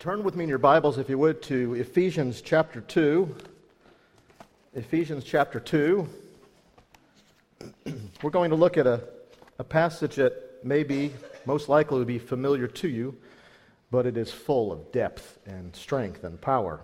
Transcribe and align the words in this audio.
Turn 0.00 0.22
with 0.22 0.36
me 0.36 0.44
in 0.44 0.48
your 0.48 0.58
Bibles, 0.58 0.96
if 0.96 1.10
you 1.10 1.18
would, 1.18 1.42
to 1.42 1.74
Ephesians 1.74 2.40
chapter 2.40 2.80
2. 2.80 3.34
Ephesians 4.74 5.24
chapter 5.24 5.58
2. 5.58 6.08
We're 8.22 8.30
going 8.30 8.50
to 8.50 8.56
look 8.56 8.76
at 8.76 8.86
a, 8.86 9.02
a 9.58 9.64
passage 9.64 10.14
that 10.14 10.64
may 10.64 10.84
be, 10.84 11.12
most 11.46 11.68
likely, 11.68 11.98
will 11.98 12.04
be 12.04 12.20
familiar 12.20 12.68
to 12.68 12.88
you, 12.88 13.16
but 13.90 14.06
it 14.06 14.16
is 14.16 14.30
full 14.30 14.70
of 14.70 14.92
depth 14.92 15.36
and 15.46 15.74
strength 15.74 16.22
and 16.22 16.40
power. 16.40 16.80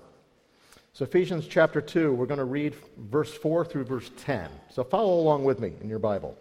So, 0.92 1.04
Ephesians 1.04 1.46
chapter 1.46 1.80
2, 1.80 2.12
we're 2.12 2.26
going 2.26 2.38
to 2.38 2.44
read 2.44 2.74
verse 2.98 3.32
4 3.32 3.64
through 3.64 3.84
verse 3.84 4.10
10. 4.24 4.50
So, 4.72 4.82
follow 4.82 5.20
along 5.20 5.44
with 5.44 5.60
me 5.60 5.72
in 5.80 5.88
your 5.88 6.00
Bible. 6.00 6.36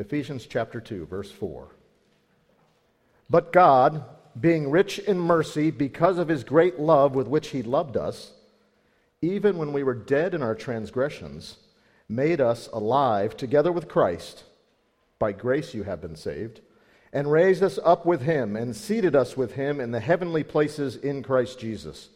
Ephesians 0.00 0.44
chapter 0.44 0.80
2, 0.80 1.06
verse 1.06 1.30
4. 1.30 1.68
But 3.30 3.52
God, 3.52 4.04
being 4.40 4.70
rich 4.70 4.98
in 4.98 5.18
mercy 5.18 5.70
because 5.70 6.18
of 6.18 6.28
his 6.28 6.44
great 6.44 6.78
love 6.78 7.14
with 7.14 7.28
which 7.28 7.48
he 7.48 7.62
loved 7.62 7.96
us, 7.96 8.32
even 9.20 9.58
when 9.58 9.72
we 9.72 9.82
were 9.82 9.94
dead 9.94 10.34
in 10.34 10.42
our 10.42 10.54
transgressions, 10.54 11.56
made 12.08 12.40
us 12.40 12.68
alive 12.72 13.36
together 13.36 13.70
with 13.70 13.88
Christ. 13.88 14.44
By 15.18 15.32
grace 15.32 15.74
you 15.74 15.84
have 15.84 16.00
been 16.00 16.16
saved, 16.16 16.60
and 17.12 17.30
raised 17.30 17.62
us 17.62 17.78
up 17.84 18.06
with 18.06 18.22
him, 18.22 18.56
and 18.56 18.74
seated 18.74 19.14
us 19.14 19.36
with 19.36 19.52
him 19.52 19.80
in 19.80 19.90
the 19.90 20.00
heavenly 20.00 20.42
places 20.42 20.96
in 20.96 21.22
Christ 21.22 21.60
Jesus, 21.60 22.08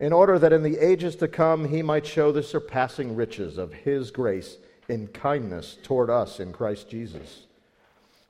in 0.00 0.12
order 0.12 0.38
that 0.38 0.52
in 0.52 0.62
the 0.62 0.78
ages 0.78 1.16
to 1.16 1.28
come 1.28 1.68
he 1.68 1.82
might 1.82 2.06
show 2.06 2.32
the 2.32 2.42
surpassing 2.42 3.14
riches 3.14 3.58
of 3.58 3.72
his 3.72 4.10
grace 4.10 4.56
in 4.88 5.06
kindness 5.08 5.76
toward 5.82 6.10
us 6.10 6.40
in 6.40 6.52
Christ 6.52 6.88
Jesus. 6.88 7.46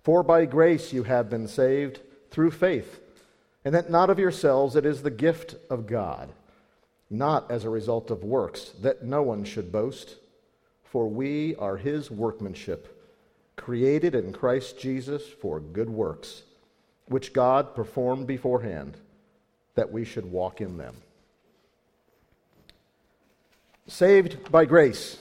For 0.02 0.23
by 0.23 0.45
grace 0.45 0.92
you 0.92 1.05
have 1.05 1.30
been 1.30 1.48
saved 1.48 2.00
through 2.30 2.50
faith, 2.50 3.00
and 3.64 3.74
that 3.74 3.90
not 3.90 4.10
of 4.10 4.18
yourselves, 4.18 4.76
it 4.76 4.86
is 4.86 5.02
the 5.02 5.10
gift 5.10 5.56
of 5.70 5.86
God, 5.86 6.30
not 7.10 7.50
as 7.50 7.64
a 7.64 7.70
result 7.70 8.10
of 8.10 8.24
works, 8.24 8.70
that 8.83 9.05
no 9.05 9.22
one 9.22 9.44
should 9.44 9.72
boast. 9.72 10.16
For 10.84 11.08
we 11.08 11.56
are 11.56 11.77
his 11.77 12.10
workmanship, 12.10 13.02
created 13.56 14.14
in 14.14 14.33
Christ 14.33 14.78
Jesus 14.78 15.27
for 15.27 15.60
good 15.60 15.91
works, 15.91 16.42
which 17.06 17.33
God 17.33 17.74
performed 17.74 18.27
beforehand, 18.27 18.96
that 19.74 19.92
we 19.92 20.05
should 20.05 20.30
walk 20.30 20.61
in 20.61 20.78
them. 20.78 20.94
Saved 23.88 24.50
by 24.50 24.64
grace. 24.64 25.18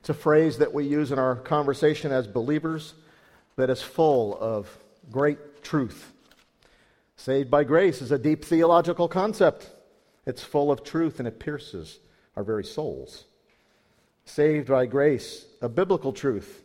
It's 0.00 0.08
a 0.08 0.14
phrase 0.14 0.58
that 0.58 0.72
we 0.72 0.86
use 0.86 1.12
in 1.12 1.18
our 1.18 1.36
conversation 1.36 2.12
as 2.12 2.26
believers 2.26 2.94
that 3.56 3.70
is 3.70 3.82
full 3.82 4.38
of 4.40 4.78
great 5.10 5.62
truth. 5.62 6.12
Saved 7.16 7.50
by 7.50 7.64
grace 7.64 8.02
is 8.02 8.12
a 8.12 8.18
deep 8.18 8.44
theological 8.44 9.08
concept. 9.08 9.70
It's 10.26 10.42
full 10.42 10.70
of 10.70 10.84
truth 10.84 11.18
and 11.18 11.26
it 11.26 11.40
pierces 11.40 11.98
our 12.36 12.44
very 12.44 12.64
souls. 12.64 13.24
Saved 14.24 14.68
by 14.68 14.86
grace, 14.86 15.46
a 15.62 15.68
biblical 15.68 16.12
truth 16.12 16.62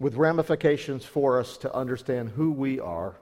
with 0.00 0.14
ramifications 0.14 1.04
for 1.04 1.38
us 1.38 1.56
to 1.58 1.74
understand 1.74 2.30
who 2.30 2.52
we 2.52 2.80
are 2.80 3.16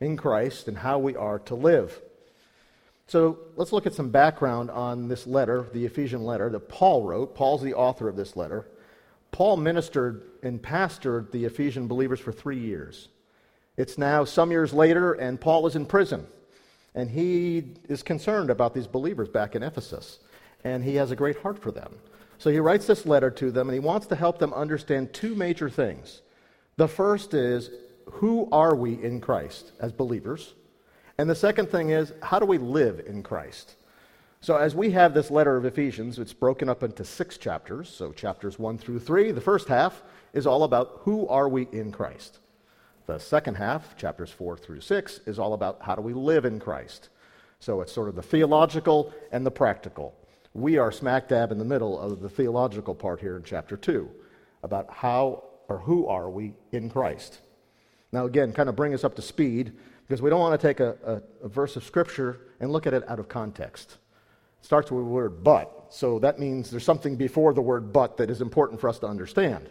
in 0.00 0.16
Christ 0.16 0.68
and 0.68 0.78
how 0.78 0.98
we 0.98 1.14
are 1.14 1.38
to 1.40 1.54
live. 1.54 2.00
So 3.06 3.38
let's 3.56 3.72
look 3.72 3.86
at 3.86 3.94
some 3.94 4.10
background 4.10 4.70
on 4.70 5.08
this 5.08 5.26
letter, 5.26 5.66
the 5.72 5.84
Ephesian 5.84 6.24
letter 6.24 6.48
that 6.50 6.68
Paul 6.68 7.02
wrote. 7.02 7.34
Paul's 7.34 7.62
the 7.62 7.74
author 7.74 8.08
of 8.08 8.16
this 8.16 8.36
letter. 8.36 8.66
Paul 9.30 9.58
ministered 9.58 10.22
and 10.42 10.62
pastored 10.62 11.30
the 11.30 11.44
Ephesian 11.44 11.86
believers 11.86 12.20
for 12.20 12.32
three 12.32 12.58
years. 12.58 13.08
It's 13.76 13.98
now 13.98 14.24
some 14.24 14.50
years 14.50 14.72
later, 14.72 15.12
and 15.12 15.40
Paul 15.40 15.66
is 15.66 15.76
in 15.76 15.86
prison. 15.86 16.26
And 16.94 17.10
he 17.10 17.74
is 17.88 18.02
concerned 18.02 18.50
about 18.50 18.74
these 18.74 18.86
believers 18.86 19.28
back 19.28 19.56
in 19.56 19.62
Ephesus. 19.62 20.20
And 20.62 20.84
he 20.84 20.94
has 20.96 21.10
a 21.10 21.16
great 21.16 21.38
heart 21.38 21.58
for 21.58 21.72
them. 21.72 21.94
So 22.38 22.50
he 22.50 22.60
writes 22.60 22.86
this 22.86 23.06
letter 23.06 23.30
to 23.32 23.50
them, 23.50 23.68
and 23.68 23.74
he 23.74 23.80
wants 23.80 24.06
to 24.08 24.16
help 24.16 24.38
them 24.38 24.52
understand 24.52 25.12
two 25.12 25.34
major 25.34 25.68
things. 25.68 26.22
The 26.76 26.88
first 26.88 27.34
is, 27.34 27.70
who 28.06 28.48
are 28.52 28.74
we 28.74 29.02
in 29.02 29.20
Christ 29.20 29.72
as 29.80 29.92
believers? 29.92 30.54
And 31.18 31.28
the 31.28 31.34
second 31.34 31.70
thing 31.70 31.90
is, 31.90 32.12
how 32.22 32.38
do 32.38 32.46
we 32.46 32.58
live 32.58 33.00
in 33.06 33.22
Christ? 33.22 33.76
So, 34.40 34.56
as 34.56 34.74
we 34.74 34.90
have 34.90 35.14
this 35.14 35.30
letter 35.30 35.56
of 35.56 35.64
Ephesians, 35.64 36.18
it's 36.18 36.34
broken 36.34 36.68
up 36.68 36.82
into 36.82 37.04
six 37.04 37.38
chapters. 37.38 37.88
So, 37.88 38.12
chapters 38.12 38.58
one 38.58 38.76
through 38.76 38.98
three, 38.98 39.30
the 39.30 39.40
first 39.40 39.68
half 39.68 40.02
is 40.34 40.46
all 40.46 40.64
about 40.64 41.00
who 41.04 41.26
are 41.28 41.48
we 41.48 41.66
in 41.72 41.92
Christ. 41.92 42.40
The 43.06 43.18
second 43.18 43.56
half, 43.56 43.96
chapters 43.96 44.30
4 44.30 44.56
through 44.56 44.80
6, 44.80 45.20
is 45.26 45.38
all 45.38 45.52
about 45.52 45.82
how 45.82 45.94
do 45.94 46.00
we 46.00 46.14
live 46.14 46.44
in 46.44 46.58
Christ. 46.58 47.10
So 47.60 47.80
it's 47.80 47.92
sort 47.92 48.08
of 48.08 48.14
the 48.14 48.22
theological 48.22 49.12
and 49.30 49.44
the 49.44 49.50
practical. 49.50 50.14
We 50.54 50.78
are 50.78 50.90
smack 50.90 51.28
dab 51.28 51.52
in 51.52 51.58
the 51.58 51.64
middle 51.64 51.98
of 51.98 52.20
the 52.20 52.28
theological 52.28 52.94
part 52.94 53.20
here 53.20 53.36
in 53.36 53.42
chapter 53.42 53.76
2 53.76 54.08
about 54.62 54.90
how 54.90 55.44
or 55.68 55.78
who 55.78 56.06
are 56.06 56.30
we 56.30 56.54
in 56.72 56.88
Christ. 56.88 57.40
Now, 58.12 58.26
again, 58.26 58.52
kind 58.52 58.68
of 58.68 58.76
bring 58.76 58.94
us 58.94 59.04
up 59.04 59.16
to 59.16 59.22
speed 59.22 59.72
because 60.06 60.22
we 60.22 60.30
don't 60.30 60.40
want 60.40 60.58
to 60.58 60.66
take 60.66 60.80
a, 60.80 60.96
a, 61.04 61.46
a 61.46 61.48
verse 61.48 61.76
of 61.76 61.84
Scripture 61.84 62.40
and 62.60 62.70
look 62.70 62.86
at 62.86 62.94
it 62.94 63.02
out 63.08 63.18
of 63.18 63.28
context. 63.28 63.98
It 64.60 64.64
starts 64.64 64.90
with 64.90 65.04
the 65.04 65.10
word 65.10 65.42
but. 65.42 65.86
So 65.90 66.18
that 66.20 66.38
means 66.38 66.70
there's 66.70 66.84
something 66.84 67.16
before 67.16 67.52
the 67.52 67.60
word 67.60 67.92
but 67.92 68.16
that 68.16 68.30
is 68.30 68.40
important 68.40 68.80
for 68.80 68.88
us 68.88 68.98
to 69.00 69.06
understand. 69.06 69.68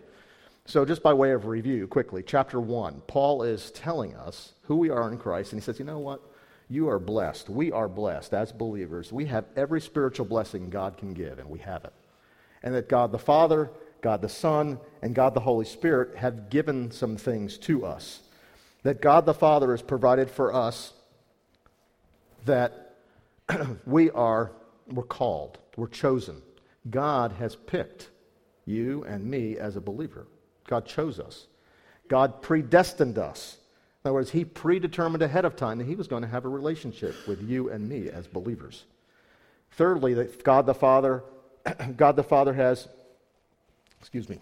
So, 0.66 0.86
just 0.86 1.04
by 1.04 1.14
way 1.14 1.32
of 1.32 1.46
review, 1.46 1.88
quickly, 1.88 2.24
chapter 2.26 2.60
1, 2.60 3.04
Paul 3.06 3.44
is 3.44 3.70
telling 3.72 4.16
us 4.16 4.54
who 4.64 4.78
we 4.78 4.90
are 4.90 5.12
in 5.12 5.18
Christ, 5.18 5.52
and 5.52 5.62
he 5.62 5.66
says, 5.66 5.78
You 5.78 5.86
know 5.86 6.00
what? 6.00 6.22
You 6.70 6.88
are 6.90 7.00
blessed. 7.00 7.50
We 7.50 7.72
are 7.74 7.90
blessed 7.90 8.34
as 8.34 8.54
believers. 8.54 9.12
We 9.12 9.26
have 9.26 9.46
every 9.58 9.82
spiritual 9.82 10.26
blessing 10.26 10.70
God 10.70 10.98
can 10.98 11.14
give, 11.14 11.38
and 11.38 11.50
we 11.50 11.60
have 11.60 11.84
it. 11.84 11.94
And 12.64 12.74
that 12.76 12.88
God 12.88 13.12
the 13.12 13.20
Father, 13.20 13.72
God 14.02 14.22
the 14.22 14.30
Son, 14.30 14.80
and 15.02 15.14
God 15.14 15.34
the 15.34 15.42
Holy 15.42 15.66
Spirit 15.66 16.16
have 16.16 16.50
given 16.50 16.92
some 16.92 17.18
things 17.18 17.58
to 17.60 17.86
us. 17.86 18.22
That 18.84 19.02
God 19.02 19.26
the 19.26 19.34
Father 19.34 19.72
has 19.72 19.82
provided 19.82 20.32
for 20.32 20.54
us 20.54 20.94
that 22.46 22.96
we 23.86 24.10
are, 24.12 24.54
we're 24.88 25.04
called, 25.04 25.58
we're 25.76 25.88
chosen. 25.88 26.42
God 26.90 27.34
has 27.34 27.58
picked 27.58 28.10
you 28.66 29.04
and 29.04 29.26
me 29.26 29.58
as 29.58 29.76
a 29.76 29.82
believer. 29.82 30.26
God 30.74 30.88
chose 30.88 31.20
us. 31.20 31.46
God 32.08 32.42
predestined 32.42 33.20
us. 33.20 33.58
In 34.04 34.10
other 34.10 34.16
words, 34.16 34.32
He 34.32 34.44
predetermined 34.44 35.22
ahead 35.22 35.46
of 35.46 35.56
time 35.56 35.78
that 35.78 35.86
He 35.86 35.94
was 35.94 36.08
going 36.08 36.24
to 36.24 36.28
have 36.28 36.46
a 36.46 36.50
relationship 36.50 37.28
with 37.28 37.48
you 37.48 37.70
and 37.70 37.88
me 37.88 38.10
as 38.10 38.26
believers. 38.26 38.86
Thirdly, 39.74 40.16
that 40.16 40.44
God 40.44 40.66
the 40.66 40.74
Father, 40.74 41.24
God 41.96 42.16
the 42.16 42.24
Father 42.24 42.56
has, 42.56 42.88
excuse 44.00 44.28
me. 44.28 44.40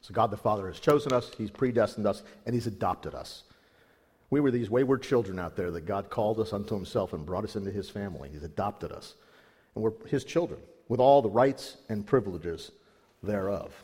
So 0.00 0.12
God 0.12 0.32
the 0.32 0.36
Father 0.36 0.66
has 0.66 0.80
chosen 0.80 1.12
us, 1.12 1.30
He's 1.38 1.52
predestined 1.52 2.08
us, 2.08 2.24
and 2.46 2.52
He's 2.52 2.66
adopted 2.66 3.14
us. 3.14 3.44
We 4.32 4.40
were 4.40 4.50
these 4.50 4.70
wayward 4.70 5.02
children 5.02 5.38
out 5.38 5.56
there 5.56 5.70
that 5.72 5.82
God 5.82 6.08
called 6.08 6.40
us 6.40 6.54
unto 6.54 6.74
himself 6.74 7.12
and 7.12 7.26
brought 7.26 7.44
us 7.44 7.54
into 7.54 7.70
his 7.70 7.90
family. 7.90 8.30
He's 8.32 8.44
adopted 8.44 8.90
us. 8.90 9.14
And 9.74 9.84
we're 9.84 9.92
his 10.08 10.24
children 10.24 10.58
with 10.88 11.00
all 11.00 11.20
the 11.20 11.28
rights 11.28 11.76
and 11.90 12.06
privileges 12.06 12.70
thereof. 13.22 13.74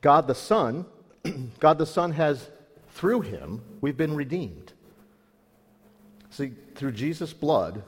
God 0.00 0.28
the 0.28 0.34
Son, 0.36 0.86
God 1.58 1.76
the 1.76 1.86
Son 1.86 2.12
has, 2.12 2.48
through 2.90 3.22
him, 3.22 3.60
we've 3.80 3.96
been 3.96 4.14
redeemed. 4.14 4.74
See, 6.30 6.52
through 6.76 6.92
Jesus' 6.92 7.32
blood, 7.32 7.82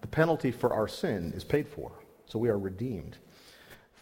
the 0.00 0.08
penalty 0.08 0.50
for 0.50 0.72
our 0.72 0.88
sin 0.88 1.32
is 1.36 1.44
paid 1.44 1.68
for. 1.68 1.92
So 2.26 2.40
we 2.40 2.48
are 2.48 2.58
redeemed. 2.58 3.18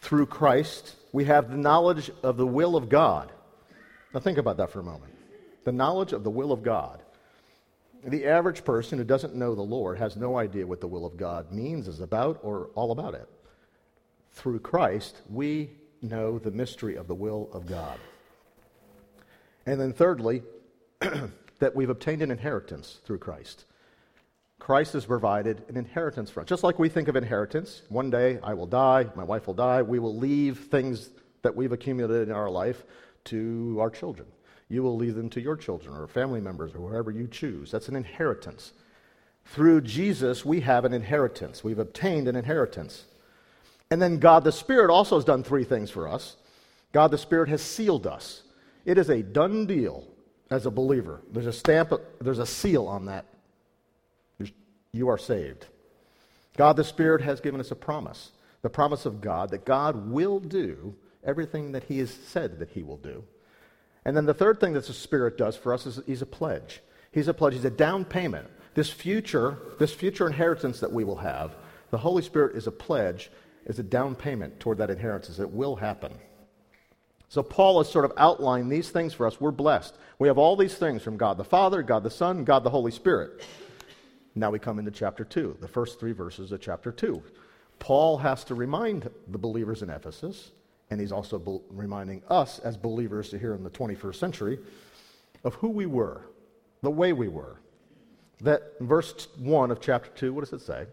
Through 0.00 0.26
Christ, 0.26 0.94
we 1.12 1.26
have 1.26 1.50
the 1.50 1.58
knowledge 1.58 2.10
of 2.22 2.38
the 2.38 2.46
will 2.46 2.74
of 2.74 2.88
God. 2.88 3.32
Now 4.14 4.20
think 4.20 4.38
about 4.38 4.56
that 4.56 4.70
for 4.70 4.80
a 4.80 4.82
moment 4.82 5.12
the 5.66 5.72
knowledge 5.72 6.12
of 6.12 6.22
the 6.22 6.30
will 6.30 6.52
of 6.52 6.62
God. 6.62 7.02
The 8.04 8.26
average 8.26 8.64
person 8.64 8.98
who 8.98 9.04
doesn't 9.04 9.34
know 9.34 9.56
the 9.56 9.62
Lord 9.62 9.98
has 9.98 10.16
no 10.16 10.38
idea 10.38 10.64
what 10.64 10.80
the 10.80 10.86
will 10.86 11.04
of 11.04 11.16
God 11.16 11.50
means, 11.50 11.88
is 11.88 11.98
about, 11.98 12.38
or 12.44 12.70
all 12.76 12.92
about 12.92 13.14
it. 13.14 13.28
Through 14.30 14.60
Christ, 14.60 15.20
we 15.28 15.70
know 16.00 16.38
the 16.38 16.52
mystery 16.52 16.94
of 16.94 17.08
the 17.08 17.16
will 17.16 17.50
of 17.52 17.66
God. 17.66 17.98
And 19.66 19.80
then, 19.80 19.92
thirdly, 19.92 20.44
that 21.58 21.74
we've 21.74 21.90
obtained 21.90 22.22
an 22.22 22.30
inheritance 22.30 23.00
through 23.04 23.18
Christ. 23.18 23.64
Christ 24.60 24.92
has 24.92 25.04
provided 25.04 25.64
an 25.68 25.76
inheritance 25.76 26.30
for 26.30 26.42
us. 26.42 26.46
Just 26.46 26.62
like 26.62 26.78
we 26.78 26.88
think 26.88 27.08
of 27.08 27.16
inheritance, 27.16 27.82
one 27.88 28.08
day 28.08 28.38
I 28.40 28.54
will 28.54 28.66
die, 28.66 29.08
my 29.16 29.24
wife 29.24 29.48
will 29.48 29.54
die, 29.54 29.82
we 29.82 29.98
will 29.98 30.16
leave 30.16 30.66
things 30.70 31.10
that 31.42 31.56
we've 31.56 31.72
accumulated 31.72 32.28
in 32.28 32.34
our 32.34 32.50
life 32.50 32.84
to 33.24 33.78
our 33.80 33.90
children. 33.90 34.28
You 34.68 34.82
will 34.82 34.96
leave 34.96 35.14
them 35.14 35.30
to 35.30 35.40
your 35.40 35.56
children 35.56 35.96
or 35.96 36.06
family 36.06 36.40
members 36.40 36.74
or 36.74 36.88
whoever 36.88 37.10
you 37.10 37.28
choose. 37.28 37.70
That's 37.70 37.88
an 37.88 37.96
inheritance. 37.96 38.72
Through 39.46 39.82
Jesus, 39.82 40.44
we 40.44 40.60
have 40.60 40.84
an 40.84 40.92
inheritance. 40.92 41.62
We've 41.62 41.78
obtained 41.78 42.26
an 42.26 42.34
inheritance. 42.34 43.04
And 43.90 44.02
then 44.02 44.18
God 44.18 44.42
the 44.42 44.52
Spirit 44.52 44.90
also 44.90 45.16
has 45.16 45.24
done 45.24 45.44
three 45.44 45.64
things 45.64 45.90
for 45.90 46.08
us. 46.08 46.36
God 46.92 47.12
the 47.12 47.18
Spirit 47.18 47.48
has 47.48 47.62
sealed 47.62 48.06
us. 48.06 48.42
It 48.84 48.98
is 48.98 49.08
a 49.08 49.22
done 49.22 49.66
deal 49.66 50.04
as 50.50 50.66
a 50.66 50.70
believer. 50.70 51.22
There's 51.32 51.46
a 51.46 51.52
stamp, 51.52 51.92
there's 52.20 52.40
a 52.40 52.46
seal 52.46 52.86
on 52.86 53.06
that. 53.06 53.26
You 54.92 55.08
are 55.08 55.18
saved. 55.18 55.66
God 56.56 56.76
the 56.76 56.84
Spirit 56.84 57.20
has 57.22 57.40
given 57.40 57.60
us 57.60 57.70
a 57.70 57.76
promise 57.76 58.32
the 58.66 58.70
promise 58.70 59.06
of 59.06 59.20
God 59.20 59.50
that 59.50 59.64
God 59.64 60.10
will 60.10 60.40
do 60.40 60.96
everything 61.22 61.70
that 61.70 61.84
He 61.84 61.98
has 61.98 62.10
said 62.10 62.58
that 62.58 62.70
He 62.70 62.82
will 62.82 62.96
do. 62.96 63.22
And 64.06 64.16
then 64.16 64.24
the 64.24 64.32
third 64.32 64.60
thing 64.60 64.74
that 64.74 64.86
the 64.86 64.92
Spirit 64.92 65.36
does 65.36 65.56
for 65.56 65.74
us 65.74 65.84
is 65.84 66.00
He's 66.06 66.22
a 66.22 66.26
pledge. 66.26 66.80
He's 67.10 67.26
a 67.26 67.34
pledge, 67.34 67.54
He's 67.54 67.64
a 67.64 67.70
down 67.70 68.04
payment. 68.04 68.48
This 68.74 68.88
future, 68.88 69.58
this 69.80 69.92
future 69.92 70.28
inheritance 70.28 70.78
that 70.78 70.92
we 70.92 71.02
will 71.02 71.16
have, 71.16 71.56
the 71.90 71.98
Holy 71.98 72.22
Spirit 72.22 72.54
is 72.54 72.68
a 72.68 72.70
pledge, 72.70 73.32
is 73.64 73.80
a 73.80 73.82
down 73.82 74.14
payment 74.14 74.60
toward 74.60 74.78
that 74.78 74.90
inheritance. 74.90 75.40
It 75.40 75.50
will 75.50 75.74
happen. 75.74 76.12
So 77.28 77.42
Paul 77.42 77.78
has 77.78 77.90
sort 77.90 78.04
of 78.04 78.12
outlined 78.16 78.70
these 78.70 78.90
things 78.90 79.12
for 79.12 79.26
us. 79.26 79.40
We're 79.40 79.50
blessed. 79.50 79.96
We 80.20 80.28
have 80.28 80.38
all 80.38 80.54
these 80.54 80.76
things 80.76 81.02
from 81.02 81.16
God 81.16 81.36
the 81.36 81.42
Father, 81.44 81.82
God 81.82 82.04
the 82.04 82.10
Son, 82.10 82.44
God 82.44 82.62
the 82.62 82.70
Holy 82.70 82.92
Spirit. 82.92 83.42
Now 84.36 84.50
we 84.50 84.60
come 84.60 84.78
into 84.78 84.92
chapter 84.92 85.24
2, 85.24 85.56
the 85.60 85.66
first 85.66 85.98
three 85.98 86.12
verses 86.12 86.52
of 86.52 86.60
chapter 86.60 86.92
2. 86.92 87.20
Paul 87.80 88.18
has 88.18 88.44
to 88.44 88.54
remind 88.54 89.10
the 89.26 89.38
believers 89.38 89.82
in 89.82 89.90
Ephesus, 89.90 90.52
and 90.90 91.00
he's 91.00 91.12
also 91.12 91.38
be- 91.38 91.60
reminding 91.70 92.22
us 92.28 92.58
as 92.60 92.76
believers 92.76 93.30
here 93.30 93.54
in 93.54 93.64
the 93.64 93.70
21st 93.70 94.16
century, 94.16 94.58
of 95.44 95.54
who 95.54 95.68
we 95.68 95.86
were, 95.86 96.22
the 96.82 96.90
way 96.90 97.12
we 97.12 97.28
were. 97.28 97.60
That 98.40 98.62
verse 98.80 99.28
1 99.38 99.70
of 99.70 99.80
chapter 99.80 100.10
2, 100.10 100.32
what 100.32 100.44
does 100.44 100.52
it 100.52 100.64
say? 100.64 100.86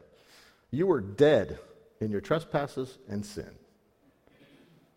You 0.71 0.87
were 0.87 1.01
dead 1.01 1.59
in 1.99 2.11
your 2.11 2.21
trespasses 2.21 2.97
and 3.07 3.25
sin. 3.25 3.49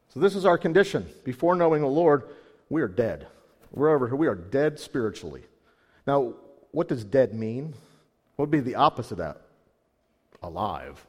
So 0.08 0.20
this 0.20 0.34
is 0.34 0.46
our 0.46 0.56
condition. 0.56 1.06
Before 1.24 1.54
knowing 1.54 1.82
the 1.82 1.88
Lord, 1.88 2.24
we 2.70 2.82
are 2.82 2.88
dead. 2.88 3.26
We're 3.70 3.94
over 3.94 4.06
here. 4.06 4.16
We 4.16 4.28
are 4.28 4.34
dead 4.34 4.78
spiritually. 4.80 5.42
Now, 6.06 6.34
what 6.70 6.88
does 6.88 7.04
dead 7.04 7.34
mean? 7.34 7.74
What 8.36 8.44
would 8.44 8.50
be 8.50 8.60
the 8.60 8.76
opposite 8.76 9.12
of 9.12 9.18
that? 9.18 9.40
Alive. 10.42 11.04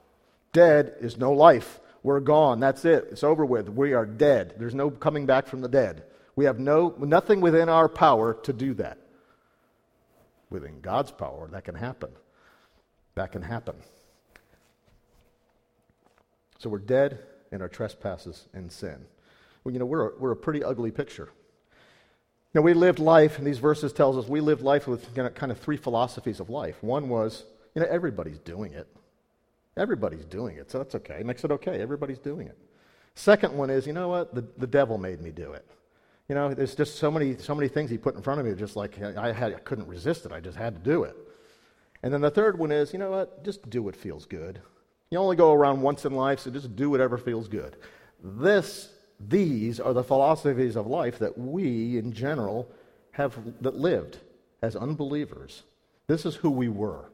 Dead 0.52 0.96
is 1.00 1.18
no 1.18 1.32
life. 1.32 1.80
We're 2.08 2.22
gone. 2.22 2.62
That's 2.62 2.86
it. 2.86 3.10
It's 3.12 3.26
over 3.26 3.46
with. 3.46 3.68
We 3.68 3.92
are 3.92 4.06
dead. 4.06 4.54
There's 4.58 4.74
no 4.74 4.90
coming 4.90 5.26
back 5.26 5.46
from 5.46 5.60
the 5.60 5.68
dead. 5.68 6.04
We 6.38 6.46
have 6.46 6.58
no 6.58 6.96
nothing 6.98 7.42
within 7.42 7.68
our 7.68 7.90
power 7.90 8.34
to 8.44 8.54
do 8.54 8.74
that. 8.76 8.98
Within 10.50 10.80
God's 10.80 11.12
power, 11.12 11.50
that 11.52 11.66
can 11.66 11.76
happen. 11.76 12.12
That 13.16 13.34
can 13.34 13.42
happen. 13.42 13.76
So 16.60 16.70
we're 16.70 16.80
dead 16.80 17.20
in 17.52 17.62
our 17.62 17.68
trespasses 17.68 18.48
and 18.54 18.72
sin. 18.72 19.04
Well, 19.66 19.74
you 19.74 19.80
know, 19.80 19.86
we're 19.86 20.08
a, 20.08 20.18
we're 20.18 20.32
a 20.32 20.38
pretty 20.38 20.64
ugly 20.64 20.92
picture. 20.92 21.28
Now, 22.54 22.62
we 22.62 22.74
lived 22.74 23.00
life, 23.00 23.38
and 23.38 23.46
these 23.46 23.60
verses 23.60 23.92
tells 23.92 24.16
us 24.16 24.30
we 24.30 24.40
lived 24.40 24.62
life 24.62 24.88
with 24.88 25.14
kind 25.14 25.52
of 25.52 25.60
three 25.60 25.76
philosophies 25.76 26.40
of 26.40 26.50
life. 26.50 26.82
One 26.82 27.10
was, 27.10 27.44
you 27.76 27.82
know, 27.82 27.88
everybody's 27.90 28.40
doing 28.40 28.72
it. 28.72 28.88
Everybody's 29.78 30.26
doing 30.26 30.58
it, 30.58 30.72
so 30.72 30.80
that's 30.80 30.96
okay. 30.96 31.20
It 31.20 31.26
makes 31.26 31.44
it 31.44 31.52
okay. 31.52 31.82
Everybody's 31.82 32.20
doing 32.20 32.48
it. 32.48 32.58
Second 33.16 33.58
one 33.58 33.70
is, 33.70 33.88
you 33.88 33.94
know 33.94 34.10
what? 34.10 34.36
The, 34.36 34.46
the 34.58 34.68
devil 34.68 34.98
made 34.98 35.22
me 35.22 35.32
do 35.32 35.54
it. 35.54 35.66
You 36.30 36.36
know, 36.36 36.54
there's 36.54 36.76
just 36.76 36.98
so 36.98 37.10
many, 37.10 37.38
so 37.38 37.56
many 37.56 37.68
things 37.68 37.90
he 37.90 37.98
put 37.98 38.16
in 38.16 38.22
front 38.22 38.40
of 38.40 38.46
me, 38.46 38.54
just 38.54 38.76
like 38.76 39.02
I, 39.02 39.32
had, 39.32 39.54
I 39.54 39.60
couldn't 39.60 39.88
resist 39.88 40.26
it. 40.26 40.32
I 40.32 40.40
just 40.40 40.58
had 40.58 40.76
to 40.76 40.82
do 40.82 41.04
it. 41.04 41.16
And 42.04 42.14
then 42.14 42.22
the 42.22 42.30
third 42.30 42.60
one 42.60 42.72
is, 42.72 42.94
you 42.94 43.00
know 43.00 43.12
what? 43.12 43.44
Just 43.44 43.70
do 43.70 43.82
what 43.82 43.96
feels 43.96 44.26
good. 44.26 44.62
You 45.10 45.20
only 45.20 45.36
go 45.36 45.54
around 45.54 45.82
once 45.82 46.06
in 46.06 46.14
life, 46.14 46.42
so 46.42 46.52
just 46.52 46.76
do 46.76 46.90
whatever 46.90 47.18
feels 47.18 47.48
good. 47.48 47.78
This, 48.22 48.90
these 49.20 49.80
are 49.80 49.94
the 49.94 50.04
philosophies 50.04 50.76
of 50.76 50.86
life 50.86 51.18
that 51.20 51.38
we, 51.38 51.98
in 51.98 52.12
general, 52.12 52.70
have 53.12 53.36
that 53.62 53.76
lived 53.76 54.18
as 54.62 54.76
unbelievers. 54.76 55.64
This 56.08 56.26
is 56.26 56.36
who 56.36 56.50
we 56.50 56.68
were. 56.68 57.10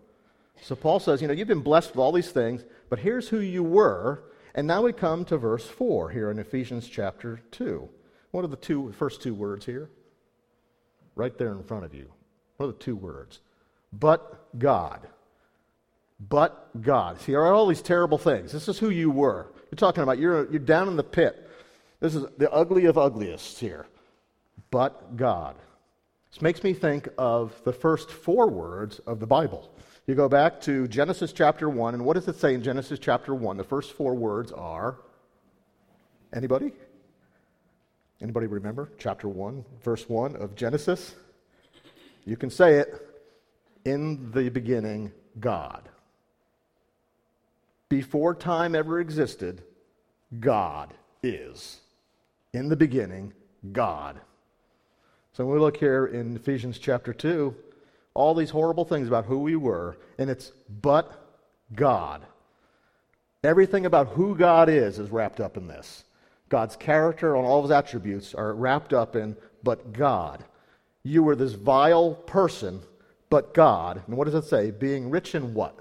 So 0.62 0.76
Paul 0.76 1.00
says, 1.00 1.22
you 1.22 1.28
know, 1.28 1.34
you've 1.34 1.48
been 1.48 1.62
blessed 1.62 1.92
with 1.92 2.00
all 2.00 2.12
these 2.12 2.32
things, 2.32 2.64
but 2.90 3.00
here's 3.00 3.30
who 3.30 3.40
you 3.40 3.64
were. 3.64 4.24
And 4.56 4.68
now 4.68 4.84
we 4.84 4.94
come 4.94 5.26
to 5.26 5.38
verse 5.38 5.66
4 5.66 6.12
here 6.12 6.30
in 6.30 6.40
Ephesians 6.40 6.88
chapter 6.88 7.42
2. 7.52 7.90
What 8.32 8.46
are 8.46 8.50
the 8.50 8.56
two 8.56 8.92
first 8.94 9.22
two 9.22 9.34
words 9.34 9.66
here? 9.66 9.90
Right 11.16 11.38
there 11.38 11.52
in 11.52 11.64
front 11.64 11.86
of 11.86 11.94
you. 11.94 12.12
What 12.58 12.68
are 12.68 12.72
the 12.72 12.78
two 12.78 12.96
words? 12.96 13.40
But 13.92 14.58
God. 14.58 15.08
But 16.20 16.82
God. 16.82 17.20
See, 17.22 17.36
are 17.36 17.54
all 17.54 17.68
these 17.68 17.82
terrible 17.82 18.18
things. 18.18 18.52
This 18.52 18.68
is 18.68 18.80
who 18.80 18.90
you 18.90 19.12
were. 19.12 19.52
You're 19.72 19.78
talking 19.78 20.04
about 20.04 20.20
you're, 20.20 20.50
you're 20.50 20.60
down 20.60 20.88
in 20.88 20.96
the 20.96 21.04
pit. 21.04 21.50
This 22.00 22.16
is 22.16 22.26
the 22.38 22.52
ugly 22.52 22.86
of 22.86 22.98
ugliest 22.98 23.60
here. 23.60 23.88
But 24.72 25.18
God. 25.18 25.56
This 26.32 26.42
makes 26.42 26.64
me 26.64 26.74
think 26.74 27.08
of 27.18 27.54
the 27.64 27.74
first 27.74 28.12
four 28.12 28.50
words 28.50 29.00
of 29.00 29.20
the 29.20 29.28
Bible. 29.28 29.72
You 30.06 30.16
go 30.16 30.28
back 30.28 30.60
to 30.62 30.86
Genesis 30.90 31.32
chapter 31.32 31.70
1, 31.70 31.94
and 31.94 32.04
what 32.04 32.16
does 32.16 32.28
it 32.28 32.36
say 32.36 32.54
in 32.54 32.62
Genesis 32.62 33.00
chapter 33.00 33.34
1? 33.34 33.56
The 33.56 33.64
first 33.64 33.94
four 33.94 34.14
words 34.14 34.52
are 34.52 34.98
anybody? 36.34 36.74
Anybody 38.22 38.48
remember? 38.48 38.90
Chapter 38.98 39.30
1, 39.30 39.64
verse 39.82 40.10
1 40.10 40.36
of 40.36 40.56
Genesis? 40.56 41.16
You 42.26 42.36
can 42.36 42.50
say 42.50 42.80
it. 42.80 43.10
In 43.86 44.32
the 44.32 44.50
beginning, 44.50 45.14
God. 45.40 45.88
Before 47.88 48.36
time 48.36 48.76
ever 48.76 49.00
existed, 49.00 49.64
God 50.40 50.94
is. 51.22 51.80
In 52.52 52.68
the 52.68 52.76
beginning, 52.76 53.34
God. 53.72 54.20
So 55.32 55.46
when 55.46 55.56
we 55.56 55.62
look 55.62 55.78
here 55.78 56.08
in 56.08 56.36
Ephesians 56.36 56.78
chapter 56.78 57.14
2, 57.14 57.56
all 58.14 58.34
these 58.34 58.50
horrible 58.50 58.86
things 58.86 59.08
about 59.08 59.26
who 59.26 59.40
we 59.40 59.56
were, 59.56 59.98
and 60.18 60.30
it's 60.30 60.52
but 60.82 61.12
God. 61.74 62.26
Everything 63.44 63.86
about 63.86 64.10
who 64.10 64.36
God 64.36 64.70
is 64.70 65.00
is 65.00 65.10
wrapped 65.10 65.40
up 65.40 65.58
in 65.58 65.68
this. 65.68 66.06
God's 66.50 66.76
character 66.76 67.36
and 67.36 67.46
all 67.46 67.60
of 67.60 67.66
his 67.66 67.72
attributes 67.72 68.34
are 68.36 68.54
wrapped 68.54 68.94
up 68.94 69.16
in 69.16 69.36
but 69.64 69.94
God. 69.94 70.44
You 71.04 71.24
were 71.24 71.36
this 71.36 71.54
vile 71.54 72.14
person, 72.14 72.82
but 73.30 73.54
God. 73.54 74.04
And 74.08 74.16
what 74.16 74.26
does 74.26 74.36
it 74.36 74.46
say? 74.46 74.72
Being 74.72 75.10
rich 75.10 75.36
in 75.36 75.54
what? 75.54 75.78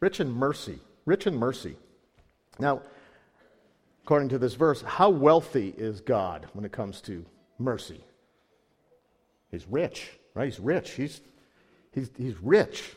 Rich 0.00 0.20
in 0.20 0.30
mercy. 0.30 0.80
Rich 1.04 1.26
in 1.26 1.36
mercy. 1.36 1.76
Now, 2.58 2.82
according 4.02 4.30
to 4.30 4.38
this 4.38 4.54
verse, 4.54 4.82
how 4.82 5.10
wealthy 5.10 5.72
is 5.76 6.00
God 6.00 6.46
when 6.52 6.64
it 6.64 6.72
comes 6.72 7.00
to 7.02 7.24
mercy? 7.58 8.04
He's 9.50 9.66
rich, 9.68 10.18
right? 10.36 10.44
He's 10.44 10.60
rich. 10.60 10.92
He's, 10.92 11.20
he's, 11.92 12.10
he's 12.16 12.36
rich. 12.40 12.94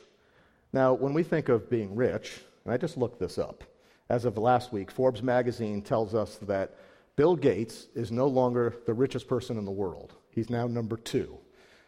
Now, 0.74 0.94
when 0.94 1.14
we 1.14 1.24
think 1.24 1.50
of 1.50 1.70
being 1.70 1.96
rich, 1.96 2.42
and 2.64 2.74
I 2.74 2.78
just 2.78 2.98
looked 2.98 3.20
this 3.20 3.40
up, 3.40 3.64
as 4.10 4.26
of 4.26 4.38
last 4.38 4.74
week, 4.74 4.92
Forbes 4.92 5.24
magazine 5.24 5.82
tells 5.82 6.14
us 6.14 6.36
that 6.44 6.76
Bill 7.16 7.36
Gates 7.36 7.88
is 7.96 8.12
no 8.12 8.28
longer 8.28 8.76
the 8.86 8.94
richest 8.94 9.28
person 9.28 9.58
in 9.58 9.66
the 9.66 9.72
world. 9.72 10.14
He's 10.30 10.50
now 10.50 10.68
number 10.68 10.98
two. 10.98 11.38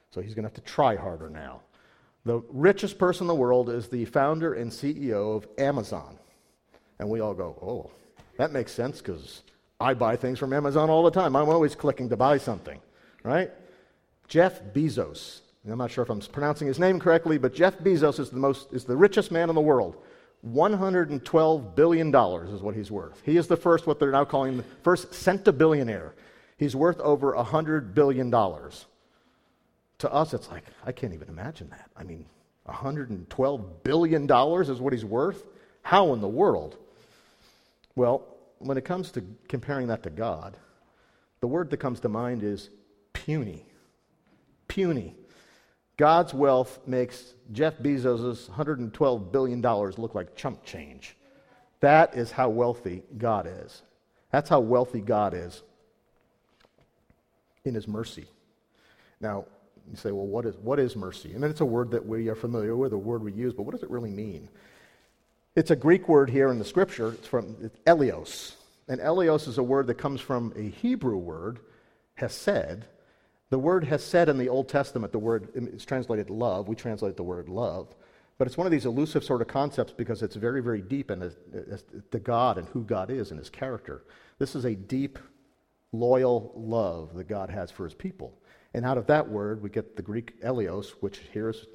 So 0.10 0.22
he's 0.22 0.34
going 0.34 0.44
to 0.44 0.48
have 0.48 0.56
to 0.56 0.62
try 0.62 0.96
harder 0.96 1.30
now. 1.30 1.62
The 2.24 2.42
richest 2.50 2.98
person 2.98 3.26
in 3.26 3.28
the 3.28 3.36
world 3.36 3.70
is 3.70 3.88
the 3.88 4.06
founder 4.06 4.54
and 4.54 4.72
CEO 4.72 5.36
of 5.36 5.48
Amazon. 5.58 6.18
And 7.00 7.10
we 7.10 7.20
all 7.20 7.34
go, 7.34 7.58
oh, 7.62 7.92
that 8.38 8.52
makes 8.52 8.72
sense 8.72 9.00
because 9.00 9.42
I 9.80 9.96
buy 9.96 10.16
things 10.16 10.40
from 10.40 10.54
Amazon 10.54 10.90
all 10.90 11.04
the 11.04 11.12
time. 11.12 11.36
I'm 11.36 11.50
always 11.50 11.76
clicking 11.76 12.10
to 12.10 12.18
buy 12.18 12.38
something, 12.38 12.80
right? 13.24 13.52
Jeff 14.32 14.64
Bezos. 14.64 15.42
I'm 15.70 15.78
not 15.78 15.92
sure 15.92 16.04
if 16.04 16.10
I'm 16.10 16.22
pronouncing 16.22 16.66
his 16.66 16.80
name 16.80 17.02
correctly, 17.02 17.38
but 17.38 17.54
Jeff 17.54 17.78
Bezos 17.80 18.18
is 18.18 18.30
the, 18.30 18.38
most, 18.38 18.72
is 18.72 18.86
the 18.86 18.96
richest 18.96 19.30
man 19.30 19.50
in 19.50 19.56
the 19.56 19.62
world. 19.62 19.98
$112 20.48 21.76
billion 21.76 22.16
is 22.16 22.62
what 22.62 22.74
he's 22.74 22.90
worth. 22.90 23.22
He 23.26 23.36
is 23.36 23.48
the 23.48 23.58
first, 23.58 23.88
what 23.88 24.00
they're 24.00 24.10
now 24.10 24.24
calling 24.24 24.56
the 24.56 24.64
first 24.84 25.12
centibillionaire. 25.12 26.14
He's 26.56 26.78
worth 26.78 26.98
over 27.02 27.34
$100 27.34 27.94
billion. 27.94 28.32
To 28.32 30.14
us, 30.14 30.34
it's 30.34 30.50
like, 30.50 30.64
I 30.86 30.94
can't 30.94 31.14
even 31.14 31.28
imagine 31.28 31.70
that. 31.72 31.90
I 31.98 32.04
mean, 32.04 32.26
$112 32.70 33.84
billion 33.84 34.32
is 34.32 34.80
what 34.80 34.94
he's 34.94 35.04
worth? 35.04 35.44
How 35.82 36.14
in 36.14 36.22
the 36.22 36.30
world? 36.30 36.78
Well, 37.98 38.26
when 38.60 38.78
it 38.78 38.86
comes 38.86 39.12
to 39.12 39.26
comparing 39.50 39.88
that 39.88 40.04
to 40.04 40.10
God, 40.10 40.56
the 41.42 41.48
word 41.48 41.70
that 41.72 41.82
comes 41.82 42.00
to 42.00 42.08
mind 42.08 42.44
is 42.44 42.70
puny 43.12 43.66
puny. 44.72 45.14
God's 45.98 46.34
wealth 46.34 46.80
makes 46.88 47.34
Jeff 47.52 47.78
Bezos' 47.78 48.50
$112 48.50 49.32
billion 49.32 49.62
look 49.62 50.16
like 50.16 50.36
chump 50.36 50.64
change. 50.64 51.18
That 51.82 52.16
is 52.16 52.32
how 52.32 52.48
wealthy 52.50 53.04
God 53.18 53.48
is. 53.48 53.82
That's 54.32 54.50
how 54.50 54.62
wealthy 54.62 55.02
God 55.02 55.34
is 55.34 55.62
in 57.66 57.76
his 57.76 57.86
mercy. 57.86 58.28
Now, 59.20 59.44
you 59.90 59.98
say, 59.98 60.12
well, 60.12 60.26
what 60.26 60.46
is, 60.46 60.56
what 60.56 60.80
is 60.80 60.96
mercy? 60.96 61.34
And 61.34 61.44
it's 61.44 61.60
a 61.60 61.66
word 61.66 61.92
that 61.92 62.06
we 62.06 62.30
are 62.30 62.36
familiar 62.36 62.78
with, 62.78 62.94
a 62.94 62.98
word 62.98 63.24
we 63.24 63.34
use, 63.34 63.54
but 63.54 63.64
what 63.64 63.74
does 63.74 63.84
it 63.84 63.90
really 63.90 64.10
mean? 64.10 64.48
It's 65.54 65.72
a 65.72 65.76
Greek 65.76 66.08
word 66.08 66.30
here 66.30 66.50
in 66.50 66.60
the 66.60 66.66
scripture. 66.66 67.10
It's 67.10 67.28
from 67.28 67.58
it's 67.62 67.78
eleos. 67.86 68.54
And 68.88 69.02
eleos 69.02 69.50
is 69.50 69.58
a 69.58 69.64
word 69.64 69.88
that 69.88 69.96
comes 69.96 70.22
from 70.22 70.54
a 70.56 70.70
Hebrew 70.70 71.18
word, 71.18 71.60
hesed. 72.16 72.86
The 73.52 73.60
word 73.60 73.84
hesed 73.84 74.30
in 74.30 74.38
the 74.38 74.48
Old 74.48 74.70
Testament, 74.70 75.12
the 75.12 75.20
word 75.20 75.50
is 75.54 75.84
translated 75.84 76.30
love. 76.30 76.70
We 76.70 76.76
translate 76.76 77.18
the 77.18 77.24
word 77.24 77.50
love. 77.50 77.94
But 78.38 78.48
it's 78.48 78.58
one 78.58 78.66
of 78.66 78.72
these 78.72 78.86
elusive 78.86 79.26
sort 79.26 79.42
of 79.42 79.50
concepts 79.50 79.92
because 79.92 80.24
it's 80.24 80.38
very, 80.38 80.64
very 80.64 80.82
deep 80.82 81.12
in 81.12 81.20
the 81.20 82.20
God 82.20 82.58
and 82.58 82.68
who 82.70 82.84
God 82.84 83.12
is 83.12 83.30
and 83.30 83.38
his 83.38 83.50
character. 83.50 84.04
This 84.40 84.56
is 84.56 84.64
a 84.64 84.74
deep, 84.74 85.20
loyal 85.92 86.54
love 86.56 87.14
that 87.16 87.28
God 87.28 87.50
has 87.50 87.70
for 87.70 87.84
his 87.84 87.94
people. 87.94 88.34
And 88.74 88.86
out 88.86 88.98
of 88.98 89.06
that 89.08 89.28
word, 89.28 89.62
we 89.62 89.70
get 89.70 89.98
the 89.98 90.02
Greek 90.02 90.42
eleos, 90.42 90.92
which 91.02 91.20
here 91.34 91.50
is 91.50 91.68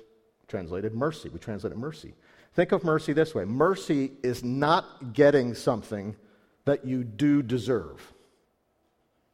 translated 0.49 0.95
mercy. 0.95 1.29
We 1.29 1.39
translate 1.39 1.75
it 1.75 1.79
mercy. 1.79 2.15
Think 2.55 2.73
of 2.73 2.85
mercy 2.85 3.13
this 3.13 3.35
way 3.35 3.45
mercy 3.45 4.13
is 4.23 4.43
not 4.43 5.13
getting 5.13 5.53
something 5.53 6.17
that 6.65 6.87
you 6.87 7.05
do 7.05 7.43
deserve. 7.43 8.15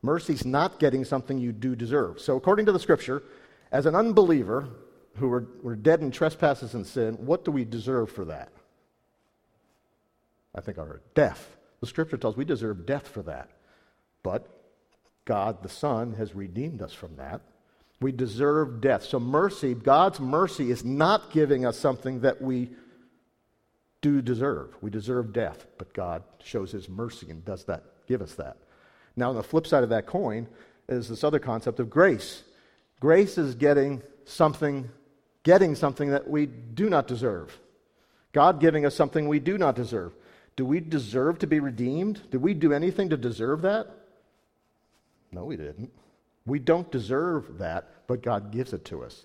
Mercy's 0.03 0.45
not 0.45 0.81
getting 0.81 1.05
something 1.05 1.39
you 1.39 1.53
do 1.53 1.77
deserve. 1.77 2.21
So, 2.21 2.37
according 2.37 2.67
to 2.67 2.73
the 2.73 2.81
scripture, 2.81 3.23
as 3.71 3.87
an 3.87 3.95
unbeliever 3.95 4.69
who 5.17 5.29
were, 5.29 5.47
were 5.63 5.77
dead 5.77 6.01
in 6.01 6.11
trespasses 6.11 6.75
and 6.75 6.87
sin, 6.87 7.15
what 7.15 7.45
do 7.45 7.53
we 7.53 7.65
deserve 7.65 8.11
for 8.11 8.25
that? 8.25 8.51
I 10.55 10.61
think 10.61 10.79
our 10.79 11.01
death. 11.15 11.57
The 11.81 11.87
scripture 11.87 12.17
tells 12.17 12.37
we 12.37 12.45
deserve 12.45 12.85
death 12.85 13.09
for 13.09 13.23
that. 13.23 13.51
But 14.23 14.47
God 15.25 15.63
the 15.63 15.69
Son 15.69 16.15
has 16.15 16.35
redeemed 16.35 16.83
us 16.83 16.93
from 16.93 17.17
that. 17.17 17.41
We 18.01 18.11
deserve 18.11 18.81
death. 18.81 19.05
So, 19.05 19.21
mercy, 19.21 19.75
God's 19.75 20.19
mercy, 20.19 20.71
is 20.73 20.85
not 20.85 21.31
giving 21.31 21.65
us 21.65 21.79
something 21.79 22.21
that 22.21 22.43
we 22.43 22.71
do 24.01 24.21
deserve. 24.21 24.75
We 24.81 24.91
deserve 24.91 25.33
death, 25.33 25.67
but 25.79 25.95
God 25.95 26.25
shows 26.43 26.73
his 26.73 26.89
mercy 26.89 27.31
and 27.31 27.45
does 27.45 27.65
that, 27.65 27.85
give 28.09 28.21
us 28.21 28.35
that. 28.35 28.57
Now, 29.17 29.31
on 29.31 29.37
the 29.37 29.43
flip 29.43 29.67
side 29.67 29.83
of 29.83 29.91
that 29.91 30.07
coin 30.07 30.47
is 30.89 31.09
this 31.09 31.25
other 31.25 31.39
concept 31.39 31.81
of 31.81 31.91
grace. 31.91 32.43
Grace 33.01 33.39
is 33.39 33.55
getting 33.55 34.03
something, 34.25 34.89
getting 35.43 35.75
something 35.75 36.11
that 36.11 36.29
we 36.29 36.47
do 36.47 36.89
not 36.89 37.07
deserve. 37.07 37.59
God 38.33 38.61
giving 38.61 38.87
us 38.87 38.95
something 38.95 39.29
we 39.29 39.41
do 39.41 39.59
not 39.59 39.77
deserve. 39.77 40.13
Do 40.57 40.65
we 40.65 40.81
deserve 40.81 41.39
to 41.41 41.47
be 41.47 41.61
redeemed? 41.61 42.31
Did 42.31 42.43
we 42.43 42.55
do 42.55 42.73
anything 42.73 43.11
to 43.11 43.17
deserve 43.17 43.63
that? 43.63 43.89
No, 45.31 45.45
we 45.45 45.57
didn't. 45.57 45.91
We 46.45 46.59
don't 46.59 46.91
deserve 46.91 47.59
that, 47.59 47.89
but 48.07 48.23
God 48.23 48.51
gives 48.51 48.73
it 48.73 48.85
to 48.87 49.03
us. 49.03 49.25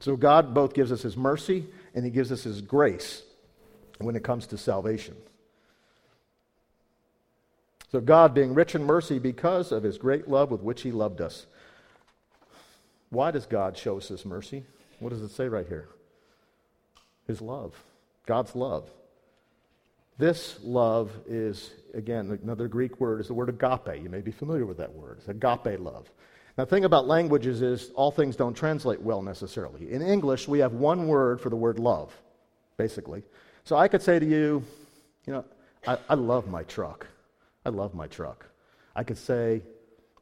So 0.00 0.16
God 0.16 0.54
both 0.54 0.74
gives 0.74 0.92
us 0.92 1.02
His 1.02 1.16
mercy 1.16 1.66
and 1.94 2.04
He 2.04 2.10
gives 2.10 2.32
us 2.32 2.42
His 2.42 2.60
grace 2.60 3.22
when 3.98 4.16
it 4.16 4.24
comes 4.24 4.46
to 4.48 4.58
salvation. 4.58 5.16
So, 7.92 8.00
God, 8.00 8.32
being 8.32 8.54
rich 8.54 8.74
in 8.74 8.84
mercy 8.84 9.18
because 9.18 9.70
of 9.70 9.82
his 9.82 9.98
great 9.98 10.26
love 10.26 10.50
with 10.50 10.62
which 10.62 10.80
he 10.80 10.90
loved 10.90 11.20
us. 11.20 11.44
Why 13.10 13.30
does 13.30 13.44
God 13.44 13.76
show 13.76 13.98
us 13.98 14.08
this 14.08 14.24
mercy? 14.24 14.64
What 14.98 15.10
does 15.10 15.20
it 15.20 15.28
say 15.28 15.46
right 15.46 15.68
here? 15.68 15.88
His 17.26 17.42
love, 17.42 17.74
God's 18.24 18.56
love. 18.56 18.88
This 20.16 20.58
love 20.62 21.10
is, 21.28 21.70
again, 21.92 22.38
another 22.42 22.66
Greek 22.66 22.98
word 22.98 23.20
is 23.20 23.26
the 23.26 23.34
word 23.34 23.50
agape. 23.50 24.02
You 24.02 24.08
may 24.08 24.22
be 24.22 24.32
familiar 24.32 24.64
with 24.64 24.78
that 24.78 24.94
word. 24.94 25.18
It's 25.18 25.28
agape 25.28 25.78
love. 25.78 26.10
Now, 26.56 26.64
the 26.64 26.70
thing 26.70 26.86
about 26.86 27.06
languages 27.06 27.60
is 27.60 27.90
all 27.94 28.10
things 28.10 28.36
don't 28.36 28.54
translate 28.54 29.02
well 29.02 29.20
necessarily. 29.20 29.92
In 29.92 30.00
English, 30.00 30.48
we 30.48 30.60
have 30.60 30.72
one 30.72 31.08
word 31.08 31.42
for 31.42 31.50
the 31.50 31.56
word 31.56 31.78
love, 31.78 32.10
basically. 32.78 33.22
So 33.64 33.76
I 33.76 33.88
could 33.88 34.00
say 34.00 34.18
to 34.18 34.26
you, 34.26 34.64
you 35.26 35.34
know, 35.34 35.44
I, 35.86 35.98
I 36.08 36.14
love 36.14 36.48
my 36.48 36.62
truck. 36.62 37.06
I 37.64 37.70
love 37.70 37.94
my 37.94 38.06
truck. 38.06 38.46
I 38.94 39.04
could 39.04 39.18
say, 39.18 39.62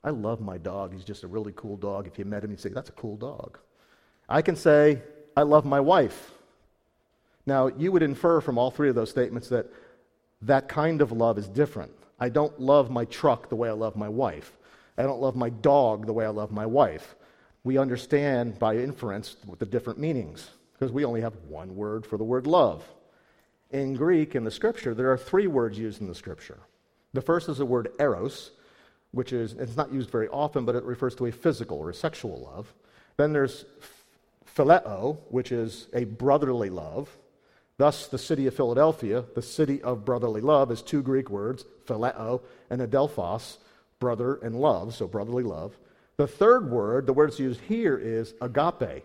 I 0.02 0.11
love 0.11 0.40
my 0.40 0.59
dog. 0.59 0.92
He's 0.92 1.04
just 1.04 1.25
a 1.25 1.28
really 1.28 1.52
cool 1.56 1.76
dog. 1.76 2.06
If 2.06 2.18
you 2.18 2.25
met 2.25 2.44
him, 2.44 2.50
you'd 2.50 2.61
say, 2.61 2.68
That's 2.70 2.88
a 2.88 2.92
cool 2.92 3.16
dog. 3.16 3.59
I 4.28 4.42
can 4.42 4.56
say, 4.56 5.02
I 5.37 5.42
love 5.42 5.64
my 5.64 5.80
wife. 5.80 6.32
Now, 7.47 7.68
you 7.68 7.90
would 7.92 8.02
infer 8.02 8.40
from 8.40 8.59
all 8.59 8.70
three 8.70 8.88
of 8.88 8.94
those 8.94 9.11
statements 9.11 9.49
that 9.49 9.66
that 10.42 10.68
kind 10.68 11.00
of 11.00 11.12
love 11.12 11.38
is 11.38 11.49
different. 11.49 11.92
I 12.18 12.28
don't 12.28 12.59
love 12.61 12.90
my 12.90 13.06
truck 13.06 13.49
the 13.49 13.56
way 13.56 13.68
I 13.68 13.73
love 13.73 13.97
my 13.97 14.09
wife. 14.09 14.52
I 14.97 15.02
don't 15.02 15.20
love 15.20 15.37
my 15.37 15.49
dog 15.49 16.06
the 16.06 16.12
way 16.12 16.25
I 16.25 16.30
love 16.30 16.50
my 16.50 16.66
wife. 16.66 17.16
We 17.64 17.78
understand 17.78 18.59
by 18.59 18.76
inference 18.76 19.37
the 19.59 19.66
different 19.66 19.99
meanings 19.99 20.50
because 20.73 20.92
we 20.92 21.04
only 21.04 21.20
have 21.20 21.35
one 21.49 21.75
word 21.75 22.06
for 22.06 22.16
the 22.16 22.25
word 22.25 22.47
love. 22.47 22.85
In 23.70 23.94
Greek, 23.94 24.35
in 24.35 24.44
the 24.44 24.50
scripture, 24.50 24.94
there 24.94 25.11
are 25.12 25.18
three 25.18 25.47
words 25.47 25.78
used 25.78 26.00
in 26.00 26.09
the 26.09 26.14
scripture. 26.14 26.61
The 27.12 27.21
first 27.21 27.49
is 27.49 27.59
the 27.59 27.67
word 27.67 27.93
eros, 27.99 28.50
which 29.12 29.33
is, 29.33 29.52
it's 29.55 29.76
not 29.76 29.93
used 29.93 30.11
very 30.11 30.29
often, 30.29 30.64
but 30.64 30.76
it 30.76 30.85
refers 30.85 31.14
to 31.17 31.26
a 31.26 31.33
physical 31.33 31.79
or 31.79 31.90
a 31.90 31.95
sexual 31.95 32.40
love. 32.40 32.73
Then 33.17 33.33
there's 33.33 33.64
phileo, 34.57 35.19
which 35.29 35.52
is 35.52 35.88
a 35.93 36.05
brotherly 36.05 36.71
love. 36.71 37.17
Thus, 37.76 38.07
the 38.07 38.19
city 38.19 38.47
of 38.47 38.55
Philadelphia, 38.55 39.25
the 39.35 39.43
city 39.43 39.83
of 39.83 40.05
brotherly 40.05 40.40
love, 40.40 40.71
is 40.71 40.83
two 40.83 41.02
Greek 41.02 41.31
words, 41.31 41.64
phileo 41.87 42.43
and 42.69 42.81
adelphos, 42.81 43.57
brother 43.99 44.37
and 44.37 44.55
love, 44.55 44.95
so 44.95 45.07
brotherly 45.07 45.43
love. 45.43 45.76
The 46.17 46.26
third 46.26 46.71
word, 46.71 47.07
the 47.07 47.12
word 47.12 47.31
that's 47.31 47.40
used 47.40 47.61
here 47.62 47.97
is 47.97 48.35
agape, 48.40 49.05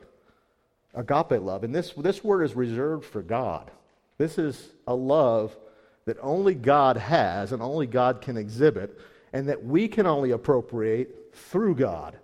agape 0.94 1.42
love. 1.42 1.64
And 1.64 1.74
this, 1.74 1.92
this 1.92 2.24
word 2.24 2.44
is 2.44 2.56
reserved 2.56 3.06
for 3.06 3.22
God. 3.22 3.72
This 4.18 4.38
is 4.38 4.70
a 4.88 4.94
love 4.94 5.56
that 6.06 6.18
only 6.22 6.54
God 6.54 6.98
has 6.98 7.52
and 7.52 7.62
only 7.62 7.88
God 7.88 8.22
can 8.22 8.38
exhibit, 8.38 9.00
and 9.34 9.50
that 9.50 9.66
we 9.66 9.88
can 9.88 10.06
only 10.06 10.32
appropriate 10.32 11.34
through 11.34 11.76
God. 11.76 12.18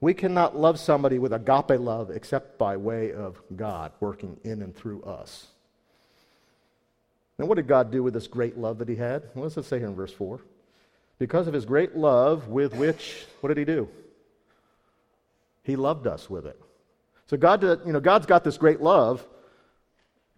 We 0.00 0.14
cannot 0.14 0.56
love 0.56 0.78
somebody 0.78 1.18
with 1.18 1.32
agape 1.32 1.80
love 1.80 2.10
except 2.10 2.58
by 2.58 2.76
way 2.76 3.12
of 3.12 3.40
God 3.54 3.92
working 4.00 4.38
in 4.44 4.62
and 4.62 4.74
through 4.74 5.02
us. 5.02 5.48
And 7.38 7.48
what 7.48 7.56
did 7.56 7.66
God 7.66 7.90
do 7.90 8.02
with 8.02 8.14
this 8.14 8.26
great 8.26 8.56
love 8.56 8.78
that 8.78 8.88
he 8.88 8.96
had? 8.96 9.24
What 9.34 9.44
does 9.44 9.56
it 9.56 9.64
say 9.64 9.78
here 9.78 9.88
in 9.88 9.94
verse 9.94 10.12
4? 10.12 10.40
Because 11.18 11.48
of 11.48 11.54
his 11.54 11.64
great 11.64 11.96
love 11.96 12.48
with 12.48 12.74
which, 12.74 13.26
what 13.40 13.48
did 13.48 13.58
he 13.58 13.64
do? 13.64 13.88
He 15.64 15.76
loved 15.76 16.06
us 16.06 16.30
with 16.30 16.46
it. 16.46 16.58
So 17.26 17.36
God, 17.36 17.60
did, 17.60 17.80
you 17.84 17.92
know, 17.92 18.00
God's 18.00 18.26
got 18.26 18.44
this 18.44 18.56
great 18.56 18.80
love, 18.80 19.26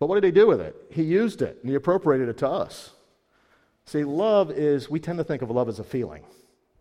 but 0.01 0.09
what 0.09 0.17
did 0.17 0.25
he 0.25 0.33
do 0.33 0.49
with 0.49 0.61
it? 0.61 0.75
He 0.91 1.05
used 1.05 1.43
it 1.43 1.59
and 1.61 1.71
he 1.71 1.77
appropriated 1.77 2.29
it 2.29 2.39
to 2.39 2.49
us. 2.49 2.91
See, 3.85 4.03
love 4.03 4.51
is, 4.51 4.91
we 4.91 4.99
tend 4.99 5.19
to 5.19 5.25
think 5.25 5.43
of 5.43 5.51
love 5.51 5.69
as 5.69 5.79
a 5.79 5.85
feeling. 5.85 6.25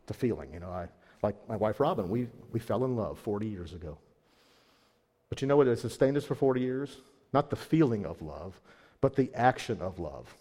It's 0.03 0.11
a 0.11 0.13
feeling. 0.13 0.53
You 0.53 0.61
know, 0.61 0.69
I, 0.69 0.87
like 1.21 1.35
my 1.49 1.57
wife 1.57 1.79
Robin, 1.79 2.09
we, 2.09 2.27
we 2.51 2.59
fell 2.59 2.85
in 2.85 2.95
love 2.95 3.19
40 3.19 3.45
years 3.45 3.73
ago. 3.73 3.97
But 5.29 5.41
you 5.41 5.47
know 5.47 5.57
what 5.57 5.67
has 5.67 5.81
sustained 5.81 6.17
us 6.17 6.25
for 6.25 6.33
40 6.33 6.61
years? 6.61 6.97
Not 7.33 7.49
the 7.49 7.55
feeling 7.55 8.05
of 8.05 8.21
love, 8.21 8.59
but 9.01 9.15
the 9.15 9.29
action 9.35 9.81
of 9.81 9.99
love. 9.99 10.33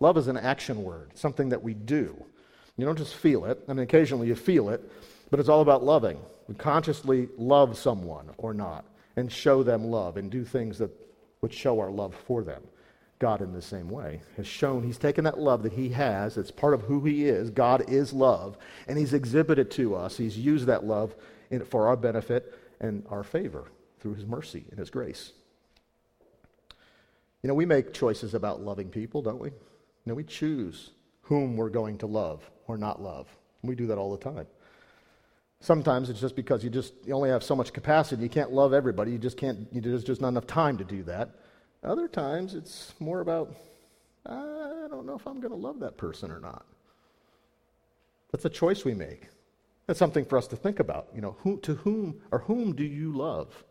Love 0.00 0.16
is 0.16 0.26
an 0.26 0.36
action 0.36 0.82
word, 0.82 1.10
something 1.14 1.50
that 1.50 1.62
we 1.62 1.74
do. 1.74 2.16
You 2.76 2.86
don't 2.86 2.98
just 2.98 3.14
feel 3.14 3.44
it. 3.44 3.62
I 3.68 3.72
mean, 3.72 3.84
occasionally 3.84 4.26
you 4.26 4.34
feel 4.34 4.70
it, 4.70 4.82
but 5.30 5.38
it's 5.38 5.48
all 5.48 5.60
about 5.60 5.84
loving. 5.84 6.18
We 6.48 6.54
consciously 6.54 7.28
love 7.36 7.78
someone 7.78 8.30
or 8.38 8.54
not 8.54 8.84
and 9.16 9.30
show 9.30 9.62
them 9.62 9.84
love 9.84 10.16
and 10.16 10.30
do 10.30 10.44
things 10.44 10.78
that 10.78 10.90
would 11.40 11.52
show 11.52 11.80
our 11.80 11.90
love 11.90 12.14
for 12.14 12.42
them. 12.42 12.62
God, 13.18 13.40
in 13.40 13.52
the 13.52 13.62
same 13.62 13.88
way, 13.88 14.20
has 14.36 14.46
shown 14.46 14.82
He's 14.82 14.98
taken 14.98 15.24
that 15.24 15.38
love 15.38 15.62
that 15.62 15.72
He 15.72 15.88
has, 15.90 16.36
it's 16.36 16.50
part 16.50 16.74
of 16.74 16.82
who 16.82 17.04
He 17.04 17.26
is. 17.26 17.50
God 17.50 17.88
is 17.88 18.12
love, 18.12 18.58
and 18.86 18.98
He's 18.98 19.14
exhibited 19.14 19.70
to 19.72 19.94
us. 19.94 20.16
He's 20.16 20.36
used 20.36 20.66
that 20.66 20.84
love 20.84 21.14
in, 21.50 21.64
for 21.64 21.86
our 21.86 21.96
benefit 21.96 22.54
and 22.80 23.04
our 23.08 23.24
favor 23.24 23.64
through 24.00 24.14
His 24.14 24.26
mercy 24.26 24.64
and 24.70 24.78
His 24.78 24.90
grace. 24.90 25.32
You 27.42 27.48
know, 27.48 27.54
we 27.54 27.64
make 27.64 27.94
choices 27.94 28.34
about 28.34 28.60
loving 28.60 28.90
people, 28.90 29.22
don't 29.22 29.38
we? 29.38 29.48
You 29.48 29.54
know, 30.04 30.14
we 30.14 30.24
choose 30.24 30.90
whom 31.22 31.56
we're 31.56 31.70
going 31.70 31.98
to 31.98 32.06
love 32.06 32.48
or 32.66 32.76
not 32.76 33.00
love. 33.00 33.28
We 33.62 33.74
do 33.74 33.86
that 33.86 33.98
all 33.98 34.10
the 34.14 34.22
time. 34.22 34.46
Sometimes 35.60 36.10
it's 36.10 36.20
just 36.20 36.36
because 36.36 36.62
you 36.62 36.70
just 36.70 36.92
you 37.04 37.14
only 37.14 37.30
have 37.30 37.42
so 37.42 37.56
much 37.56 37.72
capacity. 37.72 38.22
You 38.22 38.28
can't 38.28 38.52
love 38.52 38.72
everybody. 38.72 39.12
You 39.12 39.18
just 39.18 39.36
can't. 39.36 39.66
You, 39.72 39.80
there's 39.80 40.04
just 40.04 40.20
not 40.20 40.28
enough 40.28 40.46
time 40.46 40.76
to 40.78 40.84
do 40.84 41.02
that. 41.04 41.30
Other 41.82 42.08
times 42.08 42.54
it's 42.54 42.92
more 43.00 43.20
about 43.20 43.54
I 44.86 44.88
don't 44.88 45.06
know 45.06 45.14
if 45.14 45.26
I'm 45.26 45.40
going 45.40 45.52
to 45.52 45.58
love 45.58 45.80
that 45.80 45.96
person 45.96 46.30
or 46.30 46.40
not. 46.40 46.64
That's 48.32 48.44
a 48.44 48.50
choice 48.50 48.84
we 48.84 48.94
make. 48.94 49.28
That's 49.86 49.98
something 49.98 50.24
for 50.24 50.36
us 50.36 50.46
to 50.48 50.56
think 50.56 50.80
about. 50.80 51.08
You 51.14 51.20
know, 51.20 51.36
who, 51.40 51.58
to 51.60 51.74
whom 51.74 52.20
or 52.30 52.40
whom 52.40 52.74
do 52.74 52.84
you 52.84 53.12
love? 53.12 53.64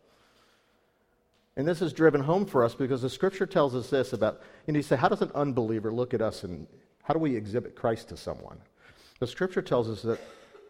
And 1.58 1.68
this 1.68 1.82
is 1.82 1.94
driven 1.94 2.22
home 2.22 2.46
for 2.46 2.64
us 2.64 2.76
because 2.76 3.02
the 3.02 3.10
scripture 3.10 3.46
tells 3.46 3.76
us 3.76 3.90
this 3.90 4.14
about, 4.14 4.42
you 4.68 4.74
know, 4.74 4.78
you 4.78 4.84
say, 4.84 4.96
how 4.96 5.08
does 5.08 5.22
an 5.22 5.32
unbeliever 5.36 5.92
look 5.92 6.14
at 6.14 6.22
us 6.22 6.44
and 6.44 6.68
how 7.04 7.14
do 7.14 7.20
we 7.20 7.36
exhibit 7.36 7.76
Christ 7.76 8.10
to 8.10 8.18
someone? 8.18 8.58
The 9.20 9.28
scripture 9.28 9.62
tells 9.62 9.90
us 9.90 10.02
that 10.02 10.20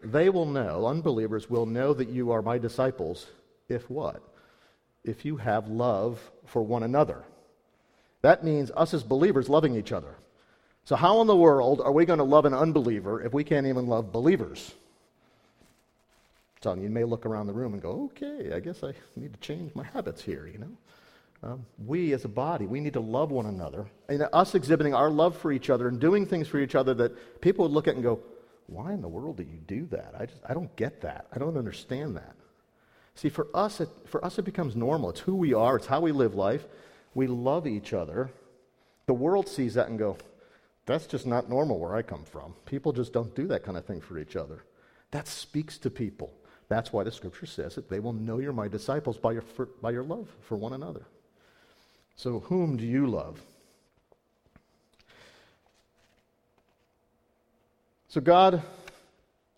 they 0.02 0.28
will 0.28 0.46
know, 0.46 0.86
unbelievers 0.86 1.48
will 1.50 1.66
know 1.66 1.94
that 1.94 2.08
you 2.08 2.30
are 2.30 2.42
my 2.42 2.58
disciples 2.58 3.26
if 3.68 3.88
what? 3.90 4.22
If 5.04 5.24
you 5.24 5.36
have 5.36 5.68
love 5.68 6.20
for 6.46 6.62
one 6.62 6.82
another. 6.82 7.24
That 8.22 8.44
means 8.44 8.70
us 8.76 8.94
as 8.94 9.02
believers 9.02 9.48
loving 9.48 9.76
each 9.76 9.92
other. 9.92 10.16
So, 10.84 10.96
how 10.96 11.20
in 11.20 11.26
the 11.26 11.36
world 11.36 11.80
are 11.80 11.92
we 11.92 12.04
going 12.04 12.18
to 12.18 12.24
love 12.24 12.44
an 12.44 12.54
unbeliever 12.54 13.22
if 13.22 13.32
we 13.32 13.44
can't 13.44 13.66
even 13.66 13.86
love 13.86 14.12
believers? 14.12 14.72
So 16.62 16.74
you 16.74 16.88
may 16.88 17.04
look 17.04 17.26
around 17.26 17.46
the 17.46 17.52
room 17.52 17.74
and 17.74 17.82
go, 17.82 18.10
okay, 18.10 18.52
I 18.52 18.60
guess 18.60 18.82
I 18.82 18.92
need 19.14 19.32
to 19.32 19.40
change 19.40 19.74
my 19.74 19.84
habits 19.84 20.22
here, 20.22 20.46
you 20.46 20.58
know? 20.58 20.76
Um, 21.42 21.66
we 21.84 22.12
as 22.12 22.24
a 22.24 22.28
body, 22.28 22.66
we 22.66 22.80
need 22.80 22.94
to 22.94 23.00
love 23.00 23.30
one 23.30 23.46
another. 23.46 23.86
And 24.08 24.26
us 24.32 24.54
exhibiting 24.54 24.94
our 24.94 25.10
love 25.10 25.36
for 25.36 25.52
each 25.52 25.70
other 25.70 25.86
and 25.86 26.00
doing 26.00 26.26
things 26.26 26.48
for 26.48 26.58
each 26.58 26.74
other 26.74 26.94
that 26.94 27.40
people 27.40 27.64
would 27.66 27.72
look 27.72 27.86
at 27.86 27.94
and 27.94 28.02
go, 28.02 28.20
why 28.66 28.92
in 28.92 29.02
the 29.02 29.08
world 29.08 29.36
do 29.36 29.42
you 29.42 29.58
do 29.66 29.86
that? 29.86 30.14
I, 30.18 30.26
just, 30.26 30.40
I 30.48 30.54
don't 30.54 30.74
get 30.76 31.00
that. 31.02 31.26
I 31.32 31.38
don't 31.38 31.56
understand 31.56 32.16
that. 32.16 32.34
See, 33.14 33.28
for 33.28 33.48
us, 33.54 33.80
it, 33.80 33.88
for 34.06 34.24
us, 34.24 34.38
it 34.38 34.44
becomes 34.44 34.76
normal. 34.76 35.10
It's 35.10 35.20
who 35.20 35.34
we 35.34 35.54
are, 35.54 35.76
it's 35.76 35.86
how 35.86 36.00
we 36.00 36.12
live 36.12 36.34
life. 36.34 36.66
We 37.14 37.26
love 37.26 37.66
each 37.66 37.92
other. 37.92 38.30
The 39.06 39.14
world 39.14 39.48
sees 39.48 39.74
that 39.74 39.88
and 39.88 39.98
go, 39.98 40.18
that's 40.84 41.06
just 41.06 41.26
not 41.26 41.48
normal 41.48 41.78
where 41.78 41.96
I 41.96 42.02
come 42.02 42.24
from. 42.24 42.54
People 42.66 42.92
just 42.92 43.12
don't 43.12 43.34
do 43.34 43.46
that 43.48 43.64
kind 43.64 43.76
of 43.76 43.84
thing 43.84 44.00
for 44.00 44.18
each 44.18 44.36
other. 44.36 44.64
That 45.12 45.26
speaks 45.26 45.78
to 45.78 45.90
people. 45.90 46.32
That's 46.68 46.92
why 46.92 47.04
the 47.04 47.12
scripture 47.12 47.46
says 47.46 47.74
that 47.76 47.88
they 47.88 48.00
will 48.00 48.12
know 48.12 48.38
you're 48.38 48.52
my 48.52 48.68
disciples 48.68 49.16
by 49.16 49.32
your, 49.32 49.42
for, 49.42 49.66
by 49.80 49.90
your 49.92 50.04
love 50.04 50.28
for 50.42 50.56
one 50.56 50.72
another. 50.72 51.06
So, 52.16 52.40
whom 52.40 52.76
do 52.76 52.84
you 52.84 53.06
love? 53.06 53.40
So, 58.08 58.20
God 58.20 58.62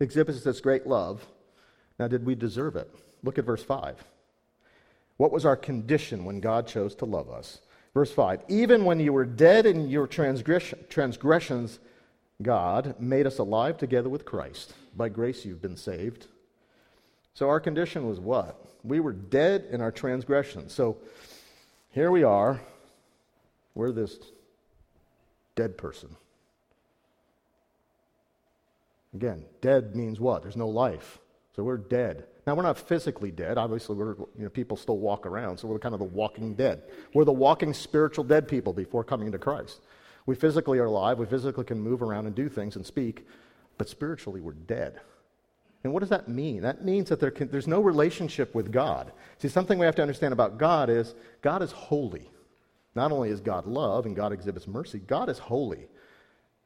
exhibits 0.00 0.42
this 0.42 0.60
great 0.60 0.86
love. 0.86 1.26
Now, 1.98 2.08
did 2.08 2.24
we 2.24 2.34
deserve 2.34 2.76
it? 2.76 2.92
Look 3.22 3.38
at 3.38 3.44
verse 3.44 3.62
5. 3.62 4.02
What 5.16 5.32
was 5.32 5.44
our 5.44 5.56
condition 5.56 6.24
when 6.24 6.40
God 6.40 6.66
chose 6.66 6.94
to 6.96 7.04
love 7.04 7.28
us? 7.28 7.60
Verse 7.92 8.12
5 8.12 8.42
Even 8.48 8.84
when 8.84 9.00
you 9.00 9.12
were 9.12 9.24
dead 9.24 9.66
in 9.66 9.88
your 9.88 10.06
transgressions, 10.06 11.78
God 12.40 12.94
made 13.00 13.26
us 13.26 13.38
alive 13.38 13.76
together 13.76 14.08
with 14.08 14.24
Christ. 14.24 14.74
By 14.96 15.08
grace 15.08 15.44
you've 15.44 15.62
been 15.62 15.76
saved. 15.76 16.26
So 17.34 17.48
our 17.48 17.60
condition 17.60 18.08
was 18.08 18.20
what? 18.20 18.64
We 18.84 19.00
were 19.00 19.12
dead 19.12 19.66
in 19.70 19.80
our 19.80 19.92
transgressions. 19.92 20.72
So 20.72 20.98
here 21.90 22.10
we 22.10 22.22
are. 22.22 22.60
We're 23.74 23.92
this 23.92 24.18
dead 25.56 25.76
person. 25.76 26.16
Again, 29.14 29.44
dead 29.60 29.96
means 29.96 30.20
what? 30.20 30.42
There's 30.42 30.56
no 30.56 30.68
life. 30.68 31.18
So 31.56 31.64
we're 31.64 31.78
dead. 31.78 32.26
Now 32.46 32.54
we're 32.54 32.62
not 32.62 32.78
physically 32.78 33.30
dead. 33.30 33.58
Obviously, 33.58 33.96
we're 33.96 34.14
you 34.16 34.44
know 34.44 34.48
people 34.48 34.76
still 34.76 34.98
walk 34.98 35.26
around, 35.26 35.58
so 35.58 35.68
we're 35.68 35.78
kind 35.78 35.94
of 35.94 35.98
the 35.98 36.04
walking 36.04 36.54
dead. 36.54 36.82
We're 37.14 37.24
the 37.24 37.32
walking 37.32 37.74
spiritual 37.74 38.24
dead 38.24 38.48
people 38.48 38.72
before 38.72 39.04
coming 39.04 39.32
to 39.32 39.38
Christ. 39.38 39.80
We 40.26 40.34
physically 40.34 40.78
are 40.78 40.84
alive. 40.84 41.18
We 41.18 41.26
physically 41.26 41.64
can 41.64 41.80
move 41.80 42.02
around 42.02 42.26
and 42.26 42.34
do 42.34 42.48
things 42.48 42.76
and 42.76 42.86
speak, 42.86 43.26
but 43.76 43.88
spiritually 43.88 44.40
we're 44.40 44.52
dead. 44.52 45.00
And 45.84 45.92
what 45.92 46.00
does 46.00 46.08
that 46.10 46.28
mean? 46.28 46.62
That 46.62 46.84
means 46.84 47.08
that 47.08 47.20
there 47.20 47.30
can, 47.30 47.50
there's 47.50 47.68
no 47.68 47.80
relationship 47.80 48.54
with 48.54 48.72
God. 48.72 49.12
See, 49.38 49.48
something 49.48 49.78
we 49.78 49.86
have 49.86 49.94
to 49.96 50.02
understand 50.02 50.32
about 50.32 50.58
God 50.58 50.90
is 50.90 51.14
God 51.40 51.62
is 51.62 51.72
holy. 51.72 52.30
Not 52.94 53.12
only 53.12 53.30
is 53.30 53.40
God 53.40 53.66
love 53.66 54.06
and 54.06 54.16
God 54.16 54.32
exhibits 54.32 54.66
mercy, 54.66 54.98
God 54.98 55.28
is 55.28 55.38
holy. 55.38 55.86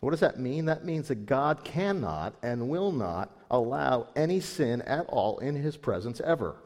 What 0.03 0.11
does 0.11 0.21
that 0.21 0.41
mean? 0.41 0.65
That 0.65 0.85
means 0.85 1.07
that 1.09 1.27
God 1.27 1.63
cannot 1.63 2.35
and 2.43 2.69
will 2.69 2.91
not 2.91 3.31
allow 3.53 4.09
any 4.17 4.41
sin 4.41 4.83
at 4.83 5.07
all 5.07 5.39
in 5.39 5.55
his 5.55 5.77
presence 5.77 6.21
ever. 6.21 6.57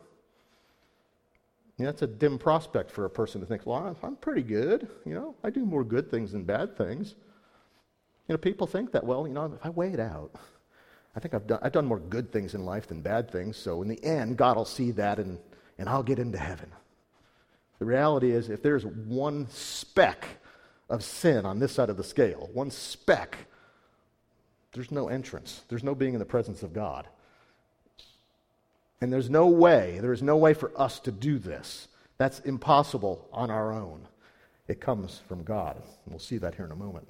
You 1.77 1.85
know, 1.85 1.91
that's 1.91 2.01
a 2.01 2.07
dim 2.07 2.39
prospect 2.39 2.91
for 2.91 3.05
a 3.05 3.11
person 3.11 3.43
to 3.43 3.47
think, 3.47 3.67
well, 3.67 3.95
I'm 4.03 4.17
pretty 4.17 4.41
good. 4.41 4.89
You 5.05 5.13
know, 5.13 5.35
I 5.45 5.51
do 5.51 5.67
more 5.67 5.85
good 5.85 6.11
things 6.11 6.33
than 6.33 6.45
bad 6.45 6.79
things. 6.79 7.15
You 8.27 8.33
know, 8.33 8.39
people 8.39 8.67
think 8.67 8.91
that, 8.93 9.05
well, 9.05 9.29
you 9.29 9.35
know, 9.35 9.53
if 9.53 9.67
I 9.67 9.69
weigh 9.69 9.93
it 9.93 10.01
out, 10.01 10.31
I 11.15 11.21
think 11.21 11.35
I've 11.35 11.47
done, 11.47 11.59
I've 11.61 11.73
done 11.73 11.85
more 11.85 12.01
good 12.01 12.33
things 12.33 12.55
in 12.55 12.65
life 12.65 12.87
than 12.87 13.03
bad 13.03 13.31
things, 13.31 13.59
so 13.59 13.83
in 13.83 13.89
the 13.89 14.03
end, 14.03 14.39
God 14.39 14.57
will 14.57 14.65
see 14.65 14.93
that 14.93 15.19
and, 15.19 15.39
and 15.77 15.91
I'll 15.91 16.03
get 16.03 16.19
into 16.19 16.39
heaven. 16.39 16.73
The 17.81 17.85
reality 17.85 18.31
is, 18.31 18.49
if 18.49 18.63
there's 18.63 18.87
one 18.87 19.47
speck 19.51 20.27
of 20.89 21.03
sin 21.03 21.45
on 21.45 21.59
this 21.59 21.73
side 21.73 21.91
of 21.91 21.97
the 21.97 22.05
scale, 22.05 22.49
one 22.53 22.71
speck, 22.71 23.37
there's 24.73 24.91
no 24.91 25.09
entrance. 25.09 25.63
There's 25.69 25.83
no 25.83 25.95
being 25.95 26.13
in 26.13 26.19
the 26.19 26.27
presence 26.27 26.63
of 26.63 26.73
God. 26.73 27.07
And 29.01 29.13
there's 29.13 29.31
no 29.31 29.47
way, 29.47 29.99
there 30.01 30.13
is 30.13 30.23
no 30.23 30.37
way 30.37 30.55
for 30.55 30.71
us 30.77 31.01
to 31.01 31.13
do 31.13 31.39
this. 31.39 31.89
That's 32.19 32.41
impossible 32.41 33.29
on 33.33 33.51
our 33.51 33.73
own. 33.73 34.07
It 34.69 34.81
comes 34.81 35.21
from 35.29 35.45
God. 35.45 35.77
And 35.77 36.13
we'll 36.13 36.19
see 36.19 36.39
that 36.39 36.55
here 36.55 36.65
in 36.65 36.73
a 36.73 36.77
moment. 36.77 37.09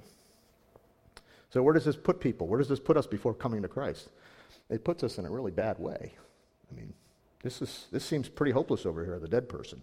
So, 1.49 1.63
where 1.63 1.73
does 1.73 1.85
this 1.85 1.95
put 1.95 2.19
people? 2.19 2.47
Where 2.47 2.59
does 2.59 2.67
this 2.67 2.79
put 2.79 2.97
us 2.97 3.07
before 3.07 3.33
coming 3.33 3.61
to 3.61 3.67
Christ? 3.67 4.09
It 4.69 4.83
puts 4.83 5.03
us 5.03 5.17
in 5.17 5.25
a 5.25 5.31
really 5.31 5.51
bad 5.51 5.79
way. 5.79 6.13
I 6.69 6.75
mean, 6.75 6.93
this, 7.41 7.61
is, 7.61 7.87
this 7.91 8.03
seems 8.03 8.27
pretty 8.27 8.51
hopeless 8.51 8.85
over 8.85 9.03
here, 9.05 9.17
the 9.19 9.27
dead 9.27 9.47
person. 9.47 9.81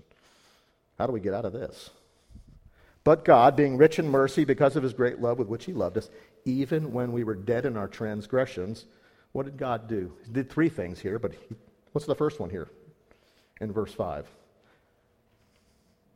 How 0.99 1.07
do 1.07 1.13
we 1.13 1.21
get 1.21 1.35
out 1.35 1.47
of 1.47 1.53
this? 1.53 1.91
But 3.05 3.25
God, 3.25 3.55
being 3.55 3.77
rich 3.77 3.99
in 3.99 4.09
mercy 4.09 4.45
because 4.45 4.77
of 4.77 4.83
his 4.83 4.95
great 4.95 5.21
love 5.21 5.39
with 5.39 5.49
which 5.49 5.67
he 5.67 5.73
loved 5.73 5.99
us, 5.99 6.09
even 6.45 6.93
when 6.93 7.13
we 7.13 7.23
were 7.23 7.35
dead 7.35 7.67
in 7.67 7.77
our 7.77 7.89
transgressions, 7.89 8.87
what 9.33 9.45
did 9.45 9.59
God 9.59 9.89
do? 9.89 10.13
He 10.25 10.33
did 10.33 10.51
three 10.51 10.69
things 10.69 10.99
here, 10.99 11.19
but 11.19 11.33
he, 11.33 11.55
what's 11.93 12.07
the 12.07 12.15
first 12.15 12.41
one 12.41 12.51
here 12.51 12.69
in 13.61 13.73
verse 13.73 13.93
5? 13.93 14.27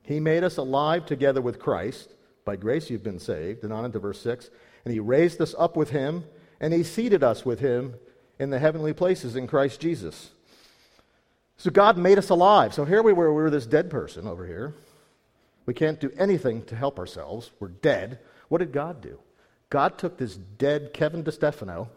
He 0.03 0.19
made 0.19 0.45
us 0.45 0.57
alive 0.57 1.05
together 1.05 1.43
with 1.43 1.59
Christ. 1.59 2.15
By 2.47 2.57
grace 2.57 2.89
you've 2.89 3.03
been 3.03 3.19
saved. 3.19 3.63
And 3.65 3.73
on 3.75 3.85
into 3.85 3.99
verse 3.99 4.21
6 4.23 4.49
and 4.89 4.95
he 4.95 5.01
raised 5.01 5.39
us 5.43 5.55
up 5.59 5.77
with 5.77 5.91
him, 5.91 6.25
and 6.61 6.73
he 6.73 6.83
seated 6.83 7.23
us 7.23 7.45
with 7.45 7.61
him 7.61 7.95
in 8.39 8.49
the 8.49 8.59
heavenly 8.59 8.95
places 8.95 9.37
in 9.37 9.47
Christ 9.47 9.81
Jesus. 9.81 10.31
So 11.59 11.71
God 11.71 11.99
made 11.99 12.17
us 12.17 12.31
alive. 12.31 12.73
So 12.73 12.87
here 12.87 13.03
we 13.03 13.13
were, 13.13 13.33
we 13.35 13.43
were 13.43 13.51
this 13.51 13.67
dead 13.67 13.91
person 13.91 14.27
over 14.27 14.47
here. 14.47 14.75
We 15.69 15.75
can't 15.75 16.01
do 16.01 16.11
anything 16.17 16.63
to 16.63 16.75
help 16.75 16.99
ourselves. 16.99 17.51
We're 17.61 17.69
dead. 17.69 18.21
What 18.49 18.61
did 18.61 18.73
God 18.73 19.03
do? 19.03 19.19
God 19.69 19.99
took 19.99 20.17
this 20.17 20.35
dead 20.35 20.95
Kevin 20.95 21.23
DeStefano 21.23 21.89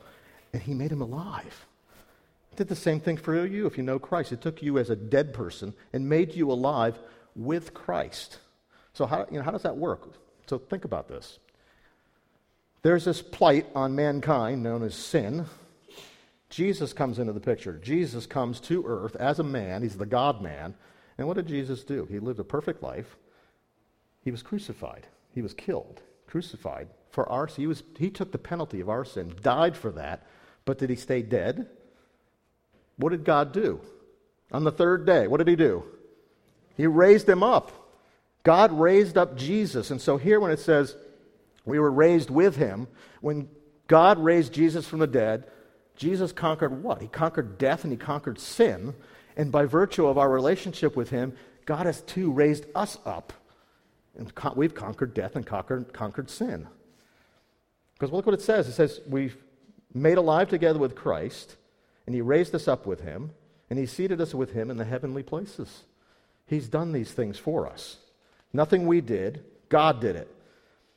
and 0.51 0.61
he 0.61 0.73
made 0.73 0.91
him 0.91 0.99
alive. 0.99 1.65
Did 2.57 2.67
the 2.67 2.75
same 2.75 2.99
thing 2.99 3.15
for 3.15 3.45
you 3.45 3.67
if 3.67 3.77
you 3.77 3.83
know 3.83 3.97
Christ. 3.97 4.33
It 4.33 4.41
took 4.41 4.61
you 4.61 4.77
as 4.77 4.89
a 4.89 4.97
dead 4.97 5.33
person 5.33 5.73
and 5.93 6.09
made 6.09 6.35
you 6.35 6.51
alive 6.51 6.99
with 7.33 7.73
Christ. 7.73 8.39
So 8.91 9.05
how, 9.05 9.25
you 9.31 9.37
know, 9.37 9.43
how 9.43 9.51
does 9.51 9.63
that 9.63 9.77
work? 9.77 10.15
So 10.47 10.57
think 10.57 10.83
about 10.83 11.07
this. 11.07 11.39
There's 12.81 13.05
this 13.05 13.21
plight 13.21 13.67
on 13.73 13.95
mankind 13.95 14.63
known 14.63 14.83
as 14.83 14.95
sin. 14.95 15.45
Jesus 16.49 16.91
comes 16.91 17.19
into 17.19 17.31
the 17.31 17.39
picture. 17.39 17.79
Jesus 17.81 18.25
comes 18.25 18.59
to 18.59 18.83
earth 18.85 19.15
as 19.15 19.39
a 19.39 19.45
man. 19.45 19.81
He's 19.81 19.95
the 19.95 20.05
God 20.05 20.41
man. 20.41 20.75
And 21.17 21.25
what 21.25 21.37
did 21.37 21.47
Jesus 21.47 21.85
do? 21.85 22.05
He 22.11 22.19
lived 22.19 22.41
a 22.41 22.43
perfect 22.43 22.83
life. 22.83 23.15
He 24.23 24.31
was 24.31 24.43
crucified. 24.43 25.07
He 25.33 25.41
was 25.41 25.53
killed, 25.53 26.01
crucified 26.27 26.87
for 27.09 27.27
our 27.29 27.47
sin. 27.47 27.63
He, 27.63 27.67
was, 27.67 27.83
he 27.97 28.09
took 28.09 28.31
the 28.31 28.37
penalty 28.37 28.79
of 28.79 28.89
our 28.89 29.05
sin, 29.05 29.33
died 29.41 29.75
for 29.75 29.91
that. 29.91 30.25
But 30.65 30.77
did 30.77 30.89
he 30.89 30.95
stay 30.95 31.21
dead? 31.21 31.67
What 32.97 33.09
did 33.09 33.23
God 33.23 33.51
do? 33.51 33.81
On 34.51 34.63
the 34.63 34.71
third 34.71 35.05
day, 35.05 35.27
what 35.27 35.37
did 35.37 35.47
he 35.47 35.55
do? 35.55 35.83
He 36.75 36.85
raised 36.85 37.27
him 37.27 37.43
up. 37.43 37.71
God 38.43 38.71
raised 38.71 39.17
up 39.17 39.35
Jesus. 39.37 39.91
And 39.91 40.01
so 40.01 40.17
here, 40.17 40.39
when 40.39 40.51
it 40.51 40.59
says, 40.59 40.95
we 41.65 41.79
were 41.79 41.91
raised 41.91 42.29
with 42.29 42.55
him. 42.55 42.87
When 43.21 43.49
God 43.87 44.19
raised 44.19 44.53
Jesus 44.53 44.87
from 44.87 44.99
the 44.99 45.07
dead, 45.07 45.45
Jesus 45.95 46.31
conquered 46.31 46.83
what? 46.83 47.01
He 47.01 47.07
conquered 47.07 47.57
death 47.57 47.83
and 47.83 47.91
he 47.91 47.97
conquered 47.97 48.39
sin. 48.39 48.95
And 49.37 49.51
by 49.51 49.65
virtue 49.65 50.07
of 50.07 50.17
our 50.17 50.29
relationship 50.29 50.95
with 50.95 51.09
him, 51.09 51.33
God 51.65 51.85
has 51.85 52.01
too 52.01 52.31
raised 52.31 52.65
us 52.73 52.97
up. 53.05 53.33
And 54.17 54.31
we've 54.55 54.75
conquered 54.75 55.13
death 55.13 55.35
and 55.35 55.45
conquered, 55.45 55.93
conquered 55.93 56.29
sin. 56.29 56.67
Because 57.93 58.11
look 58.11 58.25
what 58.25 58.35
it 58.35 58.41
says 58.41 58.67
it 58.67 58.73
says, 58.73 59.01
We've 59.07 59.37
made 59.93 60.17
alive 60.17 60.49
together 60.49 60.79
with 60.79 60.95
Christ, 60.95 61.55
and 62.05 62.15
he 62.15 62.21
raised 62.21 62.53
us 62.55 62.67
up 62.67 62.85
with 62.85 63.01
him, 63.01 63.31
and 63.69 63.79
he 63.79 63.85
seated 63.85 64.19
us 64.19 64.33
with 64.33 64.51
him 64.51 64.69
in 64.69 64.77
the 64.77 64.85
heavenly 64.85 65.23
places. 65.23 65.83
He's 66.45 66.67
done 66.67 66.91
these 66.91 67.11
things 67.11 67.37
for 67.37 67.67
us. 67.67 67.97
Nothing 68.51 68.85
we 68.85 68.99
did, 68.99 69.43
God 69.69 70.01
did 70.01 70.15
it 70.15 70.33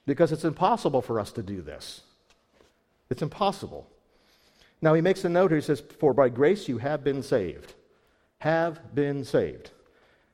because 0.07 0.33
it's 0.33 0.44
impossible 0.44 1.03
for 1.03 1.18
us 1.18 1.33
to 1.33 1.42
do 1.42 1.62
this. 1.62 2.03
It's 3.11 3.22
impossible. 3.22 3.88
Now, 4.83 4.94
he 4.94 5.00
makes 5.00 5.24
a 5.24 5.29
note 5.29 5.50
here. 5.50 5.59
He 5.59 5.64
says, 5.64 5.83
For 5.98 6.12
by 6.12 6.29
grace 6.29 6.68
you 6.68 6.79
have 6.79 7.05
been 7.05 7.22
saved. 7.22 7.74
Have 8.38 8.94
been 8.94 9.24
saved. 9.24 9.70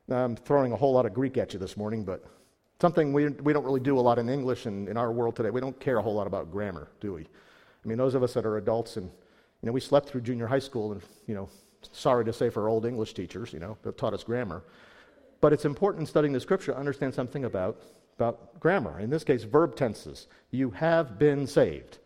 Now, 0.08 0.24
I'm 0.24 0.36
throwing 0.36 0.72
a 0.72 0.76
whole 0.76 0.92
lot 0.92 1.06
of 1.06 1.14
Greek 1.14 1.36
at 1.36 1.52
you 1.52 1.58
this 1.58 1.76
morning, 1.76 2.04
but 2.04 2.24
something 2.80 3.12
we, 3.12 3.28
we 3.28 3.52
don't 3.52 3.64
really 3.64 3.80
do 3.80 3.98
a 3.98 4.00
lot 4.00 4.18
in 4.18 4.28
English 4.28 4.66
and 4.66 4.88
in 4.88 4.96
our 4.96 5.12
world 5.12 5.36
today. 5.36 5.50
We 5.50 5.60
don't 5.60 5.78
care 5.78 5.98
a 5.98 6.02
whole 6.02 6.14
lot 6.14 6.26
about 6.26 6.50
grammar, 6.50 6.88
do 7.00 7.12
we? 7.14 7.22
I 7.22 7.88
mean, 7.88 7.98
those 7.98 8.14
of 8.14 8.22
us 8.22 8.34
that 8.34 8.46
are 8.46 8.56
adults 8.56 8.96
and, 8.96 9.06
you 9.06 9.66
know, 9.66 9.72
we 9.72 9.80
slept 9.80 10.08
through 10.08 10.22
junior 10.22 10.46
high 10.46 10.58
school 10.58 10.92
and, 10.92 11.02
you 11.26 11.34
know, 11.34 11.48
sorry 11.92 12.24
to 12.24 12.32
say 12.32 12.50
for 12.50 12.68
old 12.68 12.84
English 12.84 13.14
teachers, 13.14 13.52
you 13.52 13.58
know, 13.58 13.76
that 13.82 13.96
taught 13.96 14.14
us 14.14 14.24
grammar. 14.24 14.62
But 15.40 15.52
it's 15.52 15.64
important 15.64 16.02
in 16.02 16.06
studying 16.06 16.32
the 16.32 16.40
scripture 16.40 16.72
to 16.72 16.78
understand 16.78 17.14
something 17.14 17.44
about 17.44 17.80
about 18.20 18.60
grammar. 18.60 19.00
In 19.00 19.08
this 19.08 19.24
case, 19.24 19.44
verb 19.44 19.74
tenses. 19.76 20.26
You 20.50 20.70
have 20.72 21.18
been 21.18 21.46
saved. 21.46 21.98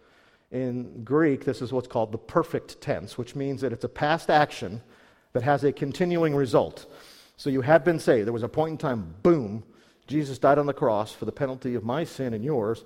In 0.53 1.03
Greek, 1.03 1.45
this 1.45 1.61
is 1.61 1.73
what's 1.73 1.89
called 1.89 2.13
the 2.13 2.19
perfect 2.19 2.81
tense, 2.81 3.19
which 3.19 3.35
means 3.35 3.61
that 3.63 3.73
it's 3.73 3.83
a 3.83 3.89
past 3.89 4.31
action 4.31 4.81
that 5.33 5.43
has 5.43 5.65
a 5.65 5.73
continuing 5.73 6.33
result. 6.33 6.87
So 7.37 7.51
you 7.51 7.63
have 7.63 7.85
been 7.85 7.99
saved. 7.99 8.27
There 8.27 8.33
was 8.33 8.45
a 8.45 8.49
point 8.49 8.71
in 8.71 8.79
time, 8.79 9.17
boom, 9.25 9.65
Jesus 10.07 10.38
died 10.38 10.59
on 10.59 10.67
the 10.67 10.73
cross 10.73 11.12
for 11.12 11.25
the 11.25 11.33
penalty 11.33 11.75
of 11.75 11.85
my 11.85 12.05
sin 12.05 12.35
and 12.35 12.45
yours. 12.45 12.85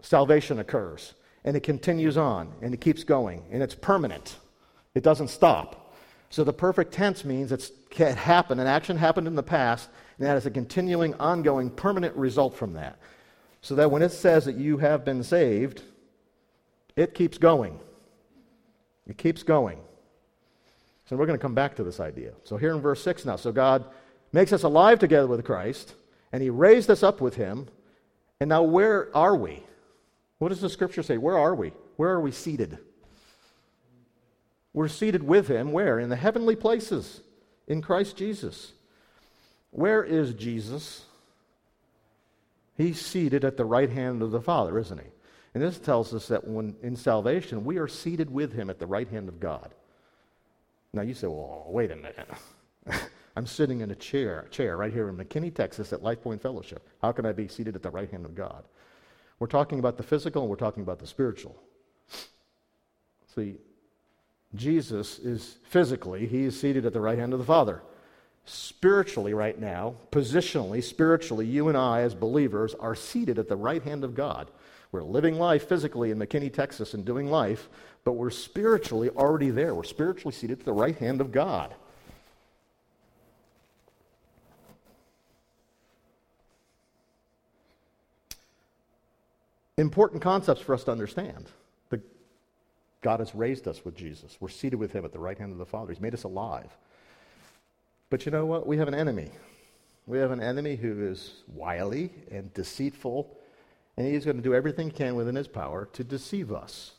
Salvation 0.00 0.58
occurs. 0.58 1.14
And 1.44 1.56
it 1.56 1.62
continues 1.64 2.16
on, 2.16 2.52
and 2.62 2.72
it 2.72 2.80
keeps 2.80 3.02
going, 3.02 3.42
and 3.50 3.62
it's 3.62 3.74
permanent. 3.74 4.36
It 4.94 5.02
doesn't 5.02 5.28
stop. 5.28 5.94
So 6.30 6.44
the 6.44 6.52
perfect 6.52 6.92
tense 6.92 7.24
means 7.24 7.50
it's, 7.50 7.72
it 7.90 8.16
happened, 8.16 8.60
an 8.60 8.66
action 8.66 8.96
happened 8.96 9.26
in 9.26 9.34
the 9.34 9.42
past, 9.42 9.90
and 10.18 10.26
that 10.26 10.36
is 10.36 10.46
a 10.46 10.50
continuing, 10.50 11.14
ongoing, 11.14 11.68
permanent 11.68 12.14
result 12.16 12.54
from 12.56 12.74
that. 12.74 12.98
So 13.60 13.74
that 13.74 13.90
when 13.90 14.02
it 14.02 14.10
says 14.10 14.44
that 14.44 14.56
you 14.56 14.78
have 14.78 15.04
been 15.04 15.22
saved, 15.22 15.82
it 16.96 17.14
keeps 17.14 17.38
going. 17.38 17.78
It 19.06 19.18
keeps 19.18 19.42
going. 19.42 19.78
So 21.06 21.16
we're 21.16 21.26
going 21.26 21.38
to 21.38 21.42
come 21.42 21.54
back 21.54 21.76
to 21.76 21.84
this 21.84 22.00
idea. 22.00 22.32
So 22.44 22.56
here 22.56 22.72
in 22.72 22.80
verse 22.80 23.02
6 23.02 23.24
now. 23.24 23.36
So 23.36 23.52
God 23.52 23.84
makes 24.32 24.52
us 24.52 24.62
alive 24.62 24.98
together 24.98 25.26
with 25.26 25.44
Christ, 25.44 25.94
and 26.32 26.42
He 26.42 26.50
raised 26.50 26.90
us 26.90 27.02
up 27.02 27.20
with 27.20 27.36
Him. 27.36 27.68
And 28.40 28.48
now 28.48 28.62
where 28.62 29.14
are 29.16 29.36
we? 29.36 29.62
What 30.38 30.48
does 30.48 30.60
the 30.60 30.70
scripture 30.70 31.02
say? 31.02 31.18
Where 31.18 31.38
are 31.38 31.54
we? 31.54 31.72
Where 31.96 32.10
are 32.10 32.20
we 32.20 32.32
seated? 32.32 32.78
We're 34.72 34.88
seated 34.88 35.22
with 35.22 35.48
Him 35.48 35.72
where? 35.72 35.98
In 35.98 36.08
the 36.08 36.16
heavenly 36.16 36.56
places 36.56 37.20
in 37.68 37.82
Christ 37.82 38.16
Jesus. 38.16 38.72
Where 39.70 40.02
is 40.02 40.34
Jesus? 40.34 41.04
He's 42.76 43.00
seated 43.00 43.44
at 43.44 43.56
the 43.56 43.64
right 43.64 43.90
hand 43.90 44.22
of 44.22 44.30
the 44.30 44.40
Father, 44.40 44.78
isn't 44.78 44.98
he? 44.98 45.06
And 45.54 45.62
this 45.62 45.78
tells 45.78 46.14
us 46.14 46.28
that 46.28 46.46
when 46.46 46.76
in 46.82 46.96
salvation, 46.96 47.64
we 47.64 47.78
are 47.78 47.88
seated 47.88 48.30
with 48.30 48.52
him 48.54 48.70
at 48.70 48.78
the 48.78 48.86
right 48.86 49.08
hand 49.08 49.28
of 49.28 49.38
God. 49.38 49.74
Now 50.92 51.02
you 51.02 51.14
say, 51.14 51.26
well, 51.26 51.66
wait 51.68 51.90
a 51.90 51.96
minute. 51.96 52.28
I'm 53.34 53.46
sitting 53.46 53.80
in 53.80 53.90
a 53.90 53.94
chair, 53.94 54.46
chair 54.50 54.76
right 54.76 54.92
here 54.92 55.08
in 55.08 55.16
McKinney, 55.16 55.54
Texas 55.54 55.92
at 55.92 56.02
Life 56.02 56.22
Point 56.22 56.42
Fellowship. 56.42 56.86
How 57.00 57.12
can 57.12 57.24
I 57.24 57.32
be 57.32 57.48
seated 57.48 57.74
at 57.74 57.82
the 57.82 57.90
right 57.90 58.10
hand 58.10 58.26
of 58.26 58.34
God? 58.34 58.64
We're 59.38 59.46
talking 59.46 59.78
about 59.78 59.96
the 59.96 60.02
physical 60.02 60.42
and 60.42 60.50
we're 60.50 60.56
talking 60.56 60.82
about 60.82 60.98
the 60.98 61.06
spiritual. 61.06 61.60
See, 63.34 63.56
Jesus 64.54 65.18
is 65.18 65.56
physically, 65.64 66.26
he 66.26 66.44
is 66.44 66.60
seated 66.60 66.84
at 66.84 66.92
the 66.92 67.00
right 67.00 67.18
hand 67.18 67.32
of 67.32 67.38
the 67.38 67.44
Father. 67.44 67.82
Spiritually, 68.44 69.34
right 69.34 69.58
now, 69.58 69.94
positionally, 70.10 70.82
spiritually, 70.82 71.46
you 71.46 71.68
and 71.68 71.78
I 71.78 72.02
as 72.02 72.14
believers 72.14 72.74
are 72.74 72.94
seated 72.94 73.38
at 73.38 73.48
the 73.48 73.56
right 73.56 73.82
hand 73.82 74.04
of 74.04 74.14
God. 74.14 74.50
We're 74.90 75.02
living 75.02 75.38
life 75.38 75.68
physically 75.68 76.10
in 76.10 76.18
McKinney, 76.18 76.52
Texas, 76.52 76.92
and 76.92 77.04
doing 77.04 77.30
life, 77.30 77.68
but 78.04 78.12
we're 78.12 78.30
spiritually 78.30 79.08
already 79.10 79.50
there. 79.50 79.74
We're 79.74 79.84
spiritually 79.84 80.34
seated 80.34 80.58
at 80.58 80.64
the 80.66 80.72
right 80.72 80.96
hand 80.96 81.20
of 81.20 81.32
God. 81.32 81.74
Important 89.78 90.22
concepts 90.22 90.60
for 90.60 90.74
us 90.74 90.84
to 90.84 90.92
understand. 90.92 91.48
The, 91.90 92.00
God 93.00 93.20
has 93.20 93.34
raised 93.34 93.66
us 93.66 93.84
with 93.84 93.96
Jesus. 93.96 94.36
We're 94.38 94.48
seated 94.48 94.76
with 94.76 94.92
him 94.92 95.04
at 95.04 95.12
the 95.12 95.18
right 95.18 95.38
hand 95.38 95.52
of 95.52 95.58
the 95.58 95.66
Father. 95.66 95.92
He's 95.92 96.00
made 96.00 96.14
us 96.14 96.24
alive. 96.24 96.76
But 98.10 98.26
you 98.26 98.32
know 98.32 98.44
what? 98.44 98.66
We 98.66 98.76
have 98.76 98.88
an 98.88 98.94
enemy. 98.94 99.30
We 100.06 100.18
have 100.18 100.30
an 100.30 100.42
enemy 100.42 100.76
who 100.76 101.06
is 101.06 101.42
wily 101.48 102.10
and 102.30 102.52
deceitful, 102.52 103.34
and 103.96 104.06
he's 104.06 104.24
going 104.24 104.36
to 104.36 104.42
do 104.42 104.54
everything 104.54 104.90
he 104.90 104.96
can 104.96 105.14
within 105.14 105.36
his 105.36 105.48
power 105.48 105.88
to 105.94 106.04
deceive 106.04 106.52
us. 106.52 106.92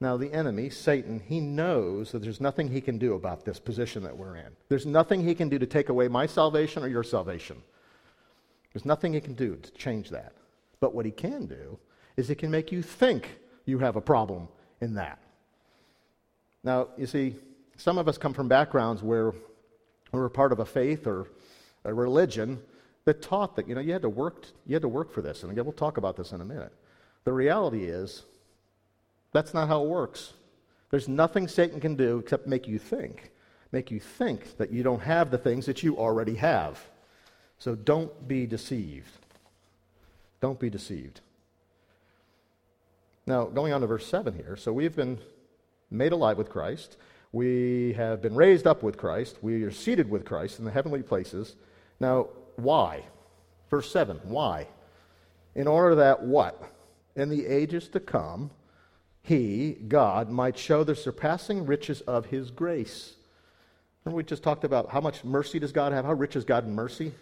Now, 0.00 0.16
the 0.16 0.32
enemy, 0.32 0.68
Satan, 0.68 1.22
he 1.24 1.38
knows 1.38 2.10
that 2.10 2.22
there's 2.22 2.40
nothing 2.40 2.68
he 2.68 2.80
can 2.80 2.98
do 2.98 3.14
about 3.14 3.44
this 3.44 3.60
position 3.60 4.02
that 4.02 4.16
we're 4.16 4.36
in. 4.36 4.48
There's 4.68 4.84
nothing 4.84 5.22
he 5.22 5.34
can 5.34 5.48
do 5.48 5.60
to 5.60 5.66
take 5.66 5.88
away 5.88 6.08
my 6.08 6.26
salvation 6.26 6.82
or 6.82 6.88
your 6.88 7.04
salvation. 7.04 7.62
There's 8.72 8.84
nothing 8.84 9.12
he 9.12 9.20
can 9.20 9.34
do 9.34 9.56
to 9.56 9.70
change 9.70 10.10
that. 10.10 10.32
But 10.80 10.92
what 10.92 11.06
he 11.06 11.12
can 11.12 11.46
do 11.46 11.78
is 12.16 12.30
it 12.30 12.36
can 12.36 12.50
make 12.50 12.72
you 12.72 12.82
think 12.82 13.38
you 13.64 13.78
have 13.78 13.96
a 13.96 14.00
problem 14.00 14.48
in 14.80 14.94
that. 14.94 15.18
Now, 16.64 16.88
you 16.96 17.06
see, 17.06 17.36
some 17.76 17.98
of 17.98 18.08
us 18.08 18.18
come 18.18 18.34
from 18.34 18.48
backgrounds 18.48 19.02
where 19.02 19.32
we're 20.12 20.28
part 20.28 20.52
of 20.52 20.60
a 20.60 20.66
faith 20.66 21.06
or 21.06 21.26
a 21.84 21.92
religion 21.92 22.60
that 23.04 23.22
taught 23.22 23.56
that 23.56 23.66
you 23.66 23.74
know 23.74 23.80
you 23.80 23.92
had 23.92 24.02
to 24.02 24.08
work 24.08 24.46
you 24.66 24.74
had 24.74 24.82
to 24.82 24.88
work 24.88 25.10
for 25.10 25.22
this 25.22 25.42
and 25.42 25.50
again 25.50 25.64
we'll 25.64 25.72
talk 25.72 25.96
about 25.96 26.16
this 26.16 26.30
in 26.30 26.40
a 26.40 26.44
minute 26.44 26.72
the 27.24 27.32
reality 27.32 27.84
is 27.86 28.22
that's 29.32 29.54
not 29.54 29.68
how 29.68 29.82
it 29.82 29.88
works. 29.88 30.34
There's 30.90 31.08
nothing 31.08 31.48
Satan 31.48 31.80
can 31.80 31.96
do 31.96 32.18
except 32.18 32.46
make 32.46 32.68
you 32.68 32.78
think. 32.78 33.30
Make 33.72 33.90
you 33.90 33.98
think 33.98 34.58
that 34.58 34.70
you 34.70 34.82
don't 34.82 35.00
have 35.00 35.30
the 35.30 35.38
things 35.38 35.64
that 35.66 35.82
you 35.82 35.96
already 35.96 36.34
have. 36.34 36.78
So 37.58 37.74
don't 37.74 38.28
be 38.28 38.46
deceived. 38.46 39.18
Don't 40.40 40.60
be 40.60 40.68
deceived. 40.68 41.20
Now, 43.26 43.44
going 43.44 43.72
on 43.72 43.80
to 43.82 43.86
verse 43.86 44.06
7 44.06 44.34
here. 44.34 44.56
So 44.56 44.72
we've 44.72 44.96
been 44.96 45.18
made 45.90 46.12
alive 46.12 46.38
with 46.38 46.50
Christ. 46.50 46.96
We 47.30 47.94
have 47.94 48.20
been 48.20 48.34
raised 48.34 48.66
up 48.66 48.82
with 48.82 48.96
Christ. 48.96 49.38
We 49.42 49.62
are 49.62 49.70
seated 49.70 50.10
with 50.10 50.24
Christ 50.24 50.58
in 50.58 50.64
the 50.64 50.70
heavenly 50.70 51.02
places. 51.02 51.56
Now, 52.00 52.28
why? 52.56 53.04
Verse 53.70 53.90
7. 53.90 54.20
Why? 54.24 54.66
In 55.54 55.66
order 55.66 55.94
that 55.96 56.22
what? 56.22 56.62
In 57.14 57.28
the 57.28 57.46
ages 57.46 57.88
to 57.88 58.00
come, 58.00 58.50
he, 59.22 59.72
God, 59.72 60.28
might 60.30 60.58
show 60.58 60.82
the 60.82 60.96
surpassing 60.96 61.64
riches 61.64 62.00
of 62.02 62.26
his 62.26 62.50
grace. 62.50 63.14
Remember, 64.04 64.16
we 64.16 64.24
just 64.24 64.42
talked 64.42 64.64
about 64.64 64.90
how 64.90 65.00
much 65.00 65.24
mercy 65.24 65.58
does 65.60 65.70
God 65.70 65.92
have? 65.92 66.04
How 66.04 66.12
rich 66.12 66.34
is 66.34 66.44
God 66.44 66.66
in 66.66 66.74
mercy? 66.74 67.12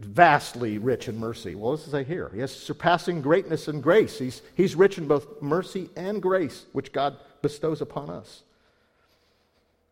Vastly 0.00 0.78
rich 0.78 1.08
in 1.08 1.18
mercy. 1.18 1.54
Well, 1.54 1.72
this 1.76 1.84
is 1.84 1.92
say 1.92 2.04
here. 2.04 2.30
He 2.32 2.40
has 2.40 2.54
surpassing 2.54 3.20
greatness 3.20 3.68
and 3.68 3.82
grace. 3.82 4.18
He's, 4.18 4.40
he's 4.54 4.74
rich 4.74 4.96
in 4.96 5.06
both 5.06 5.42
mercy 5.42 5.90
and 5.94 6.22
grace, 6.22 6.64
which 6.72 6.92
God 6.92 7.18
bestows 7.42 7.82
upon 7.82 8.08
us. 8.08 8.42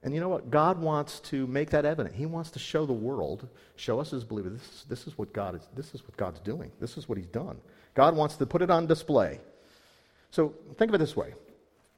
And 0.02 0.14
you 0.14 0.20
know 0.20 0.28
what? 0.28 0.50
God 0.50 0.80
wants 0.80 1.20
to 1.20 1.46
make 1.46 1.70
that 1.70 1.84
evident. 1.84 2.14
He 2.14 2.24
wants 2.24 2.50
to 2.52 2.58
show 2.58 2.86
the 2.86 2.92
world, 2.92 3.48
show 3.76 4.00
us 4.00 4.14
as 4.14 4.24
believers, 4.24 4.52
this 4.52 4.62
is, 4.62 4.84
this 4.88 5.06
is 5.08 5.18
what 5.18 5.32
God 5.34 5.56
is, 5.56 5.68
this 5.74 5.94
is 5.94 6.02
what 6.04 6.16
God's 6.16 6.40
doing. 6.40 6.70
This 6.80 6.96
is 6.96 7.08
what 7.08 7.18
He's 7.18 7.26
done. 7.26 7.58
God 7.94 8.16
wants 8.16 8.36
to 8.36 8.46
put 8.46 8.62
it 8.62 8.70
on 8.70 8.86
display. 8.86 9.40
So 10.30 10.54
think 10.76 10.90
of 10.90 10.94
it 10.94 10.98
this 10.98 11.16
way. 11.16 11.34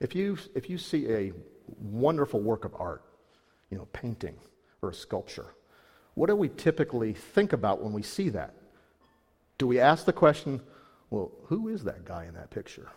If 0.01 0.15
you, 0.15 0.39
if 0.55 0.69
you 0.69 0.79
see 0.79 1.09
a 1.11 1.33
wonderful 1.79 2.41
work 2.41 2.65
of 2.65 2.75
art, 2.75 3.05
you 3.71 3.77
know, 3.77 3.87
painting 3.93 4.35
or 4.83 4.91
a 4.91 4.95
sculpture, 4.95 5.55
what 6.15 6.29
do 6.29 6.37
we 6.37 6.49
typically 6.49 7.13
think 7.13 7.53
about 7.53 7.83
when 7.83 7.93
we 7.93 8.03
see 8.03 8.29
that? 8.31 8.55
Do 9.59 9.67
we 9.67 9.79
ask 9.79 10.05
the 10.05 10.13
question, 10.13 10.61
well, 11.11 11.31
who 11.45 11.69
is 11.69 11.85
that 11.85 12.05
guy 12.05 12.25
in 12.25 12.35
that 12.35 12.51
picture? 12.51 12.89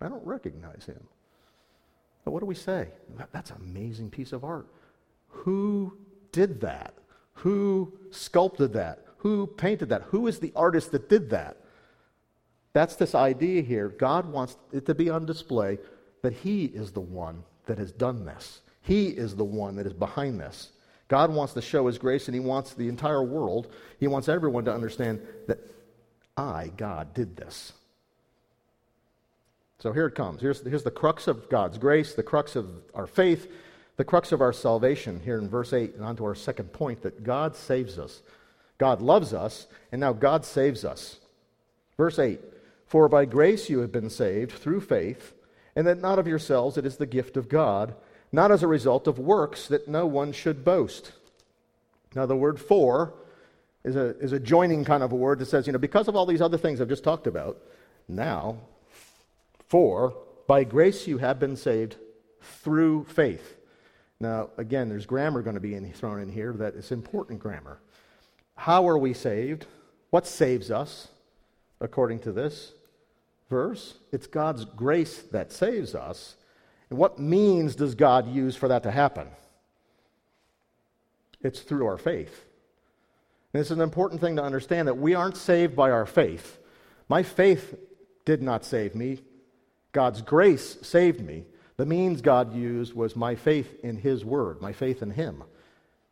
I 0.00 0.08
don't 0.08 0.26
recognize 0.26 0.84
him. 0.86 1.02
But 2.24 2.30
what 2.30 2.40
do 2.40 2.46
we 2.46 2.54
say? 2.54 2.88
That's 3.32 3.50
an 3.50 3.56
amazing 3.60 4.10
piece 4.10 4.32
of 4.32 4.44
art. 4.44 4.66
Who 5.28 5.96
did 6.32 6.60
that? 6.62 6.94
Who 7.34 7.92
sculpted 8.10 8.72
that? 8.74 9.04
Who 9.18 9.46
painted 9.46 9.88
that? 9.90 10.02
Who 10.02 10.26
is 10.26 10.38
the 10.38 10.52
artist 10.54 10.92
that 10.92 11.08
did 11.08 11.30
that? 11.30 11.56
That's 12.72 12.96
this 12.96 13.14
idea 13.14 13.62
here. 13.62 13.88
God 13.88 14.26
wants 14.26 14.56
it 14.72 14.86
to 14.86 14.94
be 14.94 15.08
on 15.10 15.26
display 15.26 15.78
that 16.22 16.32
He 16.32 16.66
is 16.66 16.92
the 16.92 17.00
one 17.00 17.44
that 17.66 17.78
has 17.78 17.92
done 17.92 18.24
this. 18.24 18.60
He 18.82 19.08
is 19.08 19.36
the 19.36 19.44
one 19.44 19.76
that 19.76 19.86
is 19.86 19.92
behind 19.92 20.40
this. 20.40 20.70
God 21.08 21.32
wants 21.32 21.52
to 21.54 21.62
show 21.62 21.86
His 21.86 21.98
grace, 21.98 22.28
and 22.28 22.34
He 22.34 22.40
wants 22.40 22.74
the 22.74 22.88
entire 22.88 23.22
world, 23.22 23.72
He 23.98 24.06
wants 24.06 24.28
everyone 24.28 24.64
to 24.64 24.74
understand 24.74 25.20
that 25.46 25.58
I, 26.36 26.70
God, 26.76 27.14
did 27.14 27.36
this. 27.36 27.72
So 29.78 29.92
here 29.92 30.06
it 30.06 30.14
comes. 30.14 30.40
Here's, 30.40 30.60
here's 30.62 30.82
the 30.82 30.90
crux 30.90 31.28
of 31.28 31.48
God's 31.50 31.78
grace, 31.78 32.14
the 32.14 32.22
crux 32.22 32.56
of 32.56 32.68
our 32.94 33.06
faith, 33.06 33.50
the 33.96 34.04
crux 34.04 34.32
of 34.32 34.40
our 34.40 34.52
salvation 34.52 35.20
here 35.20 35.38
in 35.38 35.48
verse 35.48 35.72
8, 35.72 35.94
and 35.94 36.04
on 36.04 36.16
to 36.16 36.24
our 36.24 36.34
second 36.34 36.72
point 36.72 37.02
that 37.02 37.22
God 37.22 37.54
saves 37.54 37.98
us. 37.98 38.22
God 38.78 39.02
loves 39.02 39.32
us, 39.32 39.66
and 39.92 40.00
now 40.00 40.12
God 40.12 40.44
saves 40.44 40.84
us. 40.84 41.20
Verse 41.96 42.18
8 42.18 42.40
for 42.94 43.08
by 43.08 43.24
grace 43.24 43.68
you 43.68 43.80
have 43.80 43.90
been 43.90 44.08
saved 44.08 44.52
through 44.52 44.80
faith, 44.80 45.34
and 45.74 45.84
that 45.84 46.00
not 46.00 46.20
of 46.20 46.28
yourselves, 46.28 46.76
it 46.76 46.86
is 46.86 46.96
the 46.96 47.06
gift 47.06 47.36
of 47.36 47.48
God, 47.48 47.96
not 48.34 48.50
as 48.50 48.62
a 48.62 48.66
result 48.66 49.06
of 49.06 49.18
works 49.18 49.68
that 49.68 49.86
no 49.86 50.06
one 50.06 50.32
should 50.32 50.64
boast. 50.64 51.12
Now, 52.14 52.26
the 52.26 52.36
word 52.36 52.60
for 52.60 53.14
is 53.84 53.96
a, 53.96 54.18
is 54.18 54.32
a 54.32 54.40
joining 54.40 54.84
kind 54.84 55.02
of 55.02 55.12
a 55.12 55.16
word 55.16 55.38
that 55.38 55.46
says, 55.46 55.66
you 55.66 55.72
know, 55.72 55.78
because 55.78 56.08
of 56.08 56.16
all 56.16 56.26
these 56.26 56.42
other 56.42 56.58
things 56.58 56.80
I've 56.80 56.88
just 56.88 57.04
talked 57.04 57.26
about, 57.26 57.58
now, 58.08 58.58
for 59.68 60.16
by 60.46 60.64
grace 60.64 61.06
you 61.06 61.18
have 61.18 61.38
been 61.38 61.56
saved 61.56 61.96
through 62.42 63.04
faith. 63.04 63.56
Now, 64.20 64.50
again, 64.58 64.88
there's 64.88 65.06
grammar 65.06 65.42
going 65.42 65.54
to 65.54 65.60
be 65.60 65.74
in, 65.74 65.90
thrown 65.92 66.20
in 66.20 66.28
here 66.28 66.52
that 66.54 66.74
is 66.74 66.90
important 66.92 67.38
grammar. 67.38 67.78
How 68.56 68.88
are 68.88 68.98
we 68.98 69.14
saved? 69.14 69.66
What 70.10 70.26
saves 70.26 70.70
us, 70.70 71.08
according 71.80 72.20
to 72.20 72.32
this 72.32 72.72
verse? 73.48 73.94
It's 74.12 74.26
God's 74.26 74.64
grace 74.64 75.18
that 75.32 75.52
saves 75.52 75.94
us. 75.94 76.36
And 76.90 76.98
what 76.98 77.18
means 77.18 77.76
does 77.76 77.94
God 77.94 78.32
use 78.32 78.56
for 78.56 78.68
that 78.68 78.82
to 78.82 78.90
happen? 78.90 79.28
It's 81.42 81.60
through 81.60 81.86
our 81.86 81.98
faith. 81.98 82.44
And 83.52 83.60
it's 83.60 83.70
an 83.70 83.80
important 83.80 84.20
thing 84.20 84.36
to 84.36 84.42
understand 84.42 84.88
that 84.88 84.98
we 84.98 85.14
aren't 85.14 85.36
saved 85.36 85.76
by 85.76 85.90
our 85.90 86.06
faith. 86.06 86.58
My 87.08 87.22
faith 87.22 87.74
did 88.24 88.42
not 88.42 88.64
save 88.64 88.94
me, 88.94 89.20
God's 89.92 90.22
grace 90.22 90.78
saved 90.82 91.20
me. 91.20 91.44
The 91.76 91.86
means 91.86 92.20
God 92.20 92.54
used 92.54 92.94
was 92.94 93.16
my 93.16 93.34
faith 93.34 93.78
in 93.82 93.96
His 93.96 94.24
Word, 94.24 94.60
my 94.60 94.72
faith 94.72 95.02
in 95.02 95.10
Him. 95.10 95.44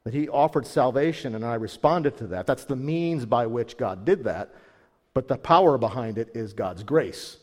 That 0.05 0.15
He 0.15 0.29
offered 0.29 0.67
salvation 0.67 1.35
and 1.35 1.45
I 1.45 1.55
responded 1.55 2.17
to 2.19 2.29
that. 2.29 2.47
That's 2.47 2.65
the 2.65 2.77
means 2.77 3.27
by 3.27 3.47
which 3.47 3.77
God 3.77 4.05
did 4.05 4.25
that. 4.25 4.55
But 5.15 5.29
the 5.29 5.37
power 5.37 5.79
behind 5.79 6.19
it 6.19 6.35
is 6.35 6.53
God's 6.53 6.83
grace. 6.83 7.39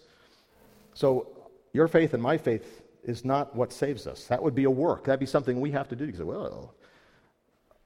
So 0.94 1.28
your 1.72 1.88
faith 1.88 2.14
and 2.14 2.24
my 2.24 2.38
faith 2.38 2.79
is 3.04 3.26
not 3.26 3.56
what 3.56 3.72
saves 3.72 4.08
us. 4.08 4.26
That 4.26 4.44
would 4.44 4.56
be 4.56 4.66
a 4.66 4.72
work. 4.72 5.06
That'd 5.06 5.20
be 5.20 5.26
something 5.26 5.60
we 5.60 5.72
have 5.72 5.88
to 5.90 5.96
do. 5.96 6.06
You 6.06 6.14
say, 6.14 6.24
well, 6.24 6.76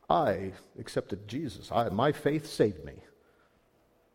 I 0.10 0.54
accepted 0.80 1.28
Jesus. 1.28 1.72
I, 1.72 1.90
my 1.90 2.12
faith 2.12 2.48
saved 2.48 2.84
me. 2.84 2.94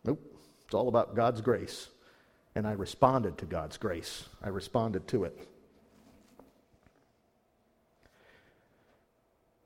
Nope. 0.04 0.20
It's 0.64 0.74
all 0.74 0.88
about 0.88 1.14
God's 1.14 1.40
grace. 1.40 1.88
And 2.54 2.66
I 2.66 2.72
responded 2.72 3.38
to 3.38 3.46
God's 3.46 3.76
grace. 3.76 4.24
I 4.42 4.48
responded 4.48 5.06
to 5.08 5.24
it. 5.24 5.48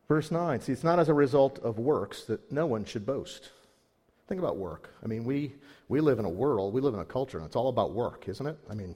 Verse 0.09 0.31
9. 0.31 0.61
See, 0.61 0.73
it's 0.73 0.85
not 0.85 0.99
as 0.99 1.09
a 1.09 1.15
result 1.15 1.59
of 1.61 1.79
works 1.79 2.25
that 2.25 2.53
no 2.53 2.67
one 2.67 2.85
should 2.85 3.07
boast. 3.07 3.51
Think 4.29 4.41
about 4.41 4.59
work. 4.59 4.91
I 5.03 5.07
mean, 5.07 5.25
we, 5.25 5.55
we 5.89 6.01
live 6.01 6.19
in 6.19 6.25
a 6.25 6.31
world, 6.31 6.75
we 6.75 6.81
live 6.81 6.95
in 6.95 7.01
a 7.01 7.05
culture, 7.05 7.39
and 7.39 7.47
it's 7.47 7.57
all 7.57 7.69
about 7.69 7.93
work, 7.93 8.29
isn't 8.29 8.47
it? 8.47 8.59
I 8.71 8.75
mean, 8.75 8.95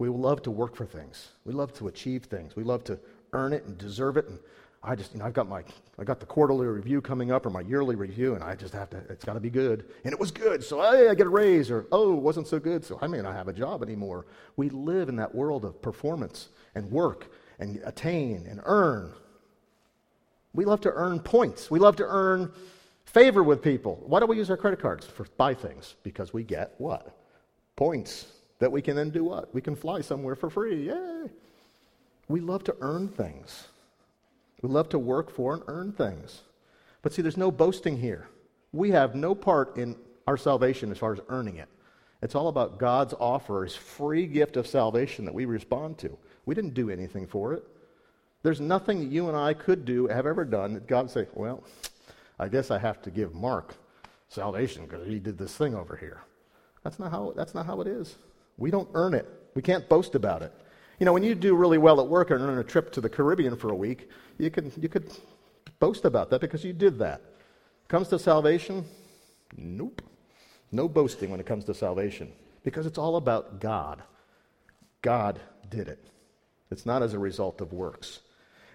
we 0.00 0.08
love 0.08 0.40
to 0.42 0.50
work 0.50 0.74
for 0.74 0.86
things. 0.86 1.28
We 1.44 1.52
love 1.52 1.74
to 1.74 1.88
achieve 1.88 2.24
things. 2.24 2.56
We 2.56 2.64
love 2.64 2.82
to 2.84 2.98
earn 3.34 3.52
it 3.52 3.64
and 3.66 3.76
deserve 3.76 4.16
it. 4.16 4.26
And 4.28 4.38
I 4.82 4.94
just, 4.94 5.12
you 5.12 5.18
know, 5.18 5.26
I've 5.26 5.34
got 5.34 5.46
my, 5.46 5.62
I 5.98 6.04
got 6.04 6.20
the 6.20 6.26
quarterly 6.26 6.66
review 6.66 7.02
coming 7.02 7.30
up 7.30 7.44
or 7.44 7.50
my 7.50 7.60
yearly 7.60 7.96
review, 7.96 8.34
and 8.34 8.42
I 8.42 8.54
just 8.54 8.72
have 8.72 8.88
to, 8.90 8.96
it's 9.10 9.26
got 9.26 9.34
to 9.34 9.40
be 9.40 9.50
good. 9.50 9.84
And 10.04 10.14
it 10.14 10.18
was 10.18 10.30
good, 10.30 10.64
so 10.64 10.80
hey, 10.80 11.10
I 11.10 11.14
get 11.14 11.26
a 11.26 11.30
raise, 11.30 11.70
or 11.70 11.86
oh, 11.92 12.14
it 12.14 12.22
wasn't 12.22 12.46
so 12.46 12.58
good, 12.58 12.82
so 12.82 12.98
I 13.02 13.08
may 13.08 13.20
not 13.20 13.34
have 13.34 13.48
a 13.48 13.52
job 13.52 13.82
anymore. 13.82 14.24
We 14.56 14.70
live 14.70 15.10
in 15.10 15.16
that 15.16 15.34
world 15.34 15.66
of 15.66 15.82
performance 15.82 16.48
and 16.74 16.90
work 16.90 17.30
and 17.58 17.78
attain 17.84 18.46
and 18.48 18.62
earn. 18.64 19.12
We 20.54 20.64
love 20.64 20.80
to 20.80 20.92
earn 20.92 21.20
points. 21.20 21.70
We 21.70 21.78
love 21.78 21.96
to 21.96 22.06
earn 22.06 22.50
favor 23.04 23.42
with 23.42 23.60
people. 23.60 24.02
Why 24.06 24.18
don't 24.18 24.30
we 24.30 24.38
use 24.38 24.48
our 24.48 24.56
credit 24.56 24.80
cards 24.80 25.04
for 25.04 25.26
buy 25.36 25.52
things? 25.52 25.96
Because 26.04 26.32
we 26.32 26.42
get 26.42 26.74
what? 26.78 27.18
Points 27.76 28.28
that 28.60 28.70
we 28.70 28.80
can 28.80 28.94
then 28.94 29.10
do 29.10 29.24
what? 29.24 29.52
We 29.52 29.60
can 29.60 29.74
fly 29.74 30.00
somewhere 30.00 30.36
for 30.36 30.48
free. 30.48 30.86
Yay! 30.86 31.28
We 32.28 32.40
love 32.40 32.62
to 32.64 32.76
earn 32.80 33.08
things. 33.08 33.66
We 34.62 34.68
love 34.68 34.88
to 34.90 34.98
work 34.98 35.30
for 35.30 35.54
and 35.54 35.62
earn 35.66 35.92
things. 35.92 36.42
But 37.02 37.12
see, 37.12 37.22
there's 37.22 37.36
no 37.36 37.50
boasting 37.50 37.96
here. 37.96 38.28
We 38.72 38.90
have 38.90 39.14
no 39.14 39.34
part 39.34 39.76
in 39.76 39.96
our 40.26 40.36
salvation 40.36 40.92
as 40.92 40.98
far 40.98 41.12
as 41.12 41.20
earning 41.28 41.56
it. 41.56 41.68
It's 42.22 42.34
all 42.34 42.48
about 42.48 42.78
God's 42.78 43.14
offer, 43.18 43.64
his 43.64 43.74
free 43.74 44.26
gift 44.26 44.56
of 44.56 44.66
salvation 44.66 45.24
that 45.24 45.34
we 45.34 45.46
respond 45.46 45.98
to. 45.98 46.16
We 46.44 46.54
didn't 46.54 46.74
do 46.74 46.90
anything 46.90 47.26
for 47.26 47.54
it. 47.54 47.64
There's 48.42 48.60
nothing 48.60 49.00
that 49.00 49.06
you 49.06 49.28
and 49.28 49.36
I 49.36 49.54
could 49.54 49.84
do, 49.84 50.06
have 50.06 50.26
ever 50.26 50.44
done, 50.44 50.74
that 50.74 50.86
God 50.86 51.02
would 51.04 51.10
say, 51.10 51.26
well, 51.34 51.64
I 52.38 52.48
guess 52.48 52.70
I 52.70 52.78
have 52.78 53.00
to 53.02 53.10
give 53.10 53.34
Mark 53.34 53.74
salvation 54.28 54.86
because 54.86 55.06
he 55.06 55.18
did 55.18 55.38
this 55.38 55.56
thing 55.56 55.74
over 55.74 55.96
here. 55.96 56.22
That's 56.84 56.98
not 56.98 57.10
how, 57.10 57.32
that's 57.34 57.54
not 57.54 57.66
how 57.66 57.80
it 57.80 57.86
is. 57.86 58.16
We 58.60 58.70
don't 58.70 58.88
earn 58.94 59.14
it. 59.14 59.26
We 59.54 59.62
can't 59.62 59.88
boast 59.88 60.14
about 60.14 60.42
it. 60.42 60.52
You 61.00 61.06
know, 61.06 61.12
when 61.12 61.24
you 61.24 61.34
do 61.34 61.56
really 61.56 61.78
well 61.78 62.00
at 62.00 62.06
work 62.06 62.30
and 62.30 62.40
earn 62.40 62.58
a 62.58 62.64
trip 62.64 62.92
to 62.92 63.00
the 63.00 63.08
Caribbean 63.08 63.56
for 63.56 63.70
a 63.70 63.74
week, 63.74 64.08
you, 64.38 64.50
can, 64.50 64.70
you 64.80 64.88
could 64.88 65.10
boast 65.80 66.04
about 66.04 66.30
that 66.30 66.40
because 66.40 66.62
you 66.62 66.72
did 66.72 66.98
that. 66.98 67.22
Comes 67.88 68.08
to 68.08 68.18
salvation? 68.18 68.84
Nope. 69.56 70.02
No 70.70 70.88
boasting 70.88 71.30
when 71.30 71.40
it 71.40 71.46
comes 71.46 71.64
to 71.64 71.74
salvation 71.74 72.32
because 72.62 72.86
it's 72.86 72.98
all 72.98 73.16
about 73.16 73.60
God. 73.60 74.02
God 75.02 75.40
did 75.68 75.88
it. 75.88 76.04
It's 76.70 76.86
not 76.86 77.02
as 77.02 77.14
a 77.14 77.18
result 77.18 77.60
of 77.60 77.72
works. 77.72 78.20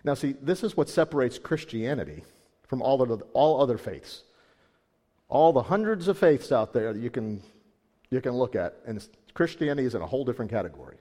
Now, 0.03 0.15
see, 0.15 0.35
this 0.41 0.63
is 0.63 0.75
what 0.75 0.89
separates 0.89 1.37
Christianity 1.39 2.23
from 2.67 2.81
all 2.81 3.01
other, 3.01 3.23
all 3.33 3.61
other 3.61 3.77
faiths. 3.77 4.23
All 5.29 5.53
the 5.53 5.63
hundreds 5.63 6.07
of 6.07 6.17
faiths 6.17 6.51
out 6.51 6.73
there 6.73 6.93
that 6.93 6.99
you 6.99 7.09
can, 7.09 7.41
you 8.09 8.21
can 8.21 8.33
look 8.33 8.55
at, 8.55 8.75
and 8.85 9.05
Christianity 9.33 9.85
is 9.85 9.95
in 9.95 10.01
a 10.01 10.07
whole 10.07 10.25
different 10.25 10.51
category. 10.51 10.97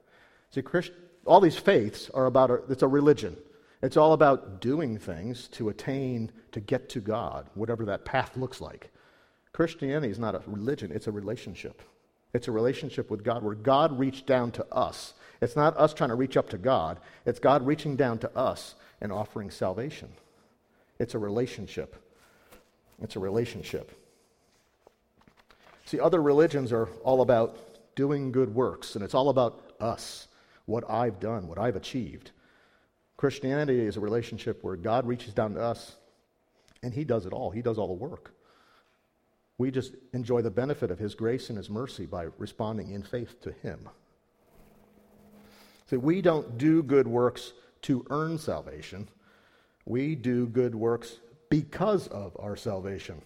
See, 0.51 0.63
Christ, 0.63 0.93
all 1.27 1.41
these 1.41 1.57
faiths 1.57 2.11
are 2.15 2.27
about, 2.27 2.51
a, 2.51 2.55
it's 2.69 2.83
a 2.83 2.89
religion. 2.89 3.37
It's 3.83 3.97
all 3.97 4.13
about 4.13 4.61
doing 4.61 4.99
things 4.99 5.49
to 5.49 5.69
attain, 5.69 6.33
to 6.53 6.61
get 6.61 6.89
to 6.91 7.01
God, 7.01 7.49
whatever 7.55 7.85
that 7.87 8.05
path 8.05 8.37
looks 8.37 8.61
like. 8.61 8.91
Christianity 9.53 10.11
is 10.11 10.19
not 10.19 10.35
a 10.35 10.43
religion, 10.47 10.91
it's 10.93 11.07
a 11.07 11.13
relationship. 11.13 11.83
It's 12.33 12.49
a 12.49 12.53
relationship 12.53 13.11
with 13.11 13.23
God 13.23 13.43
where 13.45 13.55
God 13.55 13.97
reached 13.99 14.27
down 14.27 14.51
to 14.53 14.67
us. 14.75 15.15
It's 15.41 15.55
not 15.55 15.77
us 15.77 15.95
trying 15.95 16.11
to 16.11 16.17
reach 16.17 16.37
up 16.37 16.51
to 16.51 16.59
God, 16.59 16.99
it's 17.27 17.39
God 17.39 17.67
reaching 17.67 17.95
down 17.97 18.19
to 18.19 18.37
us 18.37 18.75
and 19.01 19.13
offering 19.13 19.51
salvation. 19.51 20.09
It's 20.99 21.15
a 21.15 21.19
relationship. 21.19 21.97
It's 23.03 23.17
a 23.17 23.21
relationship. 23.21 23.93
See, 25.85 26.01
other 26.01 26.23
religions 26.23 26.73
are 26.73 26.87
all 27.03 27.21
about 27.21 27.59
doing 27.95 28.33
good 28.33 28.55
works, 28.55 28.95
and 28.95 29.05
it's 29.05 29.15
all 29.15 29.29
about 29.29 29.75
us, 29.81 30.29
what 30.67 30.89
I've 30.89 31.21
done, 31.21 31.47
what 31.47 31.59
I've 31.59 31.77
achieved. 31.77 32.31
Christianity 33.17 33.81
is 33.81 33.97
a 33.97 34.01
relationship 34.01 34.63
where 34.63 34.77
God 34.77 35.07
reaches 35.07 35.33
down 35.33 35.55
to 35.55 35.61
us 35.61 35.97
and 36.85 36.93
He 36.93 37.05
does 37.05 37.27
it 37.27 37.33
all. 37.33 37.51
He 37.51 37.63
does 37.63 37.79
all 37.79 37.89
the 37.89 37.95
work. 37.95 38.33
We 39.57 39.71
just 39.71 39.95
enjoy 40.13 40.43
the 40.43 40.51
benefit 40.51 40.91
of 40.91 40.99
His 40.99 41.15
grace 41.15 41.49
and 41.49 41.57
His 41.57 41.71
mercy 41.71 42.07
by 42.07 42.27
responding 42.39 42.91
in 42.91 43.03
faith 43.03 43.41
to 43.43 43.53
Him. 43.53 43.89
See, 45.89 45.97
we 45.97 46.21
don't 46.21 46.59
do 46.59 46.83
good 46.83 47.07
works 47.07 47.53
to 47.83 48.05
earn 48.11 48.39
salvation, 48.39 49.09
we 49.87 50.15
do 50.15 50.47
good 50.47 50.75
works 50.75 51.19
because 51.51 52.09
of 52.09 52.35
our 52.41 52.57
salvation. 52.57 53.21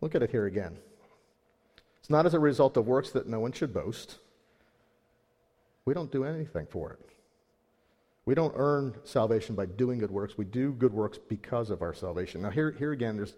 Look 0.00 0.14
at 0.14 0.22
it 0.22 0.30
here 0.30 0.46
again. 0.46 0.76
It's 2.00 2.10
not 2.10 2.26
as 2.26 2.34
a 2.34 2.40
result 2.40 2.76
of 2.76 2.86
works 2.86 3.10
that 3.10 3.28
no 3.28 3.40
one 3.40 3.52
should 3.52 3.72
boast. 3.72 4.16
We 5.84 5.94
don't 5.94 6.10
do 6.10 6.24
anything 6.24 6.66
for 6.66 6.92
it. 6.92 6.98
We 8.26 8.34
don't 8.34 8.52
earn 8.56 8.94
salvation 9.04 9.54
by 9.54 9.66
doing 9.66 9.98
good 9.98 10.10
works. 10.10 10.36
We 10.36 10.44
do 10.44 10.72
good 10.72 10.92
works 10.92 11.18
because 11.18 11.70
of 11.70 11.82
our 11.82 11.94
salvation. 11.94 12.42
Now, 12.42 12.50
here, 12.50 12.70
here 12.70 12.92
again, 12.92 13.16
there's 13.16 13.34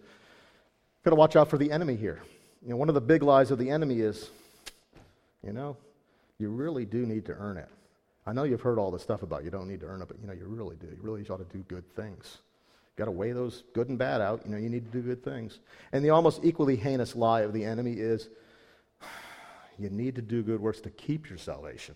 got 1.05 1.11
to 1.11 1.17
watch 1.17 1.37
out 1.37 1.49
for 1.49 1.57
the 1.57 1.71
enemy 1.71 1.97
here. 1.97 2.23
You 2.63 2.71
know, 2.71 2.77
one 2.77 2.89
of 2.89 2.95
the 2.95 3.01
big 3.01 3.23
lies 3.23 3.51
of 3.51 3.59
the 3.59 3.71
enemy 3.71 4.01
is, 4.01 4.29
you 5.45 5.53
know, 5.53 5.77
you 6.39 6.51
really 6.51 6.85
do 6.85 7.07
need 7.07 7.25
to 7.27 7.33
earn 7.33 7.57
it. 7.57 7.69
I 8.27 8.33
know 8.33 8.45
you've 8.45 8.61
heard 8.61 8.79
all 8.79 8.91
this 8.91 9.03
stuff 9.03 9.23
about 9.23 9.45
you 9.45 9.51
don't 9.51 9.69
need 9.69 9.81
to 9.81 9.87
earn 9.87 10.03
it, 10.03 10.09
but 10.09 10.19
you 10.21 10.27
know, 10.27 10.33
you 10.33 10.45
really 10.47 10.77
do. 10.77 10.87
You 10.87 10.99
really 11.01 11.27
ought 11.29 11.39
to 11.39 11.57
do 11.57 11.65
good 11.69 11.89
things. 11.97 12.39
You've 12.91 12.97
got 12.97 13.05
to 13.07 13.11
weigh 13.11 13.33
those 13.33 13.65
good 13.73 13.89
and 13.89 13.99
bad 13.99 14.21
out. 14.21 14.43
You 14.45 14.53
know, 14.53 14.59
you 14.59 14.69
need 14.69 14.85
to 14.93 14.99
do 14.99 15.03
good 15.03 15.25
things. 15.25 15.59
And 15.93 16.05
the 16.05 16.11
almost 16.11 16.45
equally 16.45 16.77
heinous 16.77 17.17
lie 17.17 17.41
of 17.41 17.53
the 17.53 17.65
enemy 17.65 17.95
is 17.95 18.29
you 19.83 19.91
need 19.91 20.15
to 20.17 20.23
do 20.23 20.43
good 20.43 20.61
works 20.61 20.81
to 20.83 20.91
keep 20.91 21.29
your 21.29 21.39
salvation. 21.39 21.95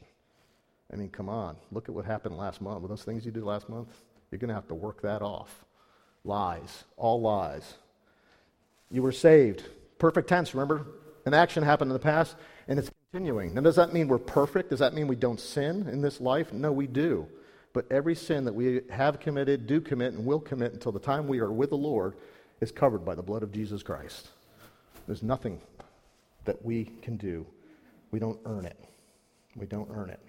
I 0.92 0.96
mean, 0.96 1.09
come 1.09 1.29
on. 1.29 1.57
Look 1.72 1.88
at 1.88 1.94
what 1.94 2.05
happened 2.05 2.37
last 2.37 2.61
month. 2.61 2.83
With 2.83 2.90
those 2.90 3.03
things 3.03 3.27
you 3.27 3.33
did 3.33 3.42
last 3.42 3.68
month, 3.68 3.88
you're 4.31 4.38
going 4.38 4.49
to 4.49 4.55
have 4.55 4.68
to 4.68 4.75
work 4.75 5.03
that 5.03 5.22
off. 5.22 5.64
Lies. 6.25 6.85
All 6.96 7.20
lies. 7.20 7.75
You 8.90 9.03
were 9.03 9.12
saved. 9.12 9.64
Perfect 9.99 10.29
tense, 10.29 10.55
remember? 10.55 10.87
An 11.25 11.35
action 11.35 11.62
happened 11.62 11.90
in 11.90 11.94
the 11.94 11.99
past, 11.99 12.37
and 12.68 12.79
it's 12.79 12.90
continuing. 13.11 13.55
Now, 13.55 13.62
does 13.62 13.77
that 13.77 13.92
mean 13.92 14.07
we're 14.07 14.18
perfect? 14.18 14.70
Does 14.70 14.79
that 14.79 14.94
mean 14.94 15.09
we 15.09 15.16
don't 15.16 15.40
sin 15.40 15.88
in 15.88 16.01
this 16.01 16.20
life? 16.20 16.53
No, 16.53 16.70
we 16.70 16.87
do. 16.87 17.27
But 17.72 17.90
every 17.90 18.14
sin 18.14 18.44
that 18.44 18.55
we 18.55 18.83
have 18.90 19.18
committed, 19.18 19.66
do 19.66 19.81
commit, 19.81 20.14
and 20.14 20.25
will 20.25 20.40
commit 20.40 20.72
until 20.72 20.92
the 20.92 21.01
time 21.01 21.27
we 21.27 21.40
are 21.40 21.53
with 21.53 21.70
the 21.70 21.77
Lord 21.77 22.14
is 22.61 22.70
covered 22.70 23.05
by 23.05 23.14
the 23.14 23.22
blood 23.22 23.42
of 23.42 23.53
Jesus 23.53 23.83
Christ. 23.83 24.29
There's 25.07 25.22
nothing 25.22 25.61
that 26.44 26.64
we 26.64 26.85
can 27.03 27.16
do. 27.16 27.46
We 28.16 28.20
don't 28.20 28.40
earn 28.46 28.64
it. 28.64 28.79
We 29.57 29.66
don't 29.66 29.90
earn 29.92 30.09
it. 30.09 30.20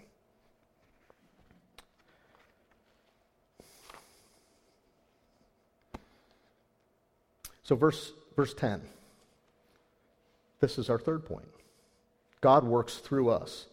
So, 7.63 7.77
verse, 7.77 8.11
verse 8.35 8.53
10. 8.53 8.81
This 10.59 10.77
is 10.77 10.89
our 10.89 10.99
third 10.99 11.23
point. 11.23 11.47
God 12.41 12.65
works 12.65 12.97
through 12.97 13.29
us. 13.29 13.67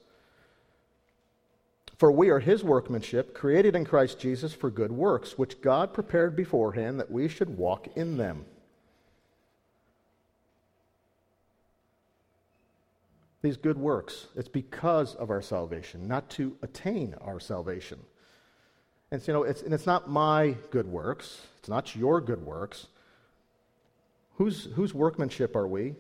For 1.99 2.13
we 2.13 2.29
are 2.29 2.39
his 2.39 2.63
workmanship, 2.63 3.35
created 3.35 3.75
in 3.75 3.85
Christ 3.85 4.21
Jesus 4.21 4.55
for 4.55 4.71
good 4.71 4.93
works, 4.93 5.37
which 5.37 5.61
God 5.61 5.93
prepared 5.93 6.37
beforehand 6.37 7.01
that 7.01 7.11
we 7.11 7.27
should 7.27 7.59
walk 7.59 7.89
in 7.97 8.17
them. 8.17 8.45
These 13.45 13.57
good 13.59 13.77
works. 13.77 14.27
It's 14.35 14.49
because 14.49 15.15
of 15.15 15.31
our 15.31 15.43
salvation, 15.43 16.09
not 16.09 16.31
to 16.31 16.57
attain 16.63 17.15
our 17.21 17.39
salvation. 17.39 18.01
And 19.11 19.23
so, 19.23 19.31
you 19.31 19.39
know, 19.39 19.45
it's, 19.45 19.61
and 19.61 19.75
it's 19.75 19.87
not 19.87 20.09
my 20.09 20.57
good 20.71 20.87
works, 20.87 21.43
it's 21.59 21.69
not 21.69 21.95
your 21.95 22.23
good 22.23 22.45
works. 22.45 22.87
Whose, 24.37 24.65
whose 24.75 24.95
workmanship 24.95 25.55
are 25.55 25.69
we? 25.69 25.95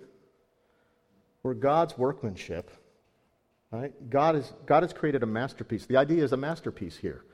We're 1.42 1.54
God's 1.54 1.96
workmanship. 1.98 2.70
Right? 3.70 3.92
God, 4.08 4.36
is, 4.36 4.52
God 4.66 4.82
has 4.82 4.92
created 4.92 5.22
a 5.22 5.26
masterpiece. 5.26 5.84
The 5.84 5.98
idea 5.98 6.24
is 6.24 6.32
a 6.32 6.36
masterpiece 6.36 6.96
here. 6.96 7.24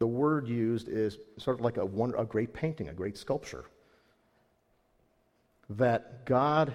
The 0.00 0.06
word 0.06 0.48
used 0.48 0.88
is 0.88 1.16
sort 1.38 1.58
of 1.58 1.64
like 1.64 1.78
a, 1.78 1.84
one, 1.84 2.12
a 2.18 2.24
great 2.24 2.52
painting, 2.52 2.88
a 2.88 2.92
great 2.92 3.16
sculpture 3.16 3.64
that 5.70 6.26
God 6.26 6.74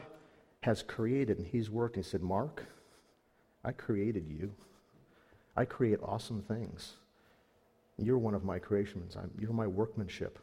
has 0.66 0.82
created 0.82 1.38
and 1.38 1.46
He's 1.46 1.70
worked. 1.70 1.96
And 1.96 2.04
He 2.04 2.10
said, 2.10 2.24
Mark, 2.24 2.66
I 3.64 3.72
created 3.72 4.28
you. 4.28 4.52
I 5.56 5.64
create 5.64 6.00
awesome 6.02 6.42
things. 6.42 6.94
You're 8.00 8.18
one 8.18 8.34
of 8.34 8.44
my 8.44 8.58
creations. 8.58 9.16
I'm, 9.16 9.30
you're 9.40 9.54
my 9.54 9.68
workmanship. 9.68 10.40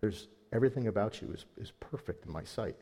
There's 0.00 0.26
everything 0.52 0.88
about 0.88 1.22
you 1.22 1.30
is, 1.32 1.44
is 1.56 1.70
perfect 1.78 2.26
in 2.26 2.32
my 2.32 2.42
sight. 2.42 2.74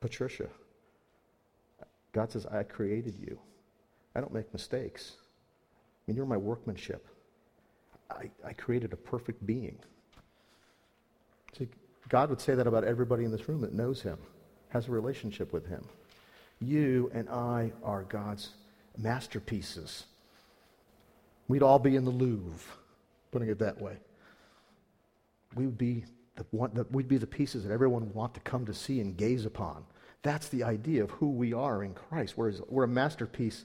Patricia, 0.00 0.46
God 2.12 2.30
says, 2.30 2.46
I 2.46 2.62
created 2.62 3.16
you. 3.18 3.40
I 4.14 4.20
don't 4.20 4.32
make 4.32 4.52
mistakes. 4.52 5.16
I 5.18 6.00
mean, 6.06 6.16
you're 6.16 6.26
my 6.26 6.36
workmanship. 6.36 7.08
I, 8.08 8.30
I 8.46 8.52
created 8.52 8.92
a 8.92 8.96
perfect 8.96 9.44
being. 9.44 9.78
God 12.12 12.28
would 12.28 12.42
say 12.42 12.54
that 12.54 12.66
about 12.66 12.84
everybody 12.84 13.24
in 13.24 13.32
this 13.32 13.48
room 13.48 13.62
that 13.62 13.72
knows 13.72 14.02
Him, 14.02 14.18
has 14.68 14.86
a 14.86 14.90
relationship 14.90 15.50
with 15.50 15.66
Him. 15.66 15.82
You 16.60 17.10
and 17.14 17.26
I 17.30 17.72
are 17.82 18.02
God's 18.02 18.50
masterpieces. 18.98 20.04
We'd 21.48 21.62
all 21.62 21.78
be 21.78 21.96
in 21.96 22.04
the 22.04 22.10
Louvre, 22.10 22.76
putting 23.30 23.48
it 23.48 23.58
that 23.60 23.80
way. 23.80 23.96
We 25.54 25.64
would 25.64 25.78
be 25.78 26.04
the, 26.36 26.44
one, 26.50 26.72
the, 26.74 26.86
we'd 26.90 27.08
be 27.08 27.16
the 27.16 27.26
pieces 27.26 27.64
that 27.64 27.72
everyone 27.72 28.02
would 28.02 28.14
want 28.14 28.34
to 28.34 28.40
come 28.40 28.66
to 28.66 28.74
see 28.74 29.00
and 29.00 29.16
gaze 29.16 29.46
upon. 29.46 29.82
That's 30.20 30.50
the 30.50 30.64
idea 30.64 31.02
of 31.02 31.12
who 31.12 31.30
we 31.30 31.54
are 31.54 31.82
in 31.82 31.94
Christ. 31.94 32.36
We're, 32.36 32.52
we're 32.68 32.84
a 32.84 32.88
masterpiece 32.88 33.64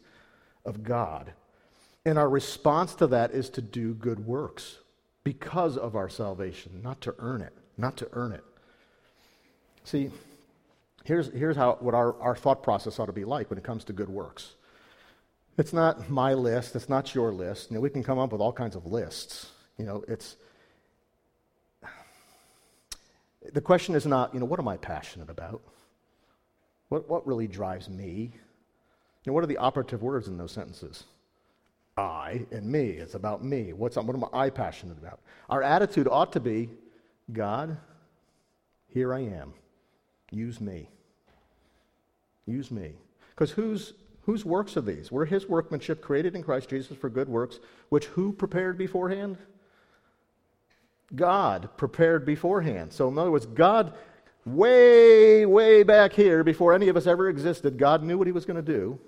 of 0.64 0.84
God. 0.84 1.34
And 2.06 2.18
our 2.18 2.30
response 2.30 2.96
to 2.96 3.08
that 3.08 3.32
is 3.32 3.50
to 3.52 3.62
do 3.62 3.94
good 3.94 4.26
works 4.26 4.78
because 5.26 5.76
of 5.76 5.98
our 5.98 6.08
salvation, 6.08 6.80
not 6.82 7.02
to 7.02 7.14
earn 7.20 7.42
it, 7.42 7.54
not 7.78 7.98
to 7.98 8.08
earn 8.14 8.32
it. 8.32 8.44
See, 9.84 10.10
here's, 11.04 11.32
here's 11.32 11.56
how, 11.56 11.78
what 11.80 11.94
our, 11.94 12.20
our 12.22 12.36
thought 12.36 12.64
process 12.64 13.00
ought 13.00 13.06
to 13.06 13.14
be 13.14 13.26
like 13.26 13.50
when 13.50 13.58
it 13.58 13.64
comes 13.64 13.84
to 13.86 13.94
good 13.94 14.10
works. 14.10 14.56
It's 15.58 15.74
not 15.74 16.10
my 16.10 16.34
list, 16.34 16.76
it's 16.76 16.90
not 16.90 17.16
your 17.16 17.32
list. 17.32 17.72
You 17.72 17.76
know, 17.76 17.82
we 17.82 17.90
can 17.90 18.04
come 18.04 18.20
up 18.20 18.32
with 18.32 18.42
all 18.42 18.54
kinds 18.54 18.76
of 18.76 18.86
lists. 18.86 19.52
You 19.78 19.86
know, 19.86 20.04
it's 20.08 20.36
the 23.54 23.62
question 23.62 23.96
is 23.96 24.06
not, 24.06 24.34
you 24.34 24.40
know, 24.40 24.46
what 24.46 24.60
am 24.60 24.68
I 24.68 24.78
passionate 24.78 25.30
about? 25.30 25.62
What, 26.90 27.10
what 27.10 27.26
really 27.26 27.48
drives 27.48 27.90
me? 27.90 28.32
You 29.24 29.32
know, 29.32 29.34
what 29.34 29.44
are 29.44 29.48
the 29.48 29.58
operative 29.58 30.02
words 30.02 30.28
in 30.28 30.38
those 30.38 30.52
sentences? 30.52 31.04
I 31.98 32.46
and 32.52 32.66
me. 32.66 32.90
It's 32.90 33.16
about 33.16 33.44
me. 33.44 33.74
What's, 33.74 33.96
what 33.96 34.16
am 34.16 34.26
I 34.34 34.50
passionate 34.50 34.98
about? 34.98 35.20
Our 35.50 35.64
attitude 35.64 36.08
ought 36.10 36.32
to 36.34 36.40
be 36.40 36.70
God, 37.32 37.78
here 38.88 39.14
I 39.14 39.20
am. 39.20 39.54
Use 40.32 40.62
me. 40.62 40.90
Use 42.46 42.72
me. 42.72 42.94
Because 43.32 43.52
whose, 43.52 43.94
whose 44.22 44.46
works 44.46 44.78
are 44.78 44.82
these? 44.82 45.12
We're 45.12 45.26
his 45.26 45.48
workmanship 45.48 46.02
created 46.02 46.36
in 46.36 46.44
Christ 46.44 46.70
Jesus 46.70 46.98
for 46.98 47.10
good 47.10 47.30
works, 47.30 47.60
which 47.90 48.06
who 48.06 48.32
prepared 48.32 48.78
beforehand? 48.78 49.38
God 51.16 51.70
prepared 51.78 52.26
beforehand. 52.26 52.92
So, 52.92 53.08
in 53.08 53.18
other 53.18 53.32
words, 53.32 53.46
God 53.46 53.94
way, 54.46 55.46
way 55.46 55.84
back 55.84 56.14
here, 56.14 56.44
before 56.44 56.74
any 56.74 56.90
of 56.90 56.98
us 56.98 57.08
ever 57.08 57.30
existed, 57.30 57.78
God 57.78 58.04
knew 58.04 58.18
what 58.18 58.28
He 58.28 58.34
was 58.34 58.46
going 58.46 58.64
to 58.64 58.74
do, 58.74 59.00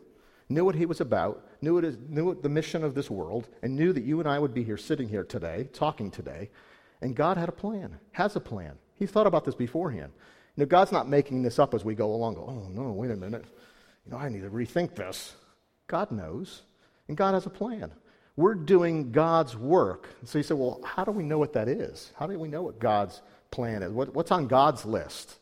knew 0.49 0.65
what 0.65 0.75
He 0.75 0.85
was 0.85 1.01
about, 1.01 1.45
knew, 1.61 1.77
it 1.77 1.85
is, 1.85 1.97
knew 2.07 2.35
the 2.35 2.49
mission 2.49 2.83
of 2.83 2.95
this 2.95 3.09
world, 3.09 3.47
and 3.61 3.75
knew 3.75 3.91
that 3.93 4.03
you 4.03 4.19
and 4.19 4.29
I 4.29 4.39
would 4.39 4.53
be 4.53 4.63
here 4.63 4.77
sitting 4.77 5.09
here 5.09 5.23
today, 5.23 5.67
talking 5.73 6.11
today. 6.11 6.49
And 7.01 7.15
God 7.15 7.37
had 7.37 7.49
a 7.49 7.53
plan, 7.53 7.97
has 8.11 8.35
a 8.35 8.39
plan. 8.39 8.77
He's 8.95 9.11
thought 9.11 9.27
about 9.27 9.45
this 9.45 9.55
beforehand. 9.55 10.11
You 10.55 10.63
know, 10.63 10.67
God's 10.67 10.91
not 10.91 11.07
making 11.07 11.43
this 11.43 11.59
up 11.59 11.73
as 11.73 11.85
we 11.85 11.95
go 11.95 12.13
along. 12.13 12.35
Go, 12.35 12.45
oh 12.47 12.69
no, 12.69 12.91
wait 12.91 13.11
a 13.11 13.15
minute. 13.15 13.45
You 14.05 14.11
know, 14.11 14.17
I 14.17 14.29
need 14.29 14.41
to 14.41 14.49
rethink 14.49 14.95
this. 14.95 15.33
God 15.87 16.11
knows, 16.11 16.63
and 17.07 17.15
God 17.15 17.33
has 17.33 17.45
a 17.45 17.49
plan. 17.49 17.91
We're 18.35 18.55
doing 18.55 19.11
God's 19.11 19.55
work. 19.55 20.07
So 20.25 20.37
you 20.37 20.43
say, 20.43 20.53
well, 20.53 20.81
how 20.85 21.03
do 21.03 21.11
we 21.11 21.23
know 21.23 21.37
what 21.37 21.53
that 21.53 21.67
is? 21.67 22.11
How 22.15 22.27
do 22.27 22.37
we 22.37 22.47
know 22.47 22.61
what 22.61 22.79
God's 22.79 23.21
plan 23.51 23.83
is? 23.83 23.91
What, 23.91 24.13
what's 24.13 24.31
on 24.31 24.47
God's 24.47 24.85
list? 24.85 25.37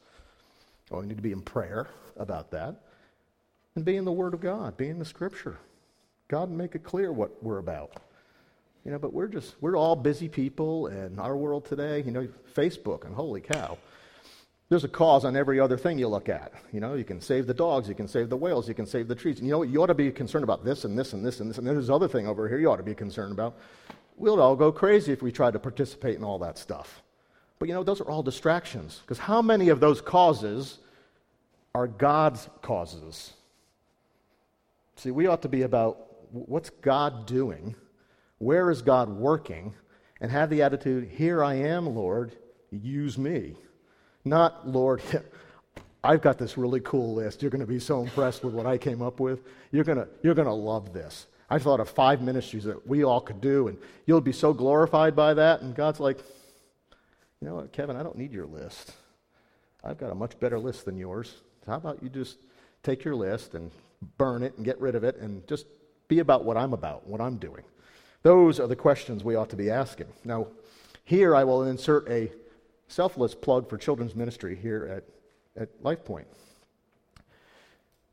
Well, 0.90 1.02
we 1.02 1.08
need 1.08 1.18
to 1.18 1.24
be 1.24 1.32
in 1.32 1.42
prayer 1.42 1.88
about 2.16 2.52
that 2.52 2.76
and 3.76 3.86
be 3.86 3.98
in 3.98 4.06
the 4.06 4.12
Word 4.12 4.34
of 4.34 4.42
God, 4.42 4.78
be 4.78 4.88
in 4.88 5.00
the 5.00 5.06
Scripture. 5.06 5.60
God 6.28 6.50
make 6.50 6.76
it 6.76 6.84
clear 6.84 7.12
what 7.12 7.44
we're 7.44 7.60
about. 7.60 7.92
You 8.88 8.94
know, 8.94 9.00
but 9.00 9.12
we're 9.12 9.28
just, 9.28 9.54
we're 9.60 9.76
all 9.76 9.98
busy 9.98 10.30
people 10.30 10.88
in 10.88 11.20
our 11.20 11.36
world 11.36 11.66
today. 11.66 12.02
You 12.04 12.12
know, 12.12 12.26
Facebook, 12.56 13.04
and 13.06 13.14
holy 13.14 13.42
cow. 13.42 13.78
There's 14.70 14.86
a 14.86 14.88
cause 14.88 15.26
on 15.26 15.36
every 15.36 15.60
other 15.60 15.78
thing 15.78 16.00
you 16.00 16.08
look 16.08 16.30
at. 16.30 16.54
You 16.72 16.80
know, 16.80 16.94
you 16.94 17.04
can 17.04 17.20
save 17.20 17.48
the 17.48 17.54
dogs, 17.54 17.90
you 17.90 17.96
can 17.96 18.08
save 18.08 18.30
the 18.30 18.38
whales, 18.38 18.66
you 18.70 18.74
can 18.74 18.86
save 18.86 19.10
the 19.10 19.16
trees. 19.16 19.40
And 19.40 19.48
you 19.48 19.52
know? 19.52 19.64
You 19.64 19.84
ought 19.84 19.88
to 19.88 19.94
be 19.94 20.10
concerned 20.10 20.46
about 20.46 20.64
this 20.64 20.86
and 20.86 20.98
this 20.98 21.12
and 21.12 21.26
this 21.26 21.42
and 21.42 21.50
this. 21.50 21.58
And 21.58 21.68
there's 21.68 21.80
this 21.80 21.90
other 21.90 22.08
thing 22.08 22.28
over 22.28 22.48
here 22.48 22.60
you 22.60 22.72
ought 22.72 22.78
to 22.78 22.84
be 22.84 22.96
concerned 22.96 23.34
about. 23.34 23.58
We'll 24.16 24.42
all 24.42 24.56
go 24.56 24.72
crazy 24.72 25.12
if 25.12 25.22
we 25.22 25.34
try 25.34 25.52
to 25.52 25.60
participate 25.60 26.16
in 26.16 26.24
all 26.24 26.40
that 26.40 26.58
stuff. 26.58 27.04
But 27.60 27.68
you 27.68 27.74
know, 27.74 27.84
those 27.84 28.00
are 28.00 28.10
all 28.10 28.24
distractions. 28.24 29.02
Because 29.02 29.20
how 29.20 29.42
many 29.42 29.68
of 29.68 29.82
those 29.82 30.00
causes 30.00 30.78
are 31.76 31.88
God's 31.88 32.48
causes? 32.62 33.34
See, 34.96 35.12
we 35.12 35.28
ought 35.28 35.42
to 35.42 35.50
be 35.50 35.64
about 35.64 36.08
what's 36.32 36.70
God 36.70 37.26
doing? 37.26 37.76
Where 38.40 38.70
is 38.70 38.82
God 38.82 39.10
working? 39.10 39.74
And 40.20 40.32
have 40.32 40.50
the 40.50 40.64
attitude, 40.64 41.10
here 41.10 41.44
I 41.44 41.56
am, 41.56 41.96
Lord, 41.96 42.36
use 42.72 43.18
me. 43.18 43.56
Not, 44.26 44.68
Lord, 44.68 45.02
I've 46.04 46.22
got 46.22 46.38
this 46.38 46.58
really 46.58 46.80
cool 46.82 47.16
list. 47.16 47.42
You're 47.42 47.52
going 47.52 47.62
to 47.62 47.68
be 47.68 47.80
so 47.80 48.02
impressed 48.02 48.44
with 48.44 48.54
what 48.54 48.66
I 48.66 48.78
came 48.78 49.02
up 49.02 49.20
with. 49.20 49.42
You're 49.72 49.84
going 49.84 49.98
to, 49.98 50.08
you're 50.24 50.36
going 50.36 50.48
to 50.48 50.54
love 50.54 50.94
this. 50.94 51.28
I 51.50 51.60
thought 51.60 51.80
of 51.80 51.90
five 51.90 52.22
ministries 52.22 52.66
that 52.66 52.88
we 52.88 53.04
all 53.04 53.22
could 53.22 53.42
do, 53.42 53.68
and 53.68 53.78
you'll 54.06 54.22
be 54.22 54.34
so 54.34 54.54
glorified 54.54 55.16
by 55.16 55.34
that. 55.36 55.62
And 55.62 55.76
God's 55.76 56.00
like, 56.00 56.18
you 57.40 57.48
know 57.48 57.56
what, 57.56 57.72
Kevin, 57.72 57.96
I 57.96 58.04
don't 58.04 58.18
need 58.18 58.34
your 58.34 58.48
list. 58.48 58.94
I've 59.84 59.98
got 59.98 60.12
a 60.12 60.16
much 60.16 60.40
better 60.40 60.60
list 60.60 60.86
than 60.86 60.98
yours. 60.98 61.42
How 61.66 61.76
about 61.76 62.02
you 62.02 62.10
just 62.10 62.38
take 62.84 63.06
your 63.06 63.16
list 63.16 63.54
and 63.54 63.72
burn 64.18 64.44
it 64.44 64.56
and 64.58 64.66
get 64.66 64.80
rid 64.82 64.96
of 64.96 65.04
it 65.04 65.18
and 65.18 65.48
just 65.48 65.66
be 66.08 66.20
about 66.20 66.44
what 66.44 66.58
I'm 66.58 66.74
about, 66.74 67.08
what 67.08 67.22
I'm 67.22 67.38
doing? 67.38 67.64
Those 68.24 68.60
are 68.60 68.68
the 68.68 68.76
questions 68.76 69.24
we 69.24 69.36
ought 69.36 69.50
to 69.50 69.56
be 69.56 69.70
asking. 69.70 70.08
Now, 70.24 70.48
here 71.04 71.36
I 71.36 71.44
will 71.44 71.64
insert 71.64 72.10
a 72.10 72.32
selfless 72.88 73.36
plug 73.36 73.70
for 73.70 73.78
children's 73.78 74.16
ministry 74.16 74.56
here 74.56 75.04
at, 75.58 75.62
at 75.62 75.84
LifePoint. 75.84 76.26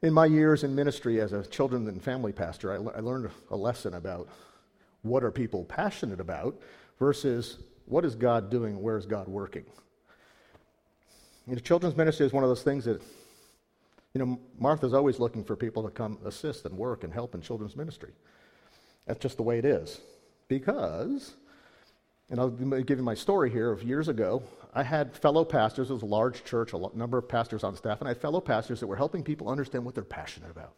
In 0.03 0.13
my 0.13 0.27
years 0.27 0.65
in 0.65 0.75
ministry 0.75 1.21
as 1.21 1.33
a 1.33 1.45
children 1.45 1.89
and 1.89 2.03
family 2.03 2.33
pastor, 2.33 2.73
I, 2.73 2.99
I 2.99 3.01
learned 3.01 3.31
a 3.51 3.57
lesson 3.57 3.95
about 3.95 4.29
what 5.03 5.25
are 5.25 5.31
people 5.31 5.65
passionate 5.65 6.21
about 6.21 6.61
versus 6.99 7.59
what 7.87 8.05
is 8.05 8.15
God 8.15 8.51
doing, 8.51 8.81
where 8.81 8.97
is 8.97 9.07
God 9.07 9.29
working. 9.29 9.65
You 11.47 11.55
know, 11.55 11.61
children's 11.61 11.97
ministry 11.97 12.27
is 12.27 12.33
one 12.33 12.43
of 12.43 12.51
those 12.51 12.63
things 12.63 12.85
that, 12.85 13.03
you 14.15 14.25
know, 14.25 14.39
Martha's 14.59 14.95
always 14.95 15.19
looking 15.19 15.45
for 15.45 15.57
people 15.57 15.83
to 15.83 15.91
come 15.91 16.19
assist 16.25 16.65
and 16.65 16.77
work 16.77 17.05
and 17.05 17.13
help 17.13 17.35
in 17.35 17.41
children's 17.43 17.77
ministry. 17.77 18.13
That's 19.07 19.21
just 19.21 19.37
the 19.37 19.43
way 19.43 19.59
it 19.59 19.65
is. 19.65 20.01
Because, 20.49 21.35
and 22.31 22.41
I'll 22.41 22.51
give 22.51 22.99
you 22.99 23.05
my 23.05 23.15
story 23.15 23.51
here 23.51 23.71
of 23.71 23.83
years 23.83 24.09
ago. 24.09 24.43
I 24.75 24.83
had 24.83 25.17
fellow 25.17 25.45
pastors, 25.45 25.91
it 25.91 25.93
was 25.93 26.03
a 26.03 26.07
large 26.07 26.45
church, 26.45 26.73
a 26.73 26.91
number 26.95 27.17
of 27.19 27.29
pastors 27.29 27.63
on 27.63 27.77
staff, 27.77 28.01
and 28.01 28.09
I 28.09 28.11
had 28.11 28.21
fellow 28.21 28.41
pastors 28.41 28.81
that 28.81 28.87
were 28.87 28.97
helping 28.97 29.23
people 29.23 29.49
understand 29.49 29.85
what 29.85 29.95
they're 29.95 30.05
passionate 30.05 30.51
about. 30.51 30.75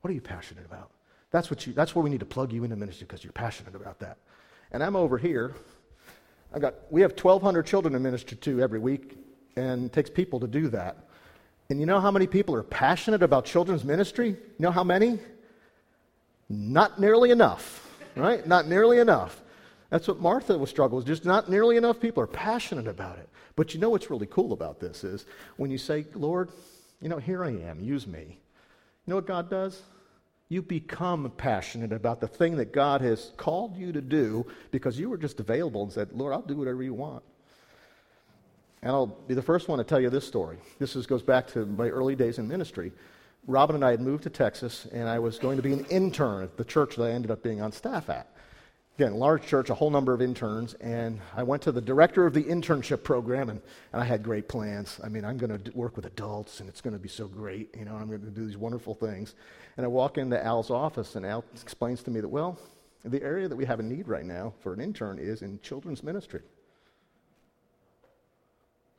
What 0.00 0.10
are 0.10 0.14
you 0.14 0.20
passionate 0.20 0.64
about? 0.64 0.90
That's, 1.30 1.50
what 1.50 1.66
you, 1.66 1.72
that's 1.72 1.94
where 1.94 2.02
we 2.02 2.10
need 2.10 2.20
to 2.20 2.26
plug 2.26 2.52
you 2.52 2.64
into 2.64 2.76
ministry 2.76 3.06
because 3.06 3.24
you're 3.24 3.32
passionate 3.32 3.74
about 3.74 3.98
that. 4.00 4.18
And 4.72 4.82
I'm 4.82 4.96
over 4.96 5.18
here. 5.18 5.54
I've 6.52 6.62
got, 6.62 6.74
we 6.90 7.02
have 7.02 7.12
1,200 7.12 7.66
children 7.66 7.92
to 7.92 8.00
minister 8.00 8.34
to 8.36 8.60
every 8.60 8.78
week, 8.78 9.18
and 9.56 9.86
it 9.86 9.92
takes 9.92 10.08
people 10.08 10.40
to 10.40 10.46
do 10.46 10.68
that. 10.68 10.96
And 11.68 11.80
you 11.80 11.86
know 11.86 12.00
how 12.00 12.10
many 12.10 12.26
people 12.26 12.54
are 12.54 12.62
passionate 12.62 13.22
about 13.22 13.44
children's 13.44 13.84
ministry? 13.84 14.28
You 14.28 14.60
know 14.60 14.70
how 14.70 14.84
many? 14.84 15.18
Not 16.48 17.00
nearly 17.00 17.30
enough, 17.30 17.88
right? 18.14 18.46
Not 18.46 18.68
nearly 18.68 18.98
enough. 18.98 19.42
That's 19.90 20.08
what 20.08 20.20
Martha 20.20 20.56
was 20.58 20.70
struggling 20.70 20.98
with. 20.98 21.06
Just 21.06 21.24
not 21.24 21.48
nearly 21.48 21.76
enough 21.76 22.00
people 22.00 22.22
are 22.22 22.28
passionate 22.28 22.88
about 22.88 23.18
it. 23.18 23.28
But 23.56 23.72
you 23.72 23.80
know 23.80 23.90
what's 23.90 24.10
really 24.10 24.26
cool 24.26 24.52
about 24.52 24.80
this 24.80 25.04
is 25.04 25.24
when 25.56 25.70
you 25.70 25.78
say, 25.78 26.06
Lord, 26.14 26.50
you 27.00 27.08
know, 27.08 27.18
here 27.18 27.44
I 27.44 27.50
am, 27.50 27.80
use 27.80 28.06
me. 28.06 28.38
You 29.06 29.10
know 29.10 29.16
what 29.16 29.26
God 29.26 29.48
does? 29.48 29.82
You 30.48 30.62
become 30.62 31.32
passionate 31.36 31.92
about 31.92 32.20
the 32.20 32.28
thing 32.28 32.56
that 32.56 32.72
God 32.72 33.00
has 33.00 33.32
called 33.36 33.76
you 33.76 33.92
to 33.92 34.00
do 34.00 34.46
because 34.70 34.98
you 34.98 35.08
were 35.08 35.16
just 35.16 35.40
available 35.40 35.82
and 35.82 35.92
said, 35.92 36.12
Lord, 36.12 36.32
I'll 36.32 36.42
do 36.42 36.56
whatever 36.56 36.82
you 36.82 36.94
want. 36.94 37.24
And 38.82 38.92
I'll 38.92 39.06
be 39.06 39.34
the 39.34 39.42
first 39.42 39.68
one 39.68 39.78
to 39.78 39.84
tell 39.84 40.00
you 40.00 40.10
this 40.10 40.26
story. 40.26 40.58
This 40.78 40.94
is, 40.94 41.06
goes 41.06 41.22
back 41.22 41.48
to 41.48 41.66
my 41.66 41.88
early 41.88 42.14
days 42.14 42.38
in 42.38 42.46
ministry. 42.46 42.92
Robin 43.46 43.76
and 43.76 43.84
I 43.84 43.92
had 43.92 44.00
moved 44.00 44.24
to 44.24 44.30
Texas, 44.30 44.86
and 44.92 45.08
I 45.08 45.18
was 45.18 45.38
going 45.38 45.56
to 45.56 45.62
be 45.62 45.72
an 45.72 45.84
intern 45.86 46.42
at 46.42 46.56
the 46.56 46.64
church 46.64 46.96
that 46.96 47.04
I 47.04 47.10
ended 47.10 47.30
up 47.30 47.42
being 47.42 47.60
on 47.60 47.70
staff 47.72 48.10
at. 48.10 48.28
Again, 48.98 49.14
large 49.14 49.46
church, 49.46 49.68
a 49.68 49.74
whole 49.74 49.90
number 49.90 50.14
of 50.14 50.22
interns, 50.22 50.72
and 50.74 51.20
I 51.36 51.42
went 51.42 51.62
to 51.62 51.72
the 51.72 51.82
director 51.82 52.26
of 52.26 52.32
the 52.32 52.42
internship 52.42 53.02
program, 53.02 53.50
and, 53.50 53.60
and 53.92 54.02
I 54.02 54.04
had 54.06 54.22
great 54.22 54.48
plans. 54.48 54.98
I 55.04 55.08
mean, 55.08 55.24
I'm 55.24 55.36
going 55.36 55.56
to 55.56 55.70
work 55.76 55.96
with 55.96 56.06
adults, 56.06 56.60
and 56.60 56.68
it's 56.68 56.80
going 56.80 56.94
to 56.94 56.98
be 56.98 57.08
so 57.08 57.28
great. 57.28 57.74
You 57.78 57.84
know, 57.84 57.94
I'm 57.94 58.08
going 58.08 58.22
to 58.22 58.30
do 58.30 58.46
these 58.46 58.56
wonderful 58.56 58.94
things. 58.94 59.34
And 59.76 59.84
I 59.84 59.88
walk 59.88 60.16
into 60.16 60.42
Al's 60.42 60.70
office, 60.70 61.14
and 61.14 61.26
Al 61.26 61.44
explains 61.60 62.02
to 62.04 62.10
me 62.10 62.20
that, 62.20 62.28
well, 62.28 62.58
the 63.04 63.22
area 63.22 63.48
that 63.48 63.56
we 63.56 63.66
have 63.66 63.80
a 63.80 63.82
need 63.82 64.08
right 64.08 64.24
now 64.24 64.54
for 64.60 64.72
an 64.72 64.80
intern 64.80 65.18
is 65.18 65.42
in 65.42 65.60
children's 65.60 66.02
ministry. 66.02 66.40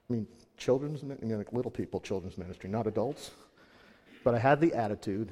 I 0.09 0.13
mean, 0.13 0.27
children's, 0.57 1.03
I 1.03 1.25
mean, 1.25 1.37
like 1.37 1.51
little 1.51 1.71
people, 1.71 1.99
children's 1.99 2.37
ministry, 2.37 2.69
not 2.69 2.85
adults. 2.87 3.31
But 4.23 4.35
I 4.35 4.39
had 4.39 4.59
the 4.61 4.73
attitude, 4.73 5.31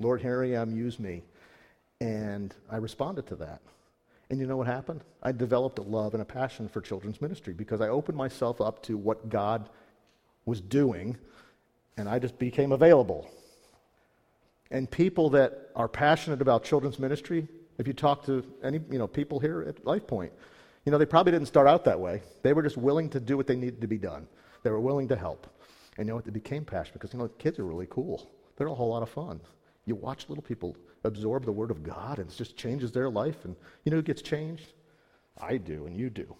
Lord, 0.00 0.20
here 0.20 0.42
I 0.42 0.50
am, 0.50 0.70
um, 0.70 0.76
use 0.76 0.98
me. 0.98 1.22
And 2.00 2.54
I 2.70 2.76
responded 2.76 3.26
to 3.28 3.36
that. 3.36 3.60
And 4.30 4.38
you 4.38 4.46
know 4.46 4.56
what 4.56 4.66
happened? 4.66 5.02
I 5.22 5.32
developed 5.32 5.78
a 5.78 5.82
love 5.82 6.14
and 6.14 6.22
a 6.22 6.26
passion 6.26 6.68
for 6.68 6.80
children's 6.80 7.20
ministry 7.20 7.54
because 7.54 7.80
I 7.80 7.88
opened 7.88 8.18
myself 8.18 8.60
up 8.60 8.82
to 8.84 8.96
what 8.96 9.28
God 9.28 9.68
was 10.44 10.60
doing 10.60 11.16
and 11.96 12.08
I 12.08 12.18
just 12.18 12.38
became 12.38 12.72
available. 12.72 13.28
And 14.70 14.90
people 14.90 15.30
that 15.30 15.70
are 15.74 15.88
passionate 15.88 16.42
about 16.42 16.62
children's 16.62 16.98
ministry, 16.98 17.48
if 17.78 17.86
you 17.86 17.92
talk 17.94 18.24
to 18.26 18.44
any 18.62 18.80
you 18.90 18.98
know, 18.98 19.06
people 19.06 19.40
here 19.40 19.64
at 19.66 19.84
Life 19.84 20.06
Point, 20.06 20.32
you 20.84 20.92
know, 20.92 20.98
they 20.98 21.06
probably 21.06 21.32
didn't 21.32 21.48
start 21.48 21.66
out 21.66 21.84
that 21.86 21.98
way. 21.98 22.22
They 22.42 22.52
were 22.52 22.62
just 22.62 22.76
willing 22.76 23.08
to 23.10 23.20
do 23.20 23.36
what 23.36 23.46
they 23.46 23.56
needed 23.56 23.80
to 23.80 23.88
be 23.88 23.98
done. 23.98 24.28
They 24.62 24.70
were 24.70 24.80
willing 24.80 25.08
to 25.08 25.16
help. 25.16 25.46
And 25.98 26.06
you 26.06 26.12
know 26.12 26.16
what? 26.16 26.24
They 26.24 26.30
became 26.30 26.64
passionate 26.64 26.94
because, 26.94 27.12
you 27.12 27.18
know, 27.18 27.28
kids 27.38 27.58
are 27.58 27.64
really 27.64 27.88
cool. 27.90 28.30
They're 28.56 28.68
a 28.68 28.74
whole 28.74 28.90
lot 28.90 29.02
of 29.02 29.10
fun. 29.10 29.40
You 29.84 29.96
watch 29.96 30.28
little 30.28 30.42
people 30.42 30.76
absorb 31.04 31.44
the 31.44 31.52
Word 31.52 31.70
of 31.70 31.82
God, 31.82 32.18
and 32.18 32.30
it 32.30 32.36
just 32.36 32.56
changes 32.56 32.92
their 32.92 33.10
life. 33.10 33.44
And 33.44 33.56
you 33.84 33.90
know 33.90 33.96
who 33.96 34.02
gets 34.02 34.22
changed? 34.22 34.72
I 35.40 35.56
do, 35.56 35.86
and 35.86 35.96
you 35.96 36.08
do. 36.08 36.34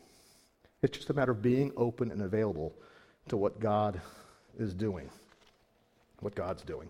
It's 0.82 0.96
just 0.96 1.10
a 1.10 1.14
matter 1.14 1.32
of 1.32 1.42
being 1.42 1.72
open 1.76 2.12
and 2.12 2.22
available 2.22 2.72
to 3.28 3.36
what 3.36 3.58
God 3.58 4.00
is 4.58 4.74
doing, 4.74 5.10
what 6.20 6.34
God's 6.34 6.62
doing. 6.62 6.88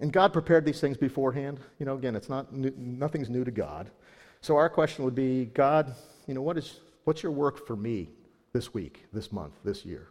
And 0.00 0.12
God 0.12 0.32
prepared 0.32 0.64
these 0.64 0.80
things 0.80 0.96
beforehand. 0.96 1.60
You 1.78 1.86
know, 1.86 1.94
again, 1.94 2.16
it's 2.16 2.28
not 2.28 2.52
new, 2.52 2.72
nothing's 2.76 3.30
new 3.30 3.44
to 3.44 3.50
God. 3.50 3.90
So 4.40 4.56
our 4.56 4.68
question 4.68 5.04
would 5.04 5.14
be, 5.14 5.46
God, 5.46 5.94
you 6.26 6.34
know, 6.34 6.42
what 6.42 6.58
is 6.58 6.80
what's 7.04 7.22
your 7.22 7.32
work 7.32 7.66
for 7.66 7.76
me 7.76 8.08
this 8.52 8.74
week, 8.74 9.04
this 9.12 9.32
month, 9.32 9.54
this 9.64 9.84
year? 9.84 10.08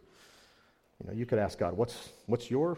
You 1.02 1.08
know, 1.08 1.14
you 1.14 1.26
could 1.26 1.40
ask 1.40 1.58
God, 1.58 1.76
what's 1.76 2.10
what's 2.26 2.50
your 2.50 2.78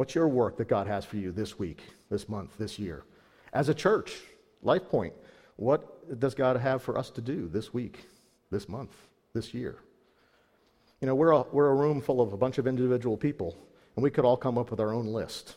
What's 0.00 0.14
your 0.14 0.28
work 0.28 0.56
that 0.56 0.66
God 0.66 0.86
has 0.86 1.04
for 1.04 1.16
you 1.16 1.30
this 1.30 1.58
week, 1.58 1.82
this 2.08 2.26
month, 2.26 2.56
this 2.56 2.78
year? 2.78 3.04
As 3.52 3.68
a 3.68 3.74
church, 3.74 4.16
Life 4.62 4.88
Point, 4.88 5.12
what 5.56 6.18
does 6.18 6.34
God 6.34 6.56
have 6.56 6.82
for 6.82 6.96
us 6.96 7.10
to 7.10 7.20
do 7.20 7.48
this 7.48 7.74
week, 7.74 8.06
this 8.50 8.66
month, 8.66 8.96
this 9.34 9.52
year? 9.52 9.76
You 11.02 11.06
know, 11.06 11.14
we're 11.14 11.32
a, 11.32 11.42
we're 11.52 11.68
a 11.68 11.74
room 11.74 12.00
full 12.00 12.22
of 12.22 12.32
a 12.32 12.38
bunch 12.38 12.56
of 12.56 12.66
individual 12.66 13.18
people, 13.18 13.56
and 13.94 14.02
we 14.02 14.10
could 14.10 14.24
all 14.24 14.38
come 14.38 14.56
up 14.56 14.70
with 14.70 14.80
our 14.80 14.94
own 14.94 15.06
list. 15.06 15.56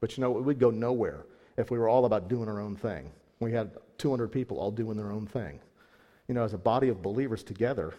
But 0.00 0.16
you 0.16 0.22
know, 0.22 0.30
we'd 0.30 0.58
go 0.58 0.70
nowhere 0.70 1.26
if 1.58 1.70
we 1.70 1.78
were 1.78 1.90
all 1.90 2.06
about 2.06 2.28
doing 2.28 2.48
our 2.48 2.60
own 2.60 2.74
thing. 2.74 3.10
We 3.38 3.52
had 3.52 3.72
200 3.98 4.28
people 4.28 4.58
all 4.58 4.70
doing 4.70 4.96
their 4.96 5.12
own 5.12 5.26
thing. 5.26 5.60
You 6.26 6.34
know, 6.34 6.44
as 6.44 6.54
a 6.54 6.58
body 6.58 6.88
of 6.88 7.02
believers 7.02 7.42
together, 7.42 7.92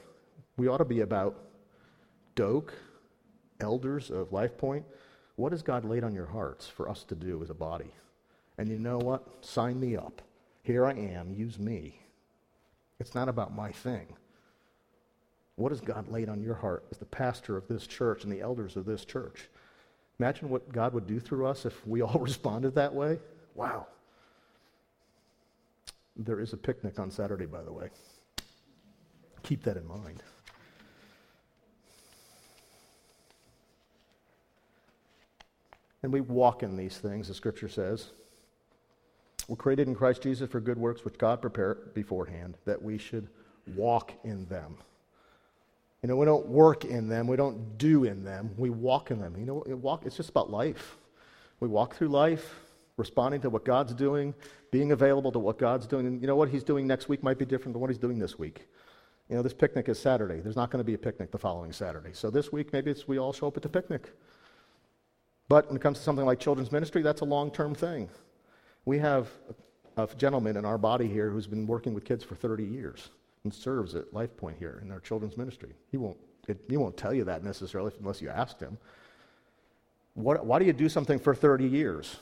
we 0.57 0.67
ought 0.67 0.77
to 0.77 0.85
be 0.85 1.01
about 1.01 1.37
Doak, 2.39 2.73
elders 3.59 4.09
of 4.09 4.31
Life 4.31 4.57
Point, 4.57 4.85
what 5.35 5.51
has 5.51 5.61
God 5.61 5.83
laid 5.83 6.05
on 6.05 6.15
your 6.15 6.27
hearts 6.27 6.69
for 6.69 6.87
us 6.87 7.03
to 7.09 7.13
do 7.15 7.43
as 7.43 7.49
a 7.49 7.53
body? 7.53 7.91
And 8.57 8.69
you 8.69 8.79
know 8.79 8.97
what? 8.97 9.43
Sign 9.43 9.77
me 9.77 9.97
up. 9.97 10.21
Here 10.63 10.85
I 10.85 10.93
am. 10.93 11.33
Use 11.33 11.59
me. 11.59 11.99
It's 12.97 13.13
not 13.13 13.27
about 13.27 13.53
my 13.53 13.73
thing. 13.73 14.07
What 15.57 15.73
has 15.73 15.81
God 15.81 16.07
laid 16.07 16.29
on 16.29 16.41
your 16.41 16.55
heart 16.55 16.85
as 16.91 16.97
the 16.97 17.03
pastor 17.03 17.57
of 17.57 17.67
this 17.67 17.85
church 17.85 18.23
and 18.23 18.31
the 18.31 18.39
elders 18.39 18.77
of 18.77 18.85
this 18.85 19.03
church? 19.03 19.49
Imagine 20.17 20.47
what 20.47 20.71
God 20.71 20.93
would 20.93 21.07
do 21.07 21.19
through 21.19 21.45
us 21.45 21.65
if 21.65 21.85
we 21.85 22.01
all 22.01 22.19
responded 22.21 22.73
that 22.75 22.95
way. 22.95 23.19
Wow. 23.53 23.85
There 26.15 26.39
is 26.39 26.53
a 26.53 26.57
picnic 26.57 26.99
on 26.99 27.11
Saturday, 27.11 27.47
by 27.47 27.63
the 27.63 27.73
way. 27.73 27.89
Keep 29.43 29.63
that 29.63 29.75
in 29.75 29.85
mind. 29.85 30.23
And 36.03 36.13
we 36.13 36.21
walk 36.21 36.63
in 36.63 36.77
these 36.77 36.97
things, 36.97 37.27
the 37.27 37.33
scripture 37.33 37.67
says. 37.67 38.09
We're 39.47 39.55
created 39.55 39.87
in 39.87 39.95
Christ 39.95 40.21
Jesus 40.21 40.49
for 40.49 40.59
good 40.59 40.77
works 40.77 41.03
which 41.03 41.17
God 41.17 41.41
prepared 41.41 41.93
beforehand, 41.93 42.55
that 42.65 42.81
we 42.81 42.97
should 42.97 43.27
walk 43.75 44.13
in 44.23 44.45
them. 44.45 44.77
You 46.01 46.07
know, 46.07 46.15
we 46.15 46.25
don't 46.25 46.45
work 46.47 46.85
in 46.85 47.09
them, 47.09 47.27
we 47.27 47.35
don't 47.35 47.77
do 47.77 48.05
in 48.05 48.23
them, 48.23 48.51
we 48.57 48.69
walk 48.69 49.11
in 49.11 49.19
them. 49.19 49.35
You 49.37 49.45
know, 49.45 49.63
walk, 49.75 50.05
it's 50.05 50.15
just 50.15 50.29
about 50.29 50.49
life. 50.49 50.97
We 51.59 51.67
walk 51.67 51.95
through 51.95 52.07
life, 52.07 52.55
responding 52.95 53.41
to 53.41 53.49
what 53.49 53.65
God's 53.65 53.93
doing, 53.93 54.33
being 54.71 54.91
available 54.91 55.31
to 55.31 55.39
what 55.39 55.57
God's 55.57 55.87
doing. 55.87 56.05
And 56.05 56.21
you 56.21 56.27
know 56.27 56.35
what 56.35 56.49
He's 56.49 56.63
doing 56.63 56.87
next 56.87 57.09
week 57.09 57.21
might 57.21 57.37
be 57.37 57.45
different 57.45 57.73
than 57.73 57.81
what 57.81 57.89
He's 57.89 57.99
doing 57.99 58.19
this 58.19 58.39
week. 58.39 58.67
You 59.29 59.35
know, 59.35 59.41
this 59.41 59.53
picnic 59.53 59.89
is 59.89 59.99
Saturday. 59.99 60.39
There's 60.39 60.55
not 60.55 60.71
going 60.71 60.79
to 60.79 60.85
be 60.85 60.93
a 60.93 60.97
picnic 60.97 61.31
the 61.31 61.37
following 61.37 61.71
Saturday. 61.71 62.11
So 62.13 62.29
this 62.29 62.51
week, 62.51 62.71
maybe 62.71 62.91
it's 62.91 63.07
we 63.07 63.19
all 63.19 63.33
show 63.33 63.47
up 63.47 63.57
at 63.57 63.63
the 63.63 63.69
picnic. 63.69 64.13
But 65.49 65.67
when 65.67 65.75
it 65.75 65.81
comes 65.81 65.97
to 65.97 66.03
something 66.03 66.25
like 66.25 66.39
children's 66.39 66.71
ministry, 66.71 67.01
that's 67.01 67.21
a 67.21 67.25
long 67.25 67.51
term 67.51 67.75
thing. 67.75 68.07
We 68.85 68.99
have 68.99 69.27
a, 69.97 70.07
gentleman 70.17 70.55
in 70.55 70.63
our 70.63 70.77
body 70.77 71.07
here 71.07 71.29
who's 71.29 71.47
been 71.47 71.67
working 71.67 71.93
with 71.93 72.05
kids 72.05 72.23
for 72.23 72.35
30 72.35 72.63
years 72.63 73.09
and 73.43 73.53
serves 73.53 73.95
at 73.95 74.13
Life 74.13 74.37
Point 74.37 74.57
here 74.57 74.79
in 74.81 74.91
our 74.91 75.01
children's 75.01 75.35
ministry. 75.35 75.73
He 75.91 75.97
won't, 75.97 76.15
it, 76.47 76.57
he 76.69 76.77
won't 76.77 76.95
tell 76.95 77.13
you 77.13 77.25
that 77.25 77.43
necessarily 77.43 77.91
unless 77.99 78.21
you 78.21 78.29
ask 78.29 78.57
him. 78.59 78.77
What, 80.13 80.45
why 80.45 80.59
do 80.59 80.65
you 80.65 80.71
do 80.71 80.87
something 80.87 81.19
for 81.19 81.35
30 81.35 81.65
years? 81.65 82.15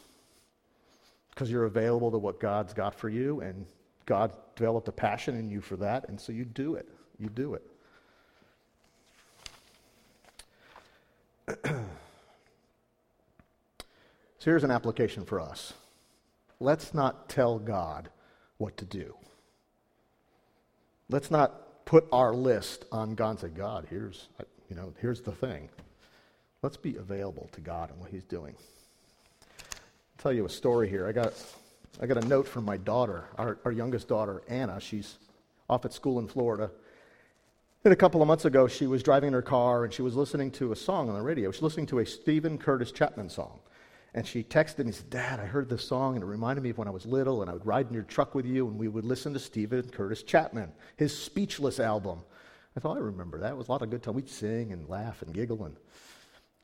Because 1.30 1.52
you're 1.52 1.66
available 1.66 2.10
to 2.12 2.18
what 2.18 2.40
God's 2.40 2.74
got 2.74 2.96
for 2.96 3.10
you, 3.10 3.42
and 3.42 3.68
God 4.06 4.34
developed 4.56 4.88
a 4.88 4.92
passion 4.92 5.38
in 5.38 5.52
you 5.52 5.62
for 5.62 5.76
that, 5.76 6.10
and 6.10 6.20
so 6.20 6.32
you 6.32 6.46
do 6.46 6.76
it. 6.76 6.90
You 7.20 7.30
do 7.30 7.60
it. 11.54 11.64
So 14.40 14.52
here's 14.52 14.64
an 14.64 14.72
application 14.72 15.26
for 15.26 15.40
us. 15.40 15.74
Let's 16.60 16.94
not 16.94 17.30
tell 17.30 17.60
God 17.60 18.10
what 18.58 18.78
to 18.78 18.86
do. 18.86 19.16
Let's 21.10 21.32
not 21.32 21.86
put 21.86 22.08
our 22.12 22.34
list 22.34 22.86
on 22.92 23.16
God 23.16 23.30
and 23.30 23.40
say, 23.40 23.48
God, 23.48 23.88
here's, 23.90 24.28
you 24.70 24.76
know, 24.76 24.94
here's 25.00 25.22
the 25.22 25.32
thing. 25.32 25.70
Let's 26.62 26.78
be 26.78 26.96
available 26.98 27.50
to 27.54 27.62
God 27.62 27.92
and 27.92 28.00
what 28.00 28.12
He's 28.12 28.24
doing. 28.24 28.56
I'll 29.62 30.22
tell 30.22 30.34
you 30.34 30.46
a 30.46 30.50
story 30.50 30.90
here. 30.90 31.08
I 31.08 31.12
got, 31.12 31.34
I 32.02 32.06
got 32.06 32.24
a 32.24 32.28
note 32.28 32.48
from 32.48 32.66
my 32.66 32.78
daughter, 32.78 33.26
our, 33.38 33.58
our 33.64 33.72
youngest 33.72 34.08
daughter, 34.08 34.42
Anna. 34.48 34.80
She's 34.80 35.18
off 35.70 35.86
at 35.86 35.94
school 35.94 36.20
in 36.20 36.28
Florida. 36.28 36.70
And 37.84 37.94
a 37.94 37.96
couple 37.96 38.22
of 38.22 38.28
months 38.28 38.46
ago, 38.46 38.68
she 38.68 38.88
was 38.88 39.02
driving 39.02 39.28
in 39.28 39.34
her 39.34 39.42
car 39.42 39.84
and 39.86 39.94
she 39.94 40.02
was 40.02 40.16
listening 40.16 40.52
to 40.52 40.72
a 40.72 40.76
song 40.76 41.10
on 41.10 41.16
the 41.16 41.22
radio. 41.22 41.52
She 41.52 41.58
was 41.58 41.64
listening 41.64 41.86
to 41.88 42.00
a 42.00 42.06
Steven 42.06 42.58
Curtis 42.58 42.92
Chapman 42.92 43.30
song. 43.30 43.60
And 44.14 44.26
she 44.26 44.44
texted 44.44 44.86
me 44.86 44.92
said, 44.92 45.10
Dad, 45.10 45.40
I 45.40 45.46
heard 45.46 45.70
this 45.70 45.84
song 45.84 46.16
and 46.16 46.24
it 46.24 46.28
reminded 46.28 46.64
me 46.64 46.72
of 46.72 46.78
when 46.78 46.88
I 46.88 46.92
was 46.92 47.06
little 47.06 47.42
and 47.42 47.50
I 47.50 47.54
would 47.54 47.66
ride 47.66 47.88
in 47.88 47.94
your 47.94 48.04
truck 48.04 48.34
with 48.34 48.46
you 48.46 48.68
and 48.68 48.78
we 48.78 48.88
would 48.88 49.06
listen 49.06 49.34
to 49.34 49.40
Steven 49.40 49.90
Curtis 49.90 50.24
Chapman, 50.24 50.72
his 50.96 51.16
Speechless 51.18 51.80
album. 51.80 52.20
I 52.76 52.80
thought, 52.80 52.98
I 52.98 53.02
remember 53.02 53.40
that. 53.40 53.52
It 53.52 53.58
was 53.58 53.68
a 53.68 53.72
lot 53.72 53.82
of 53.82 53.90
good 53.90 54.04
time. 54.04 54.16
We'd 54.16 54.30
sing 54.30 54.72
and 54.72 54.88
laugh 54.88 55.22
and 55.22 55.34
giggle. 55.34 55.66
And, 55.66 55.76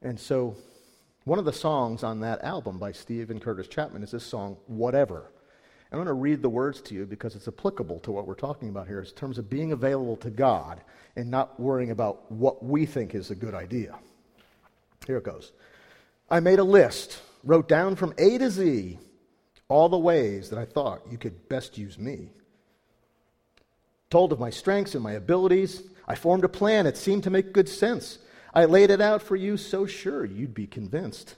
and 0.02 0.20
so 0.20 0.56
one 1.26 1.40
of 1.40 1.46
the 1.46 1.54
songs 1.54 2.04
on 2.04 2.20
that 2.22 2.44
album 2.44 2.80
by 2.80 2.92
Steven 2.92 3.40
Curtis 3.40 3.68
Chapman 3.68 4.04
is 4.04 4.12
this 4.12 4.26
song, 4.26 4.58
Whatever. 4.68 5.32
I'm 5.92 5.98
going 5.98 6.08
to 6.08 6.14
read 6.14 6.42
the 6.42 6.50
words 6.50 6.82
to 6.82 6.96
you 6.96 7.06
because 7.06 7.36
it's 7.36 7.48
applicable 7.48 8.00
to 8.00 8.12
what 8.12 8.26
we're 8.26 8.34
talking 8.34 8.70
about 8.70 8.88
here 8.88 9.00
in 9.00 9.06
terms 9.06 9.38
of 9.38 9.48
being 9.48 9.74
available 9.74 10.18
to 10.18 10.32
God 10.32 10.82
and 11.16 11.30
not 11.30 11.60
worrying 11.60 11.92
about 11.92 12.32
what 12.32 12.66
we 12.66 12.88
think 12.88 13.14
is 13.14 13.30
a 13.30 13.36
good 13.36 13.54
idea. 13.54 14.00
Here 15.06 15.18
it 15.18 15.24
goes. 15.24 15.52
I 16.32 16.40
made 16.40 16.58
a 16.58 16.64
list 16.64 17.22
wrote 17.44 17.68
down 17.68 17.96
from 17.96 18.14
A 18.18 18.38
to 18.38 18.50
Z 18.50 18.98
all 19.68 19.90
the 19.90 19.98
ways 19.98 20.50
that 20.50 20.60
I 20.60 20.66
thought 20.66 21.02
you 21.10 21.18
could 21.18 21.50
best 21.50 21.78
use 21.78 21.98
me. 21.98 22.30
Told 24.10 24.32
of 24.32 24.40
my 24.40 24.50
strengths 24.50 24.94
and 24.94 25.04
my 25.04 25.14
abilities, 25.14 25.84
I 26.08 26.16
formed 26.16 26.44
a 26.44 26.50
plan 26.50 26.86
It 26.86 26.98
seemed 26.98 27.24
to 27.24 27.30
make 27.30 27.54
good 27.54 27.70
sense. 27.70 28.20
I 28.54 28.66
laid 28.66 28.92
it 28.92 29.02
out 29.02 29.24
for 29.24 29.36
you 29.36 29.58
so 29.58 29.86
sure 29.86 30.26
you'd 30.26 30.54
be 30.54 30.68
convinced. 30.68 31.36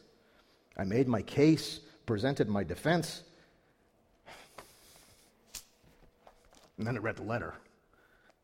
I 0.78 0.84
made 0.84 1.08
my 1.08 1.22
case, 1.22 1.80
presented 2.06 2.50
my 2.50 2.66
defense. 2.66 3.24
And 6.78 6.86
then 6.86 6.98
I 6.98 7.00
read 7.00 7.16
the 7.16 7.24
letter 7.24 7.54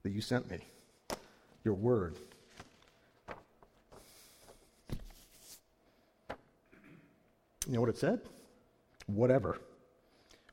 that 0.04 0.12
you 0.12 0.22
sent 0.22 0.50
me, 0.50 0.60
your 1.66 1.74
word. 1.74 2.16
You 7.68 7.74
know 7.74 7.82
what 7.82 7.90
it 7.90 7.98
said? 7.98 8.22
Whatever. 9.08 9.60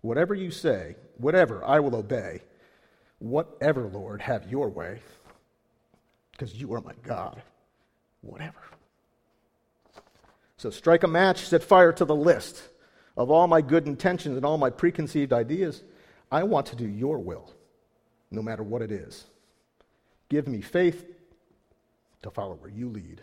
Whatever 0.00 0.34
you 0.34 0.50
say, 0.50 0.96
whatever, 1.16 1.64
I 1.64 1.80
will 1.80 1.96
obey. 1.96 2.42
Whatever, 3.18 3.88
Lord, 3.88 4.22
have 4.22 4.48
your 4.48 4.68
way, 4.68 5.00
because 6.32 6.54
you 6.54 6.72
are 6.74 6.80
my 6.80 6.94
God. 7.02 7.42
Whatever. 8.20 8.60
So 10.56 10.70
strike 10.70 11.02
a 11.02 11.08
match, 11.08 11.40
set 11.40 11.62
fire 11.62 11.92
to 11.92 12.04
the 12.04 12.14
list 12.14 12.62
of 13.16 13.30
all 13.30 13.48
my 13.48 13.60
good 13.60 13.86
intentions 13.86 14.36
and 14.36 14.44
all 14.44 14.58
my 14.58 14.70
preconceived 14.70 15.32
ideas. 15.32 15.82
I 16.30 16.44
want 16.44 16.66
to 16.66 16.76
do 16.76 16.86
your 16.86 17.18
will, 17.18 17.52
no 18.30 18.42
matter 18.42 18.62
what 18.62 18.82
it 18.82 18.92
is. 18.92 19.24
Give 20.28 20.46
me 20.46 20.60
faith 20.60 21.06
to 22.22 22.30
follow 22.30 22.54
where 22.54 22.70
you 22.70 22.88
lead. 22.88 23.22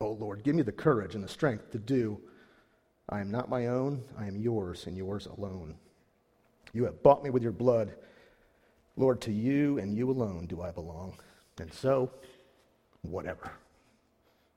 Oh 0.00 0.12
Lord, 0.12 0.42
give 0.42 0.56
me 0.56 0.62
the 0.62 0.72
courage 0.72 1.14
and 1.14 1.22
the 1.22 1.28
strength 1.28 1.70
to 1.70 1.78
do. 1.78 2.20
I 3.08 3.20
am 3.20 3.30
not 3.30 3.48
my 3.48 3.66
own, 3.66 4.02
I 4.18 4.26
am 4.26 4.36
yours 4.36 4.86
and 4.86 4.96
yours 4.96 5.26
alone. 5.26 5.74
You 6.72 6.84
have 6.84 7.02
bought 7.02 7.22
me 7.22 7.30
with 7.30 7.42
your 7.42 7.52
blood. 7.52 7.94
Lord, 8.96 9.20
to 9.22 9.32
you 9.32 9.78
and 9.78 9.96
you 9.96 10.10
alone 10.10 10.46
do 10.46 10.62
I 10.62 10.70
belong. 10.70 11.14
And 11.58 11.72
so, 11.72 12.10
whatever. 13.02 13.50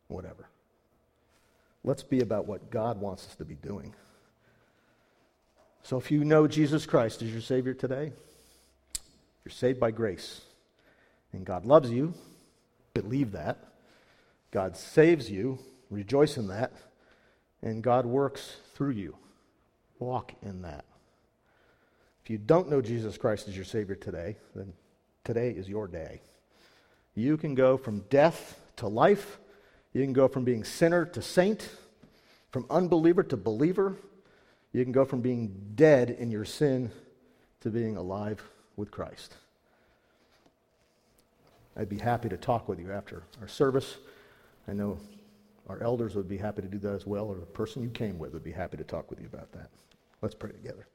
Whatever. 0.08 0.48
Let's 1.84 2.04
be 2.04 2.22
about 2.22 2.48
what 2.48 2.70
God 2.70 3.00
wants 3.00 3.28
us 3.28 3.36
to 3.36 3.46
be 3.46 3.56
doing. 3.56 3.94
So, 5.84 5.98
if 5.98 6.12
you 6.12 6.26
know 6.26 6.48
Jesus 6.48 6.86
Christ 6.86 7.22
as 7.22 7.32
your 7.32 7.42
Savior 7.42 7.74
today, 7.74 8.12
you're 9.46 9.52
saved 9.52 9.80
by 9.80 9.92
grace. 9.92 10.42
And 11.34 11.46
God 11.46 11.66
loves 11.66 11.92
you. 11.92 12.14
Believe 12.94 13.34
that. 13.34 13.58
God 14.52 14.76
saves 14.76 15.30
you. 15.30 15.60
Rejoice 15.90 16.38
in 16.38 16.48
that. 16.48 16.74
And 17.62 17.82
God 17.82 18.06
works 18.06 18.58
through 18.76 18.92
you. 18.92 19.16
Walk 20.00 20.34
in 20.42 20.62
that. 20.62 20.86
If 22.24 22.30
you 22.30 22.38
don't 22.38 22.70
know 22.70 22.82
Jesus 22.82 23.18
Christ 23.18 23.48
as 23.48 23.56
your 23.56 23.66
Savior 23.66 23.96
today, 23.96 24.36
then 24.54 24.74
today 25.24 25.52
is 25.52 25.68
your 25.68 25.88
day. 25.88 26.22
You 27.16 27.38
can 27.38 27.56
go 27.56 27.78
from 27.78 28.02
death 28.10 28.60
to 28.76 28.88
life. 28.88 29.40
You 29.94 30.04
can 30.04 30.14
go 30.14 30.28
from 30.28 30.44
being 30.44 30.64
sinner 30.64 31.06
to 31.06 31.22
saint, 31.22 31.70
from 32.52 32.66
unbeliever 32.70 33.24
to 33.24 33.38
believer. 33.38 33.96
You 34.72 34.84
can 34.84 34.92
go 34.92 35.06
from 35.06 35.22
being 35.22 35.72
dead 35.76 36.12
in 36.12 36.30
your 36.30 36.46
sin 36.46 36.92
to 37.62 37.70
being 37.70 37.98
alive 37.98 38.44
with 38.76 38.92
Christ. 38.92 39.34
I'd 41.76 41.90
be 41.90 41.98
happy 41.98 42.30
to 42.30 42.38
talk 42.38 42.68
with 42.68 42.80
you 42.80 42.92
after 42.92 43.24
our 43.42 43.48
service. 43.48 43.98
I 44.68 44.74
know 44.74 45.00
our 45.68 45.82
elders 45.84 46.16
would 46.16 46.28
be 46.28 46.38
happy 46.38 46.62
to 46.62 46.68
do 46.68 46.78
that 46.80 46.94
as 46.94 47.06
well, 47.06 47.26
or 47.26 47.36
the 47.36 47.46
person 47.46 47.84
you 47.84 47.90
came 47.90 48.18
with 48.18 48.34
would 48.34 48.44
be 48.44 48.52
happy 48.52 48.78
to 48.78 48.84
talk 48.84 49.10
with 49.10 49.20
you 49.20 49.28
about 49.28 49.52
that. 49.52 49.70
Let's 50.22 50.36
pray 50.36 50.52
together. 50.52 50.88